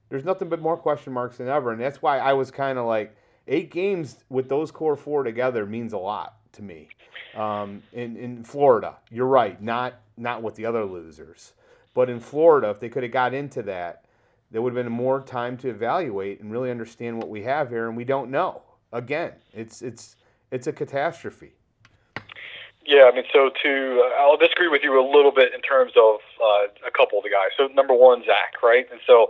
There's 0.10 0.26
nothing 0.26 0.50
but 0.50 0.62
more 0.62 0.78
question 0.78 1.14
marks 1.14 1.38
than 1.38 1.48
ever, 1.48 1.72
and 1.72 1.80
that's 1.80 2.02
why 2.02 2.18
I 2.18 2.34
was 2.34 2.50
kind 2.50 2.80
of 2.80 2.86
like, 2.86 3.16
eight 3.48 3.72
games 3.72 4.24
with 4.30 4.50
those 4.50 4.72
core 4.72 4.96
four 4.96 5.24
together 5.24 5.66
means 5.66 5.94
a 5.94 5.98
lot 5.98 6.38
to 6.54 6.64
me. 6.64 6.88
Um, 7.36 7.84
in 7.94 8.18
in 8.18 8.44
Florida, 8.44 8.98
you're 9.12 9.28
right, 9.28 9.62
not 9.62 9.96
not 10.18 10.42
with 10.42 10.56
the 10.56 10.66
other 10.66 10.86
losers, 10.86 11.54
but 11.94 12.10
in 12.10 12.20
Florida, 12.20 12.70
if 12.70 12.80
they 12.80 12.90
could 12.90 13.04
have 13.04 13.12
got 13.12 13.34
into 13.34 13.62
that, 13.64 14.06
there 14.52 14.62
would 14.62 14.76
have 14.76 14.84
been 14.84 14.92
more 14.92 15.22
time 15.22 15.58
to 15.58 15.70
evaluate 15.70 16.42
and 16.42 16.52
really 16.52 16.72
understand 16.72 17.18
what 17.18 17.30
we 17.30 17.44
have 17.44 17.70
here, 17.70 17.88
and 17.88 17.96
we 17.96 18.04
don't 18.04 18.32
know. 18.32 18.64
Again, 18.92 19.34
it's 19.54 19.82
it's 19.82 20.16
it's 20.52 20.68
a 20.68 20.74
catastrophe. 20.74 21.54
Yeah, 22.86 23.06
I 23.06 23.14
mean, 23.14 23.26
so 23.32 23.52
to 23.54 24.02
uh, 24.02 24.22
I'll 24.22 24.38
disagree 24.38 24.68
with 24.68 24.82
you 24.84 24.98
a 25.00 25.06
little 25.06 25.32
bit 25.32 25.54
in 25.54 25.62
terms 25.62 25.94
of 25.96 26.20
uh, 26.42 26.74
a 26.88 26.92
couple 26.92 27.20
of 27.20 27.24
the 27.24 27.30
guys. 27.30 27.54
So 27.56 27.68
number 27.68 27.94
one, 27.94 28.24
Zach, 28.26 28.64
right? 28.64 28.88
And 28.90 29.00
so, 29.06 29.30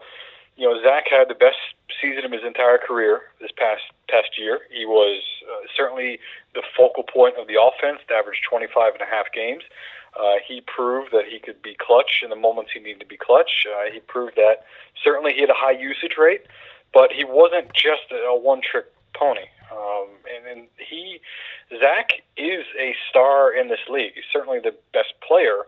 you 0.56 0.64
know, 0.64 0.80
Zach 0.82 1.06
had 1.12 1.28
the 1.28 1.36
best 1.36 1.60
season 2.02 2.24
of 2.24 2.32
his 2.32 2.42
entire 2.48 2.78
career 2.78 3.22
this 3.42 3.52
past 3.58 3.84
past 4.08 4.40
year. 4.40 4.60
He 4.72 4.86
was 4.86 5.22
uh, 5.44 5.68
certainly 5.76 6.20
the 6.54 6.64
focal 6.76 7.04
point 7.04 7.36
of 7.38 7.48
the 7.48 7.62
offense, 7.62 8.00
averaged 8.10 8.42
25 8.50 8.94
and 8.94 9.02
a 9.02 9.06
half 9.06 9.32
games. 9.34 9.64
Uh, 10.20 10.36
he 10.46 10.62
proved 10.62 11.12
that 11.12 11.26
he 11.30 11.40
could 11.40 11.62
be 11.62 11.76
clutch 11.76 12.22
in 12.24 12.30
the 12.30 12.36
moments 12.36 12.72
he 12.74 12.80
needed 12.80 13.00
to 13.00 13.06
be 13.06 13.18
clutch. 13.18 13.68
Uh, 13.70 13.92
he 13.92 14.00
proved 14.00 14.36
that 14.36 14.66
certainly 15.04 15.34
he 15.34 15.42
had 15.42 15.50
a 15.50 15.56
high 15.56 15.72
usage 15.72 16.16
rate, 16.18 16.42
but 16.94 17.12
he 17.12 17.24
wasn't 17.24 17.72
just 17.74 18.12
a, 18.12 18.16
a 18.16 18.40
one-trick 18.40 18.86
pony. 19.14 19.46
Um, 19.72 20.08
and, 20.26 20.60
and 20.60 20.68
he, 20.78 21.22
Zach, 21.80 22.12
is 22.38 22.66
a 22.80 22.96
star 23.10 23.54
in 23.54 23.68
this 23.68 23.86
league. 23.88 24.14
He's 24.16 24.24
certainly 24.34 24.60
the 24.60 24.74
best 24.94 25.14
player 25.26 25.66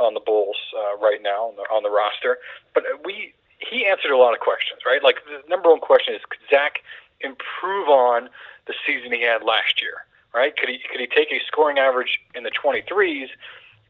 on 0.00 0.14
the 0.14 0.20
Bulls 0.20 0.56
uh, 0.76 0.96
right 0.98 1.22
now 1.22 1.48
on 1.48 1.56
the, 1.56 1.62
on 1.62 1.82
the 1.84 1.90
roster. 1.90 2.38
But 2.74 2.84
we, 3.04 3.32
he 3.58 3.86
answered 3.86 4.10
a 4.10 4.18
lot 4.18 4.34
of 4.34 4.40
questions, 4.40 4.80
right? 4.84 5.02
Like 5.02 5.16
the 5.24 5.48
number 5.48 5.70
one 5.70 5.80
question 5.80 6.14
is, 6.14 6.20
could 6.28 6.40
Zach 6.50 6.82
improve 7.20 7.88
on 7.88 8.28
the 8.66 8.74
season 8.86 9.12
he 9.12 9.22
had 9.22 9.44
last 9.44 9.80
year? 9.80 10.04
Right? 10.34 10.56
Could 10.56 10.68
he 10.68 10.80
could 10.90 11.00
he 11.00 11.06
take 11.06 11.30
a 11.30 11.40
scoring 11.46 11.78
average 11.78 12.18
in 12.34 12.42
the 12.42 12.50
23s 12.50 13.28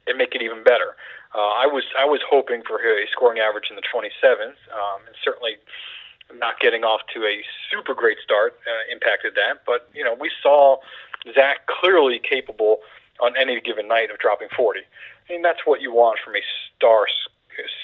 and 0.07 0.19
make 0.19 0.35
it 0.35 0.43
even 0.43 0.63
better. 0.63 0.97
Uh, 1.35 1.51
I 1.57 1.67
was 1.67 1.85
I 1.99 2.05
was 2.05 2.21
hoping 2.29 2.63
for 2.67 2.79
a 2.79 3.07
scoring 3.11 3.41
average 3.41 3.67
in 3.71 3.77
the 3.77 3.83
27s, 3.83 4.55
um, 4.71 5.01
and 5.07 5.17
certainly 5.23 5.57
not 6.39 6.61
getting 6.61 6.85
off 6.85 7.01
to 7.15 7.25
a 7.25 7.43
super 7.71 7.95
great 7.95 8.19
start 8.23 8.59
uh, 8.67 8.93
impacted 8.93 9.35
that. 9.35 9.65
But 9.67 9.89
you 9.95 10.05
know, 10.05 10.15
we 10.15 10.31
saw 10.43 10.79
Zach 11.35 11.67
clearly 11.67 12.21
capable 12.21 12.79
on 13.21 13.35
any 13.37 13.61
given 13.61 13.89
night 13.89 14.11
of 14.11 14.19
dropping 14.19 14.49
40. 14.57 14.81
I 14.81 15.33
mean, 15.33 15.43
that's 15.43 15.61
what 15.65 15.81
you 15.81 15.93
want 15.93 16.19
from 16.25 16.35
a 16.37 16.43
star 16.77 17.07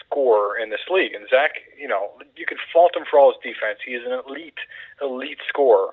scorer 0.04 0.58
in 0.58 0.70
this 0.70 0.82
league. 0.90 1.14
And 1.14 1.26
Zach, 1.30 1.62
you 1.78 1.88
know, 1.88 2.10
you 2.36 2.44
can 2.46 2.58
fault 2.72 2.96
him 2.96 3.04
for 3.08 3.18
all 3.18 3.32
his 3.32 3.54
defense. 3.54 3.78
He 3.84 3.94
is 3.94 4.02
an 4.04 4.12
elite, 4.26 4.58
elite 5.00 5.38
scorer 5.48 5.90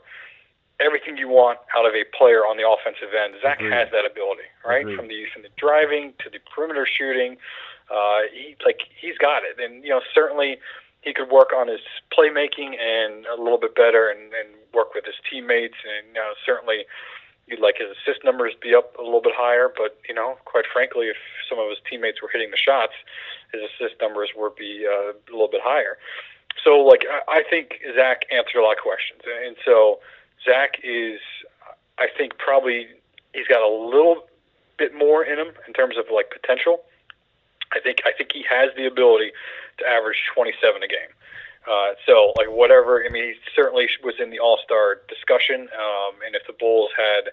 everything 0.80 1.18
you 1.18 1.28
want 1.28 1.60
out 1.76 1.86
of 1.86 1.94
a 1.94 2.06
player 2.18 2.46
on 2.46 2.58
the 2.58 2.66
offensive 2.68 3.14
end. 3.14 3.36
Zach 3.42 3.60
Agreed. 3.60 3.74
has 3.74 3.90
that 3.92 4.06
ability, 4.06 4.48
right? 4.66 4.82
Agreed. 4.82 4.96
From 4.96 5.08
the 5.08 5.26
from 5.34 5.42
the 5.44 5.54
driving 5.58 6.14
to 6.24 6.30
the 6.30 6.40
perimeter 6.54 6.86
shooting, 6.86 7.38
uh, 7.90 8.30
he 8.32 8.56
like 8.66 8.82
he's 9.00 9.18
got 9.18 9.44
it, 9.44 9.58
and 9.60 9.84
you 9.84 9.90
know 9.90 10.02
certainly 10.14 10.58
he 11.02 11.14
could 11.14 11.30
work 11.30 11.54
on 11.56 11.68
his 11.68 11.82
playmaking 12.12 12.78
and 12.78 13.26
a 13.26 13.38
little 13.42 13.60
bit 13.60 13.76
better, 13.76 14.10
and, 14.10 14.34
and 14.34 14.50
work 14.74 14.94
with 14.94 15.06
his 15.06 15.16
teammates, 15.30 15.78
and 15.86 16.08
you 16.08 16.22
know 16.22 16.34
certainly. 16.46 16.86
You'd 17.50 17.62
like 17.62 17.78
his 17.80 17.88
assist 17.96 18.26
numbers 18.26 18.52
be 18.62 18.76
up 18.76 18.92
a 19.00 19.02
little 19.02 19.22
bit 19.22 19.32
higher, 19.34 19.72
but 19.72 19.96
you 20.04 20.14
know, 20.14 20.36
quite 20.44 20.66
frankly, 20.68 21.08
if 21.08 21.16
some 21.48 21.58
of 21.58 21.70
his 21.70 21.78
teammates 21.90 22.22
were 22.22 22.28
hitting 22.28 22.52
the 22.52 22.58
shots, 22.58 22.92
his 23.54 23.62
assist 23.64 23.96
numbers 24.02 24.32
would 24.36 24.58
be 24.58 24.84
uh, 24.84 25.16
a 25.16 25.32
little 25.32 25.48
bit 25.48 25.62
higher. 25.64 25.96
So, 26.62 26.84
like, 26.84 27.06
I, 27.08 27.40
I 27.40 27.44
think 27.50 27.80
Zach 27.96 28.28
answered 28.36 28.60
a 28.60 28.64
lot 28.64 28.76
of 28.76 28.84
questions, 28.84 29.22
and 29.24 29.56
so 29.64 30.00
Zach 30.48 30.80
is, 30.84 31.20
I 32.00 32.08
think, 32.18 32.38
probably 32.38 32.88
he's 33.34 33.48
got 33.48 33.62
a 33.62 33.70
little 33.70 34.24
bit 34.78 34.96
more 34.96 35.24
in 35.24 35.38
him 35.38 35.54
in 35.68 35.74
terms 35.74 35.98
of 35.98 36.06
like 36.12 36.32
potential 36.32 36.82
I 37.74 37.80
think 37.80 38.00
I 38.06 38.12
think 38.16 38.32
he 38.34 38.46
has 38.50 38.72
the 38.76 38.88
ability 38.88 39.32
to 39.80 39.84
average 39.86 40.18
27 40.34 40.84
a 40.84 40.88
game. 40.88 41.12
Uh, 41.68 42.00
so, 42.06 42.32
like 42.38 42.48
whatever, 42.48 43.04
I 43.04 43.10
mean, 43.10 43.24
he 43.26 43.34
certainly 43.54 43.88
was 44.04 44.16
in 44.20 44.30
the 44.30 44.40
All 44.40 44.60
Star 44.64 45.04
discussion, 45.10 45.68
um, 45.76 46.16
and 46.26 46.36
if 46.36 46.48
the 46.48 46.56
Bulls 46.56 46.92
had 46.96 47.32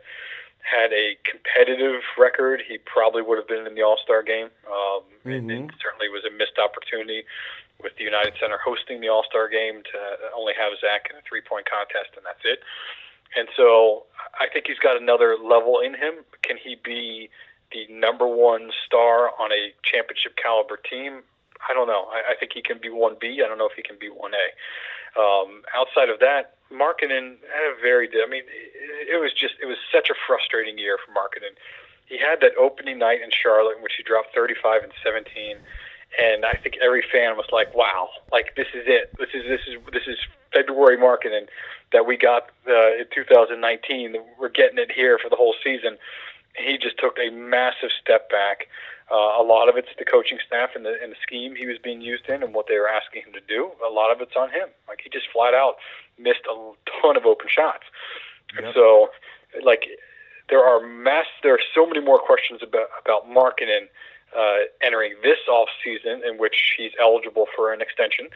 had 0.64 0.92
a 0.92 1.14
competitive 1.22 2.02
record, 2.18 2.62
he 2.66 2.78
probably 2.78 3.22
would 3.22 3.38
have 3.38 3.46
been 3.46 3.66
in 3.66 3.74
the 3.74 3.82
All 3.82 3.98
Star 4.02 4.22
game. 4.22 4.50
Um, 4.66 5.06
mm-hmm. 5.22 5.30
and 5.30 5.70
it 5.70 5.78
certainly 5.78 6.08
was 6.10 6.26
a 6.26 6.34
missed 6.34 6.58
opportunity 6.58 7.22
with 7.82 7.94
the 7.96 8.04
United 8.04 8.34
Center 8.40 8.58
hosting 8.58 9.00
the 9.00 9.08
All 9.08 9.22
Star 9.22 9.48
game 9.48 9.82
to 9.86 9.98
only 10.34 10.54
have 10.58 10.74
Zach 10.80 11.06
in 11.10 11.16
a 11.16 11.22
three 11.22 11.42
point 11.42 11.70
contest, 11.70 12.18
and 12.18 12.26
that's 12.26 12.42
it. 12.42 12.58
And 13.36 13.48
so, 13.56 14.04
I 14.38 14.46
think 14.52 14.66
he's 14.66 14.78
got 14.78 15.00
another 15.00 15.36
level 15.38 15.80
in 15.80 15.94
him. 15.94 16.24
Can 16.42 16.56
he 16.56 16.76
be 16.82 17.30
the 17.72 17.86
number 17.92 18.26
one 18.26 18.70
star 18.86 19.30
on 19.38 19.52
a 19.52 19.74
championship 19.82 20.36
caliber 20.36 20.78
team? 20.78 21.22
I 21.68 21.72
don't 21.72 21.86
know. 21.86 22.06
I, 22.10 22.32
I 22.32 22.34
think 22.38 22.52
he 22.52 22.62
can 22.62 22.78
be 22.78 22.90
one 22.90 23.16
B. 23.20 23.42
I 23.44 23.48
don't 23.48 23.58
know 23.58 23.66
if 23.66 23.76
he 23.76 23.82
can 23.82 23.96
be 23.98 24.08
one 24.08 24.32
A. 24.34 24.46
Um, 25.14 25.62
outside 25.74 26.10
of 26.10 26.18
that, 26.20 26.58
Markkanen 26.72 27.38
had 27.46 27.64
a 27.70 27.74
very. 27.80 28.10
I 28.10 28.28
mean, 28.28 28.42
it, 28.50 29.14
it 29.14 29.18
was 29.20 29.32
just 29.32 29.54
it 29.62 29.66
was 29.66 29.78
such 29.92 30.10
a 30.10 30.16
frustrating 30.26 30.78
year 30.78 30.98
for 30.98 31.14
Markkanen. 31.14 31.54
He 32.06 32.18
had 32.18 32.40
that 32.42 32.58
opening 32.58 32.98
night 32.98 33.22
in 33.22 33.30
Charlotte 33.30 33.78
in 33.78 33.82
which 33.82 33.94
he 33.96 34.02
dropped 34.02 34.34
35 34.34 34.82
and 34.82 34.92
17, 35.02 35.56
and 36.20 36.44
I 36.44 36.54
think 36.54 36.76
every 36.82 37.04
fan 37.12 37.36
was 37.36 37.46
like, 37.52 37.74
"Wow, 37.74 38.10
like 38.32 38.54
this 38.56 38.68
is 38.74 38.84
it. 38.86 39.10
This 39.18 39.30
is 39.34 39.44
this 39.48 39.60
is 39.66 39.76
this 39.92 40.06
is 40.06 40.18
February 40.52 40.96
Markkanen 40.96 41.46
that 41.92 42.06
we 42.06 42.16
got 42.16 42.50
uh, 42.68 42.98
in 42.98 43.06
2019. 43.14 44.16
We're 44.38 44.48
getting 44.48 44.78
it 44.78 44.90
here 44.92 45.18
for 45.18 45.28
the 45.28 45.36
whole 45.36 45.54
season." 45.62 45.98
He 46.56 46.78
just 46.78 46.98
took 46.98 47.18
a 47.18 47.30
massive 47.30 47.90
step 48.00 48.30
back. 48.30 48.68
Uh, 49.10 49.42
a 49.42 49.42
lot 49.42 49.68
of 49.68 49.76
it's 49.76 49.88
the 49.98 50.04
coaching 50.04 50.38
staff 50.46 50.70
and 50.76 50.84
the, 50.86 50.94
and 51.02 51.10
the 51.10 51.16
scheme 51.20 51.56
he 51.56 51.66
was 51.66 51.78
being 51.82 52.00
used 52.00 52.28
in 52.28 52.44
and 52.44 52.54
what 52.54 52.68
they 52.68 52.78
were 52.78 52.88
asking 52.88 53.22
him 53.22 53.32
to 53.32 53.40
do. 53.48 53.72
A 53.84 53.90
lot 53.92 54.12
of 54.12 54.20
it's 54.20 54.36
on 54.36 54.50
him. 54.50 54.68
Like 54.86 55.00
he 55.02 55.10
just 55.10 55.26
flat 55.32 55.52
out 55.52 55.76
missed 56.18 56.46
a 56.50 56.54
ton 57.02 57.16
of 57.16 57.26
open 57.26 57.48
shots. 57.48 57.84
Yep. 58.54 58.64
And 58.64 58.74
so, 58.74 59.08
like, 59.64 59.86
there 60.48 60.64
are 60.64 60.84
mass. 60.84 61.26
There 61.42 61.54
are 61.54 61.66
so 61.74 61.86
many 61.86 62.00
more 62.00 62.18
questions 62.18 62.60
about 62.62 62.88
about 63.02 63.28
Markkanen 63.28 63.88
uh, 64.36 64.58
entering 64.82 65.14
this 65.22 65.38
off 65.48 65.68
season, 65.82 66.22
in 66.26 66.38
which 66.38 66.74
he's 66.76 66.92
eligible 67.00 67.46
for 67.54 67.72
an 67.72 67.80
extension, 67.80 68.28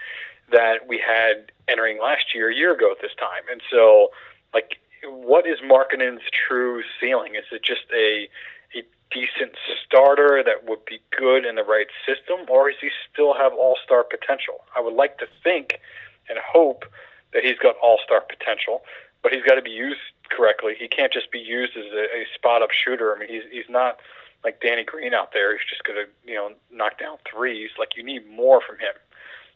that 0.51 0.86
we 0.88 0.99
had 0.99 1.53
entering 1.68 2.01
last 2.01 2.34
year, 2.34 2.51
a 2.51 2.55
year 2.55 2.74
ago 2.74 2.90
at 2.90 2.99
this 3.01 3.12
time. 3.18 3.42
And 3.51 3.61
so, 3.70 4.09
like, 4.55 4.78
what 5.05 5.46
is 5.46 5.59
Markkanen's 5.61 6.22
true 6.32 6.82
ceiling? 7.01 7.34
Is 7.34 7.44
it 7.53 7.62
just 7.62 7.84
a 7.94 8.28
a 8.76 8.82
decent 9.11 9.57
starter 9.84 10.42
that 10.44 10.68
would 10.68 10.84
be 10.84 11.01
good 11.16 11.44
in 11.44 11.55
the 11.55 11.64
right 11.64 11.86
system, 12.07 12.46
or 12.49 12.70
does 12.70 12.80
he 12.80 12.90
still 13.12 13.34
have 13.34 13.53
all 13.53 13.76
star 13.84 14.05
potential? 14.05 14.64
I 14.76 14.80
would 14.80 14.94
like 14.94 15.18
to 15.18 15.26
think 15.42 15.80
and 16.28 16.38
hope 16.38 16.84
that 17.32 17.44
he's 17.44 17.59
got 17.59 17.76
all 17.82 17.99
star 18.05 18.20
potential, 18.20 18.82
but 19.22 19.32
he's 19.32 19.42
got 19.42 19.55
to 19.55 19.62
be 19.62 19.70
used 19.70 20.01
correctly. 20.30 20.74
He 20.78 20.88
can't 20.88 21.12
just 21.12 21.30
be 21.30 21.38
used 21.38 21.76
as 21.76 21.84
a, 21.92 22.05
a 22.05 22.24
spot 22.34 22.62
up 22.62 22.70
shooter. 22.70 23.14
I 23.14 23.18
mean, 23.18 23.28
he's 23.28 23.44
he's 23.51 23.68
not 23.68 23.99
like 24.45 24.61
Danny 24.61 24.84
Green 24.84 25.14
out 25.14 25.32
there. 25.32 25.53
He's 25.53 25.68
just 25.68 25.84
going 25.84 25.99
to 25.99 26.07
you 26.24 26.34
know 26.34 26.51
knock 26.70 26.99
down 26.99 27.18
threes. 27.30 27.70
Like 27.78 27.97
you 27.97 28.03
need 28.03 28.28
more 28.28 28.61
from 28.61 28.78
him. 28.78 28.95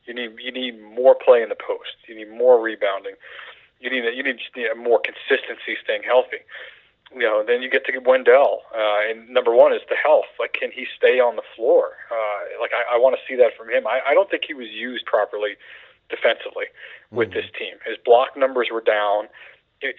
You 0.05 0.15
need 0.15 0.39
you 0.39 0.53
need 0.53 0.81
more 0.81 1.15
play 1.15 1.43
in 1.43 1.49
the 1.49 1.59
post. 1.59 1.97
You 2.09 2.17
need 2.17 2.31
more 2.31 2.61
rebounding. 2.61 3.15
You 3.81 3.91
need 3.91 4.05
a, 4.05 4.15
you 4.15 4.23
need, 4.23 4.39
just 4.39 4.55
need 4.57 4.71
a 4.71 4.77
more 4.77 5.01
consistency 5.03 5.75
staying 5.83 6.03
healthy 6.05 6.47
you 7.15 7.23
know, 7.23 7.45
then 7.47 7.63
you 7.63 7.71
get 7.71 7.85
to 7.87 7.99
Wendell. 7.99 8.63
Uh, 8.75 9.11
and 9.11 9.29
number 9.29 9.55
one 9.55 9.73
is 9.73 9.83
the 9.89 9.97
health. 9.97 10.31
Like, 10.39 10.55
can 10.55 10.71
he 10.73 10.87
stay 10.97 11.21
on 11.21 11.37
the 11.37 11.43
floor? 11.55 11.93
Uh, 12.11 12.61
like, 12.61 12.71
I, 12.73 12.97
I 12.97 12.99
want 12.99 13.17
to 13.17 13.23
see 13.29 13.37
that 13.37 13.57
from 13.57 13.69
him. 13.69 13.87
I, 13.87 14.01
I 14.09 14.15
don't 14.15 14.31
think 14.31 14.45
he 14.47 14.55
was 14.55 14.69
used 14.69 15.05
properly 15.07 15.57
defensively 16.09 16.67
with 17.11 17.29
mm-hmm. 17.29 17.39
this 17.39 17.47
team. 17.59 17.77
His 17.87 17.97
block 18.05 18.37
numbers 18.37 18.69
were 18.73 18.81
down 18.81 19.29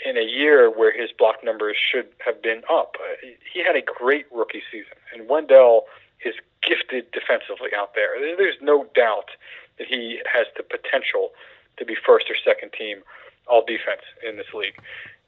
in 0.06 0.18
a 0.18 0.24
year 0.24 0.70
where 0.70 0.92
his 0.92 1.12
block 1.12 1.44
numbers 1.44 1.78
should 1.78 2.08
have 2.26 2.42
been 2.42 2.64
up. 2.70 2.96
Uh, 3.00 3.28
he 3.52 3.64
had 3.64 3.76
a 3.76 3.82
great 3.82 4.26
rookie 4.32 4.64
season, 4.72 4.98
and 5.14 5.28
Wendell 5.28 5.86
is 6.26 6.36
gifted 6.62 7.12
defensively 7.12 7.70
out 7.76 7.94
there. 7.96 8.20
There's 8.38 8.58
no 8.62 8.88
doubt 8.96 9.32
that 9.78 9.88
he 9.88 10.22
has 10.32 10.48
the 10.56 10.64
potential 10.64 11.32
to 11.78 11.86
be 11.86 11.96
first 11.96 12.30
or 12.30 12.36
second 12.44 12.72
team 12.74 13.04
all 13.48 13.66
defense 13.66 14.02
in 14.26 14.38
this 14.38 14.54
league 14.54 14.80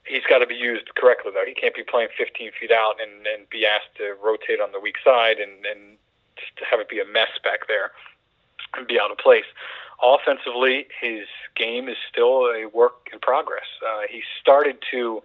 he's 0.06 0.24
got 0.30 0.40
to 0.40 0.48
be 0.48 0.56
used 0.56 0.94
correctly 0.96 1.32
though. 1.34 1.46
He 1.46 1.54
can't 1.54 1.76
be 1.76 1.84
playing 1.84 2.10
15 2.18 2.52
feet 2.60 2.72
out 2.72 2.96
and, 3.02 3.26
and 3.28 3.50
be 3.50 3.66
asked 3.66 3.96
to 3.98 4.16
rotate 4.24 4.62
on 4.62 4.72
the 4.72 4.80
weak 4.80 4.98
side 5.04 5.38
and, 5.38 5.66
and 5.66 5.98
just 6.38 6.54
have 6.70 6.80
it 6.80 6.90
be 6.90 7.00
a 7.00 7.06
mess 7.06 7.34
back 7.44 7.68
there 7.68 7.92
be 8.88 9.00
out 9.00 9.12
of 9.12 9.18
place. 9.18 9.46
Offensively, 10.02 10.88
his 11.02 11.26
game 11.56 11.88
is 11.88 11.98
still 12.10 12.48
a 12.48 12.68
work 12.74 13.10
in 13.14 13.20
progress. 13.20 13.66
Uh, 13.86 14.02
he 14.10 14.22
started 14.42 14.78
to 14.92 15.24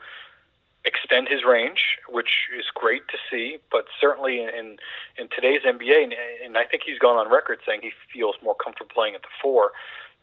extend 0.85 1.29
his 1.29 1.45
range, 1.45 1.99
which 2.09 2.49
is 2.57 2.65
great 2.75 3.03
to 3.09 3.19
see. 3.31 3.59
But 3.71 3.87
certainly 4.01 4.41
in 4.41 4.77
in 5.19 5.29
today's 5.35 5.63
NBA, 5.63 6.05
and, 6.05 6.15
and 6.45 6.57
I 6.57 6.65
think 6.65 6.83
he's 6.87 6.99
gone 6.99 7.17
on 7.17 7.31
record 7.31 7.59
saying 7.67 7.81
he 7.83 7.93
feels 8.13 8.37
more 8.43 8.55
comfortable 8.55 8.91
playing 8.95 9.15
at 9.15 9.23
the 9.23 9.35
four 9.43 9.73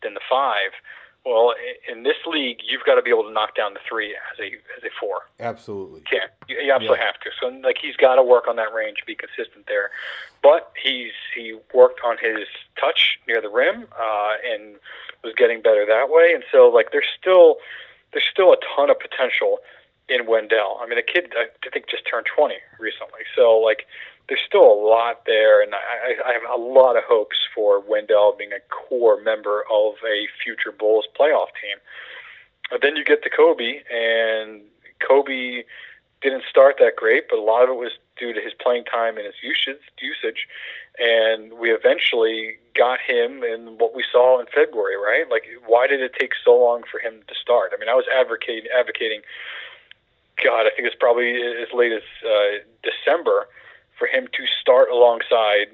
than 0.01 0.13
the 0.13 0.21
five. 0.29 0.71
Well, 1.27 1.53
in 1.91 2.03
this 2.03 2.15
league, 2.25 2.59
you've 2.63 2.83
got 2.85 2.95
to 2.95 3.01
be 3.01 3.09
able 3.09 3.23
to 3.23 3.33
knock 3.33 3.53
down 3.53 3.73
the 3.73 3.81
three 3.87 4.15
as 4.15 4.39
a 4.39 4.47
as 4.77 4.83
a 4.83 4.89
four. 4.97 5.27
Absolutely. 5.41 5.99
You 5.99 6.05
can't. 6.19 6.31
You, 6.47 6.55
you 6.55 6.71
absolutely 6.71 6.99
yeah. 6.99 7.05
have 7.05 7.19
to. 7.19 7.29
So, 7.37 7.47
like, 7.67 7.77
he's 7.81 7.97
got 7.97 8.15
to 8.15 8.23
work 8.23 8.47
on 8.47 8.55
that 8.55 8.73
range, 8.73 9.03
be 9.05 9.15
consistent 9.15 9.67
there. 9.67 9.91
But 10.41 10.71
he's 10.81 11.11
he 11.35 11.59
worked 11.73 11.99
on 12.05 12.15
his 12.21 12.47
touch 12.79 13.19
near 13.27 13.41
the 13.41 13.49
rim 13.49 13.87
uh, 13.99 14.35
and 14.49 14.75
was 15.21 15.33
getting 15.35 15.61
better 15.61 15.85
that 15.85 16.09
way. 16.09 16.31
And 16.33 16.45
so, 16.49 16.69
like, 16.69 16.93
there's 16.93 17.11
still 17.19 17.57
there's 18.13 18.27
still 18.31 18.53
a 18.53 18.57
ton 18.75 18.89
of 18.89 18.97
potential 18.97 19.59
in 20.07 20.27
Wendell. 20.27 20.79
I 20.81 20.87
mean, 20.87 20.95
the 20.95 21.03
kid 21.03 21.33
I 21.35 21.47
think 21.73 21.89
just 21.89 22.07
turned 22.09 22.27
20 22.33 22.55
recently. 22.79 23.27
So, 23.35 23.57
like, 23.57 23.85
there's 24.27 24.41
still 24.45 24.65
a 24.65 24.79
lot 24.87 25.25
there, 25.25 25.61
and 25.61 25.73
I, 25.73 26.29
I 26.29 26.33
have 26.33 26.43
a 26.53 26.61
lot 26.61 26.97
of 26.97 27.03
hopes 27.05 27.37
for 27.55 27.79
Wendell 27.79 28.35
being 28.37 28.51
a 28.51 28.59
core 28.69 29.21
member 29.21 29.63
of 29.71 29.93
a 30.05 30.27
future 30.43 30.71
Bulls 30.71 31.05
playoff 31.17 31.47
team. 31.61 31.77
But 32.69 32.81
then 32.81 32.97
you 32.97 33.05
get 33.05 33.23
to 33.23 33.29
Coby, 33.29 33.79
and 33.89 34.61
Coby 34.99 35.63
didn't 36.21 36.43
start 36.49 36.75
that 36.79 36.97
great, 36.97 37.29
but 37.29 37.39
a 37.39 37.41
lot 37.41 37.63
of 37.63 37.69
it 37.69 37.77
was 37.77 37.91
due 38.19 38.33
to 38.33 38.41
his 38.41 38.53
playing 38.53 38.83
time 38.83 39.15
and 39.15 39.25
his 39.25 39.35
usage. 39.41 39.81
Usage, 40.01 40.47
and 40.99 41.53
we 41.53 41.71
eventually 41.71 42.57
got 42.75 42.99
him 42.99 43.43
in 43.43 43.77
what 43.77 43.95
we 43.95 44.03
saw 44.11 44.41
in 44.41 44.47
February. 44.47 44.97
Right? 44.97 45.29
Like, 45.29 45.43
why 45.65 45.87
did 45.87 46.01
it 46.01 46.13
take 46.19 46.33
so 46.43 46.57
long 46.57 46.83
for 46.91 46.99
him 46.99 47.21
to 47.27 47.35
start? 47.35 47.71
I 47.73 47.79
mean, 47.79 47.87
I 47.87 47.93
was 47.93 48.05
advocating 48.13 48.69
advocating. 48.77 49.21
God, 50.43 50.67
I 50.67 50.69
think 50.75 50.85
it's 50.87 50.95
probably 50.99 51.31
as 51.41 51.69
late 51.73 51.93
as 51.93 52.03
uh, 52.23 52.61
December 52.83 53.47
for 53.97 54.07
him 54.07 54.27
to 54.33 54.45
start 54.61 54.89
alongside 54.89 55.67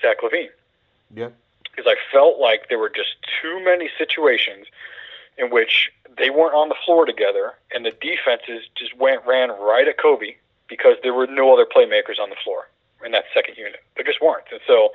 Zach 0.00 0.18
LaVine. 0.22 0.48
Yeah. 1.14 1.28
Because 1.62 1.86
I 1.86 1.96
felt 2.12 2.38
like 2.38 2.68
there 2.68 2.78
were 2.78 2.88
just 2.88 3.16
too 3.42 3.62
many 3.64 3.90
situations 3.98 4.66
in 5.36 5.50
which 5.50 5.90
they 6.16 6.30
weren't 6.30 6.54
on 6.54 6.68
the 6.68 6.76
floor 6.84 7.04
together, 7.04 7.52
and 7.74 7.84
the 7.84 7.90
defenses 7.90 8.68
just 8.74 8.96
went 8.96 9.24
ran 9.26 9.50
right 9.50 9.86
at 9.86 9.98
Coby 9.98 10.36
because 10.68 10.96
there 11.02 11.12
were 11.12 11.26
no 11.26 11.52
other 11.52 11.66
playmakers 11.66 12.18
on 12.20 12.30
the 12.30 12.36
floor 12.42 12.68
in 13.04 13.12
that 13.12 13.24
second 13.34 13.56
unit. 13.58 13.82
There 13.94 14.04
just 14.04 14.22
weren't, 14.22 14.46
and 14.50 14.60
so 14.66 14.90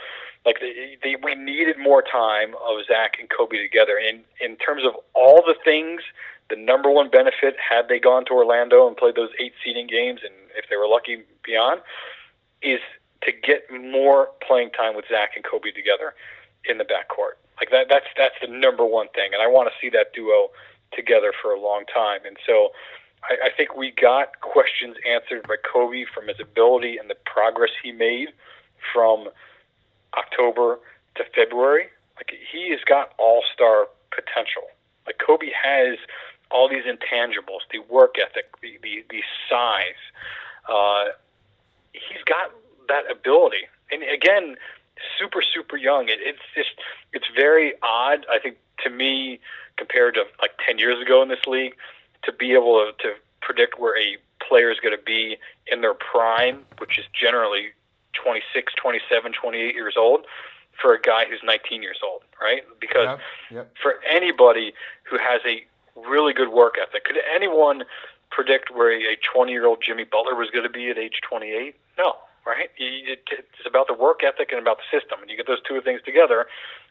like 0.45 0.59
they, 0.59 0.97
they, 1.03 1.15
we 1.23 1.35
needed 1.35 1.77
more 1.77 2.01
time 2.01 2.55
of 2.55 2.85
Zach 2.87 3.17
and 3.19 3.29
Coby 3.29 3.61
together. 3.61 3.99
And 3.99 4.21
in 4.39 4.55
terms 4.55 4.83
of 4.85 4.95
all 5.13 5.43
the 5.45 5.55
things, 5.63 6.01
the 6.49 6.55
number 6.55 6.89
one 6.89 7.09
benefit 7.09 7.55
had 7.57 7.87
they 7.87 7.99
gone 7.99 8.25
to 8.25 8.33
Orlando 8.33 8.87
and 8.87 8.97
played 8.97 9.15
those 9.15 9.29
eight 9.39 9.53
seeding 9.63 9.87
games, 9.87 10.21
and 10.23 10.33
if 10.57 10.65
they 10.69 10.75
were 10.75 10.87
lucky 10.87 11.23
beyond, 11.43 11.81
is 12.61 12.79
to 13.23 13.31
get 13.31 13.63
more 13.71 14.29
playing 14.45 14.71
time 14.71 14.95
with 14.95 15.05
Zach 15.09 15.31
and 15.35 15.45
Coby 15.45 15.73
together 15.73 16.13
in 16.65 16.77
the 16.77 16.83
backcourt. 16.83 17.37
Like 17.59 17.69
that, 17.71 17.87
that's 17.89 18.05
that's 18.17 18.35
the 18.41 18.47
number 18.47 18.85
one 18.85 19.07
thing, 19.13 19.33
and 19.33 19.41
I 19.41 19.47
want 19.47 19.69
to 19.69 19.75
see 19.79 19.89
that 19.95 20.13
duo 20.13 20.49
together 20.95 21.31
for 21.41 21.53
a 21.53 21.59
long 21.59 21.83
time. 21.93 22.21
And 22.25 22.37
so, 22.45 22.69
I, 23.23 23.47
I 23.47 23.49
think 23.55 23.75
we 23.75 23.91
got 23.91 24.41
questions 24.41 24.95
answered 25.07 25.47
by 25.47 25.55
Coby 25.57 26.05
from 26.11 26.27
his 26.27 26.39
ability 26.39 26.97
and 26.97 27.09
the 27.09 27.15
progress 27.25 27.71
he 27.83 27.91
made 27.91 28.29
from 28.91 29.29
October 30.17 30.79
to 31.15 31.23
February. 31.35 31.89
Like 32.15 32.33
he 32.51 32.71
has 32.71 32.79
got 32.85 33.13
all 33.17 33.43
star 33.53 33.87
potential. 34.09 34.63
Like 35.05 35.19
Coby 35.19 35.49
has 35.53 35.97
all 36.49 36.67
these 36.67 36.83
intangibles, 36.83 37.61
the 37.71 37.79
work 37.89 38.15
ethic, 38.19 38.45
the 38.61 38.79
the, 38.81 39.03
the 39.09 39.21
size. 39.49 40.01
Uh, 40.67 41.13
he's 41.93 42.23
got 42.25 42.51
that 42.87 43.09
ability. 43.11 43.67
And 43.91 44.03
again, 44.03 44.55
super 45.19 45.41
super 45.41 45.77
young. 45.77 46.07
It, 46.09 46.19
it's 46.21 46.39
just 46.55 46.71
it's 47.13 47.27
very 47.35 47.73
odd. 47.83 48.25
I 48.31 48.39
think 48.39 48.57
to 48.83 48.89
me, 48.89 49.39
compared 49.77 50.15
to 50.15 50.23
like 50.41 50.51
ten 50.65 50.77
years 50.77 51.01
ago 51.01 51.21
in 51.21 51.29
this 51.29 51.45
league, 51.47 51.75
to 52.23 52.31
be 52.31 52.53
able 52.53 52.79
to, 52.79 52.91
to 53.03 53.13
predict 53.41 53.79
where 53.79 53.97
a 53.97 54.17
player 54.45 54.71
is 54.71 54.79
going 54.79 54.95
to 54.95 55.03
be 55.03 55.37
in 55.67 55.81
their 55.81 55.93
prime, 55.93 56.63
which 56.79 56.97
is 56.97 57.05
generally 57.13 57.69
26, 58.13 58.73
27, 58.75 59.33
28 59.33 59.75
years 59.75 59.95
old 59.97 60.25
for 60.81 60.93
a 60.93 61.01
guy 61.01 61.25
who's 61.29 61.41
19 61.43 61.83
years 61.83 61.99
old, 62.03 62.21
right? 62.41 62.63
Because 62.79 63.07
Yep, 63.07 63.19
yep. 63.51 63.75
for 63.81 63.95
anybody 64.09 64.73
who 65.03 65.17
has 65.17 65.41
a 65.45 65.65
really 65.95 66.33
good 66.33 66.49
work 66.49 66.75
ethic, 66.81 67.03
could 67.03 67.17
anyone 67.33 67.83
predict 68.31 68.71
where 68.71 68.91
a 68.91 69.17
20 69.33 69.51
year 69.51 69.65
old 69.65 69.83
Jimmy 69.85 70.03
Butler 70.03 70.35
was 70.35 70.49
going 70.49 70.63
to 70.63 70.71
be 70.71 70.89
at 70.89 70.97
age 70.97 71.21
28? 71.27 71.75
No, 71.97 72.15
right? 72.45 72.69
It's 72.77 73.67
about 73.67 73.87
the 73.87 73.93
work 73.93 74.21
ethic 74.23 74.49
and 74.51 74.59
about 74.59 74.79
the 74.79 74.87
system. 74.89 75.19
And 75.21 75.29
you 75.29 75.37
get 75.37 75.47
those 75.47 75.61
two 75.67 75.79
things 75.81 76.01
together, 76.03 76.47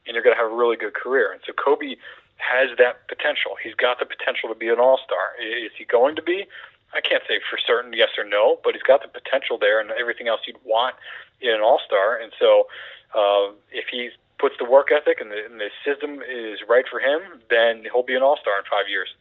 and 0.07 0.15
you're 0.15 0.23
going 0.23 0.37
to 0.37 0.41
have 0.41 0.51
a 0.51 0.55
really 0.55 0.77
good 0.77 0.95
career. 0.95 1.33
And 1.33 1.41
so 1.45 1.53
Coby 1.53 1.97
has 2.37 2.77
that 2.79 3.07
potential. 3.09 3.57
He's 3.63 3.75
got 3.75 3.99
the 3.99 4.07
potential 4.07 4.49
to 4.49 4.55
be 4.55 4.69
an 4.69 4.79
all 4.81 4.99
star. 5.05 5.37
Is 5.41 5.73
he 5.77 5.85
going 5.85 6.17
to 6.17 6.23
be? 6.23 6.47
I 6.93 7.01
can't 7.01 7.23
say 7.29 7.39
for 7.49 7.59
certain 7.59 7.93
yes 7.93 8.11
or 8.19 8.25
no, 8.25 8.59
but 8.65 8.75
he's 8.75 8.83
got 8.83 9.03
the 9.03 9.09
potential 9.09 9.59
there 9.59 9.81
and 9.81 9.91
everything 9.93 10.27
else 10.27 10.41
you'd 10.47 10.59
want 10.65 10.97
in 11.41 11.51
an 11.51 11.61
all 11.61 11.81
star. 11.87 12.17
And 12.17 12.33
so 12.39 12.67
uh, 13.15 13.55
if 13.71 13.87
he 13.91 14.11
puts 14.39 14.57
the 14.59 14.65
work 14.65 14.89
ethic 14.91 15.21
and 15.21 15.31
the, 15.31 15.45
and 15.45 15.61
the 15.61 15.71
system 15.85 16.21
is 16.23 16.59
right 16.69 16.85
for 16.91 16.99
him, 16.99 17.21
then 17.49 17.85
he'll 17.93 18.03
be 18.03 18.17
an 18.17 18.23
all 18.23 18.39
star 18.41 18.59
in 18.59 18.65
five 18.65 18.89
years. 18.89 19.15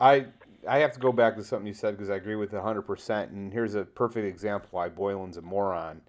I 0.00 0.26
I 0.68 0.78
have 0.78 0.92
to 0.92 1.00
go 1.00 1.12
back 1.12 1.36
to 1.36 1.44
something 1.44 1.66
you 1.66 1.74
said 1.74 1.96
because 1.96 2.10
I 2.10 2.16
agree 2.16 2.36
with 2.36 2.52
it 2.54 2.60
100%. 2.62 3.30
And 3.30 3.52
here's 3.52 3.74
a 3.74 3.84
perfect 3.84 4.26
example 4.26 4.68
why 4.70 4.88
Boylen's 4.88 5.36
a 5.36 5.42
moron. 5.42 6.02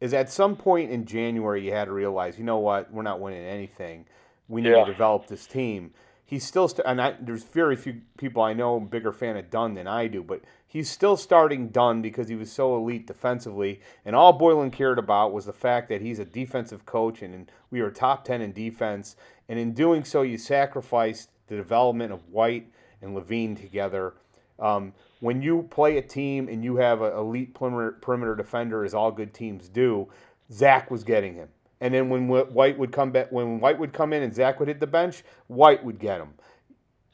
Is 0.00 0.12
at 0.12 0.30
some 0.30 0.56
point 0.56 0.90
in 0.90 1.06
January, 1.06 1.64
you 1.64 1.72
had 1.72 1.86
to 1.86 1.92
realize, 1.92 2.38
you 2.38 2.44
know 2.44 2.58
what, 2.58 2.92
we're 2.92 3.02
not 3.02 3.20
winning 3.20 3.44
anything. 3.44 4.06
We 4.48 4.60
need 4.60 4.70
Yeah. 4.70 4.84
to 4.84 4.92
develop 4.92 5.26
this 5.28 5.46
team. 5.46 5.92
He's 6.26 6.44
still, 6.44 6.68
st- 6.68 6.86
and 6.86 7.00
I, 7.00 7.14
there's 7.20 7.44
very 7.44 7.76
few 7.76 8.00
people 8.18 8.42
I 8.42 8.54
know, 8.54 8.80
bigger 8.80 9.12
fan 9.12 9.36
of 9.36 9.50
Dunn 9.50 9.74
than 9.74 9.86
I 9.86 10.06
do, 10.08 10.22
but 10.22 10.40
he's 10.66 10.90
still 10.90 11.16
starting 11.16 11.68
Dunn 11.68 12.02
because 12.02 12.28
he 12.28 12.34
was 12.34 12.50
so 12.50 12.76
elite 12.76 13.06
defensively. 13.06 13.80
And 14.04 14.16
all 14.16 14.38
Boylen 14.38 14.72
cared 14.72 14.98
about 14.98 15.32
was 15.32 15.46
the 15.46 15.52
fact 15.52 15.88
that 15.90 16.00
he's 16.00 16.18
a 16.18 16.24
defensive 16.24 16.84
coach 16.86 17.22
and, 17.22 17.34
and 17.34 17.52
we 17.70 17.80
were 17.80 17.90
top 17.90 18.24
10 18.24 18.40
in 18.42 18.52
defense. 18.52 19.16
And 19.48 19.58
in 19.58 19.72
doing 19.72 20.04
so, 20.04 20.22
you 20.22 20.36
sacrificed 20.38 21.30
the 21.46 21.56
development 21.56 22.12
of 22.12 22.28
White 22.30 22.68
and 23.04 23.16
LaVine 23.16 23.60
together. 23.60 24.14
Um, 24.58 24.92
when 25.20 25.42
you 25.42 25.66
play 25.70 25.98
a 25.98 26.02
team 26.02 26.48
and 26.48 26.64
you 26.64 26.76
have 26.76 27.02
an 27.02 27.12
elite 27.12 27.54
perimeter, 27.54 28.34
defender, 28.36 28.84
as 28.84 28.94
all 28.94 29.10
good 29.10 29.32
teams 29.32 29.68
do, 29.68 30.08
Zach 30.50 30.90
was 30.90 31.04
getting 31.04 31.34
him. 31.34 31.48
And 31.80 31.92
then 31.92 32.08
when 32.08 32.28
White 32.28 32.78
would 32.78 32.92
come 32.92 33.10
back, 33.10 33.30
when 33.30 33.60
White 33.60 33.78
would 33.78 33.92
come 33.92 34.12
in 34.12 34.22
and 34.22 34.34
Zach 34.34 34.58
would 34.58 34.68
hit 34.68 34.80
the 34.80 34.86
bench, 34.86 35.22
White 35.48 35.84
would 35.84 35.98
get 35.98 36.20
him. 36.20 36.34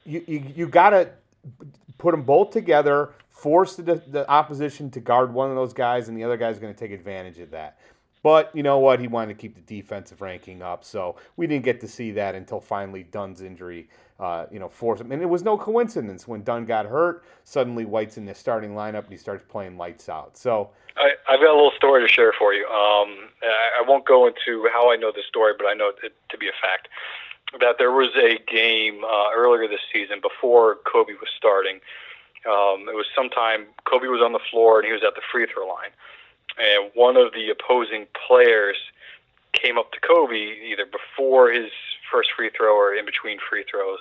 You 0.05 0.23
you, 0.27 0.45
you 0.55 0.67
got 0.67 0.91
to 0.91 1.11
put 1.99 2.13
them 2.13 2.23
both 2.23 2.51
together, 2.51 3.11
force 3.29 3.77
the, 3.77 4.03
the 4.07 4.29
opposition 4.29 4.91
to 4.93 5.01
guard 5.01 5.33
one 5.33 5.51
of 5.51 5.57
those 5.57 5.73
guys, 5.73 6.09
and 6.09 6.17
the 6.17 6.25
other 6.25 6.37
guy's 6.37 6.59
going 6.59 6.73
to 6.73 6.79
take 6.79 6.93
advantage 6.93 7.39
of 7.39 7.51
that. 7.51 7.79
But 8.23 8.55
you 8.55 8.63
know 8.63 8.79
what? 8.79 9.01
He 9.01 9.09
wanted 9.09 9.35
to 9.35 9.41
keep 9.41 9.55
the 9.55 9.81
defensive 9.81 10.21
ranking 10.21 10.63
up, 10.63 10.85
so 10.85 11.17
we 11.37 11.47
didn't 11.47 11.65
get 11.65 11.81
to 11.81 11.89
see 11.89 12.11
that 12.13 12.35
until 12.35 12.61
finally 12.61 13.03
Dunn's 13.03 13.41
injury, 13.41 13.89
uh, 14.21 14.45
you 14.53 14.59
know, 14.59 14.69
force 14.69 15.01
him. 15.01 15.11
And 15.11 15.23
it 15.23 15.27
was 15.27 15.43
no 15.43 15.57
coincidence 15.57 16.29
when 16.29 16.43
Dunn 16.43 16.67
got 16.67 16.85
hurt. 16.85 17.25
Suddenly, 17.45 17.87
White's 17.87 18.19
in 18.19 18.27
the 18.27 18.35
starting 18.35 18.73
lineup 18.73 19.05
and 19.05 19.11
he 19.11 19.17
starts 19.17 19.43
playing 19.49 19.79
lights 19.79 20.09
out. 20.09 20.37
So 20.37 20.71
I, 20.97 21.13
I've 21.29 21.41
got 21.41 21.51
a 21.51 21.57
little 21.57 21.73
story 21.77 22.07
to 22.07 22.13
share 22.13 22.33
for 22.39 22.53
you. 22.53 22.67
Um, 22.67 23.31
I, 23.43 23.81
I 23.81 23.89
won't 23.89 24.07
go 24.07 24.27
into 24.27 24.69
how 24.73 24.93
I 24.93 24.97
know 24.97 25.11
the 25.11 25.23
story, 25.27 25.55
but 25.57 25.67
I 25.67 25.73
know 25.73 25.91
it 26.03 26.13
to 26.29 26.39
be 26.39 26.49
a 26.49 26.57
fact 26.61 26.89
that 27.59 27.77
there 27.79 27.91
was 27.91 28.11
a 28.15 28.39
game 28.53 29.03
uh, 29.05 29.31
earlier 29.35 29.67
this 29.67 29.81
season 29.93 30.21
before 30.21 30.77
Coby 30.87 31.19
was 31.19 31.31
starting. 31.37 31.81
Um, 32.47 32.89
it 32.89 32.95
was 32.95 33.07
sometime 33.17 33.67
Coby 33.87 34.11
was 34.11 34.23
on 34.25 34.33
the 34.33 34.41
floor 34.51 34.79
and 34.79 34.87
he 34.87 34.93
was 34.93 35.03
at 35.07 35.15
the 35.15 35.23
free 35.33 35.47
throw 35.53 35.67
line, 35.67 35.91
and 36.59 36.91
one 36.95 37.17
of 37.17 37.33
the 37.33 37.51
opposing 37.51 38.07
players 38.27 38.77
came 39.53 39.79
up 39.79 39.93
to 39.93 40.01
Coby 40.01 40.57
either 40.71 40.87
before 40.87 41.51
his 41.51 41.71
first 42.11 42.31
free 42.37 42.51
throw 42.57 42.75
or 42.75 42.95
in 42.95 43.05
between 43.05 43.39
free 43.39 43.65
throws, 43.71 44.01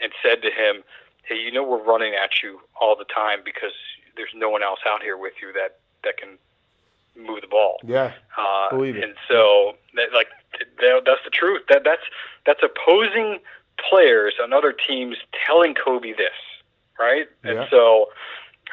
and 0.00 0.12
said 0.22 0.42
to 0.42 0.50
him, 0.50 0.82
"Hey, 1.24 1.36
you 1.36 1.52
know 1.52 1.62
we're 1.62 1.82
running 1.82 2.14
at 2.14 2.42
you 2.42 2.60
all 2.80 2.96
the 2.96 3.04
time 3.04 3.40
because 3.44 3.72
there's 4.16 4.34
no 4.34 4.50
one 4.50 4.62
else 4.62 4.80
out 4.86 5.02
here 5.02 5.16
with 5.16 5.34
you 5.40 5.52
that 5.52 5.78
that 6.04 6.16
can 6.16 6.38
move 7.16 7.40
the 7.40 7.46
ball." 7.46 7.78
yeah, 7.84 8.12
Uh, 8.36 8.70
Believe 8.70 8.96
it. 8.96 9.04
And 9.04 9.14
so, 9.28 9.76
that, 9.94 10.12
like, 10.12 10.28
that, 10.80 11.02
that's 11.04 11.24
the 11.24 11.30
truth. 11.30 11.62
That 11.68 11.84
that's 11.84 12.02
that's 12.46 12.60
opposing 12.62 13.40
players 13.90 14.34
on 14.42 14.52
other 14.52 14.72
teams 14.72 15.16
telling 15.46 15.74
Coby 15.74 16.16
this, 16.16 16.38
right? 16.98 17.26
Yeah. 17.44 17.50
And 17.50 17.70
so, 17.70 18.10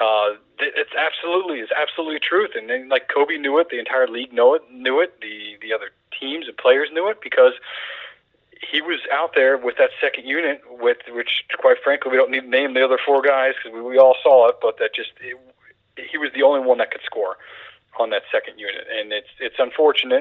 uh, 0.01 0.35
it's 0.59 0.93
absolutely 0.95 1.59
it's 1.59 1.71
absolutely 1.71 2.19
truth. 2.19 2.51
And 2.55 2.69
then, 2.69 2.89
like 2.89 3.09
Coby 3.09 3.39
knew 3.39 3.59
it, 3.59 3.69
the 3.69 3.79
entire 3.79 4.07
league 4.07 4.33
know 4.33 4.53
it, 4.53 4.61
knew 4.71 4.99
it, 5.01 5.19
the 5.21 5.57
the 5.61 5.73
other 5.73 5.91
teams 6.19 6.47
and 6.47 6.57
players 6.57 6.89
knew 6.91 7.09
it 7.09 7.21
because 7.21 7.53
he 8.59 8.81
was 8.81 8.99
out 9.11 9.31
there 9.35 9.57
with 9.57 9.77
that 9.77 9.91
second 10.01 10.27
unit, 10.27 10.61
with 10.69 10.97
which, 11.09 11.43
quite 11.59 11.77
frankly, 11.83 12.11
we 12.11 12.17
don't 12.17 12.31
need 12.31 12.41
to 12.41 12.49
name 12.49 12.73
the 12.73 12.83
other 12.83 12.99
four 13.03 13.21
guys 13.21 13.53
because 13.55 13.75
we, 13.75 13.81
we 13.81 13.97
all 13.97 14.15
saw 14.21 14.49
it. 14.49 14.55
But 14.61 14.77
that 14.79 14.93
just 14.93 15.11
it, 15.21 15.37
he 15.95 16.17
was 16.17 16.31
the 16.33 16.43
only 16.43 16.59
one 16.59 16.77
that 16.79 16.91
could 16.91 17.01
score 17.03 17.37
on 17.99 18.09
that 18.11 18.23
second 18.31 18.59
unit, 18.59 18.85
and 18.91 19.11
it's 19.11 19.29
it's 19.39 19.55
unfortunate 19.59 20.17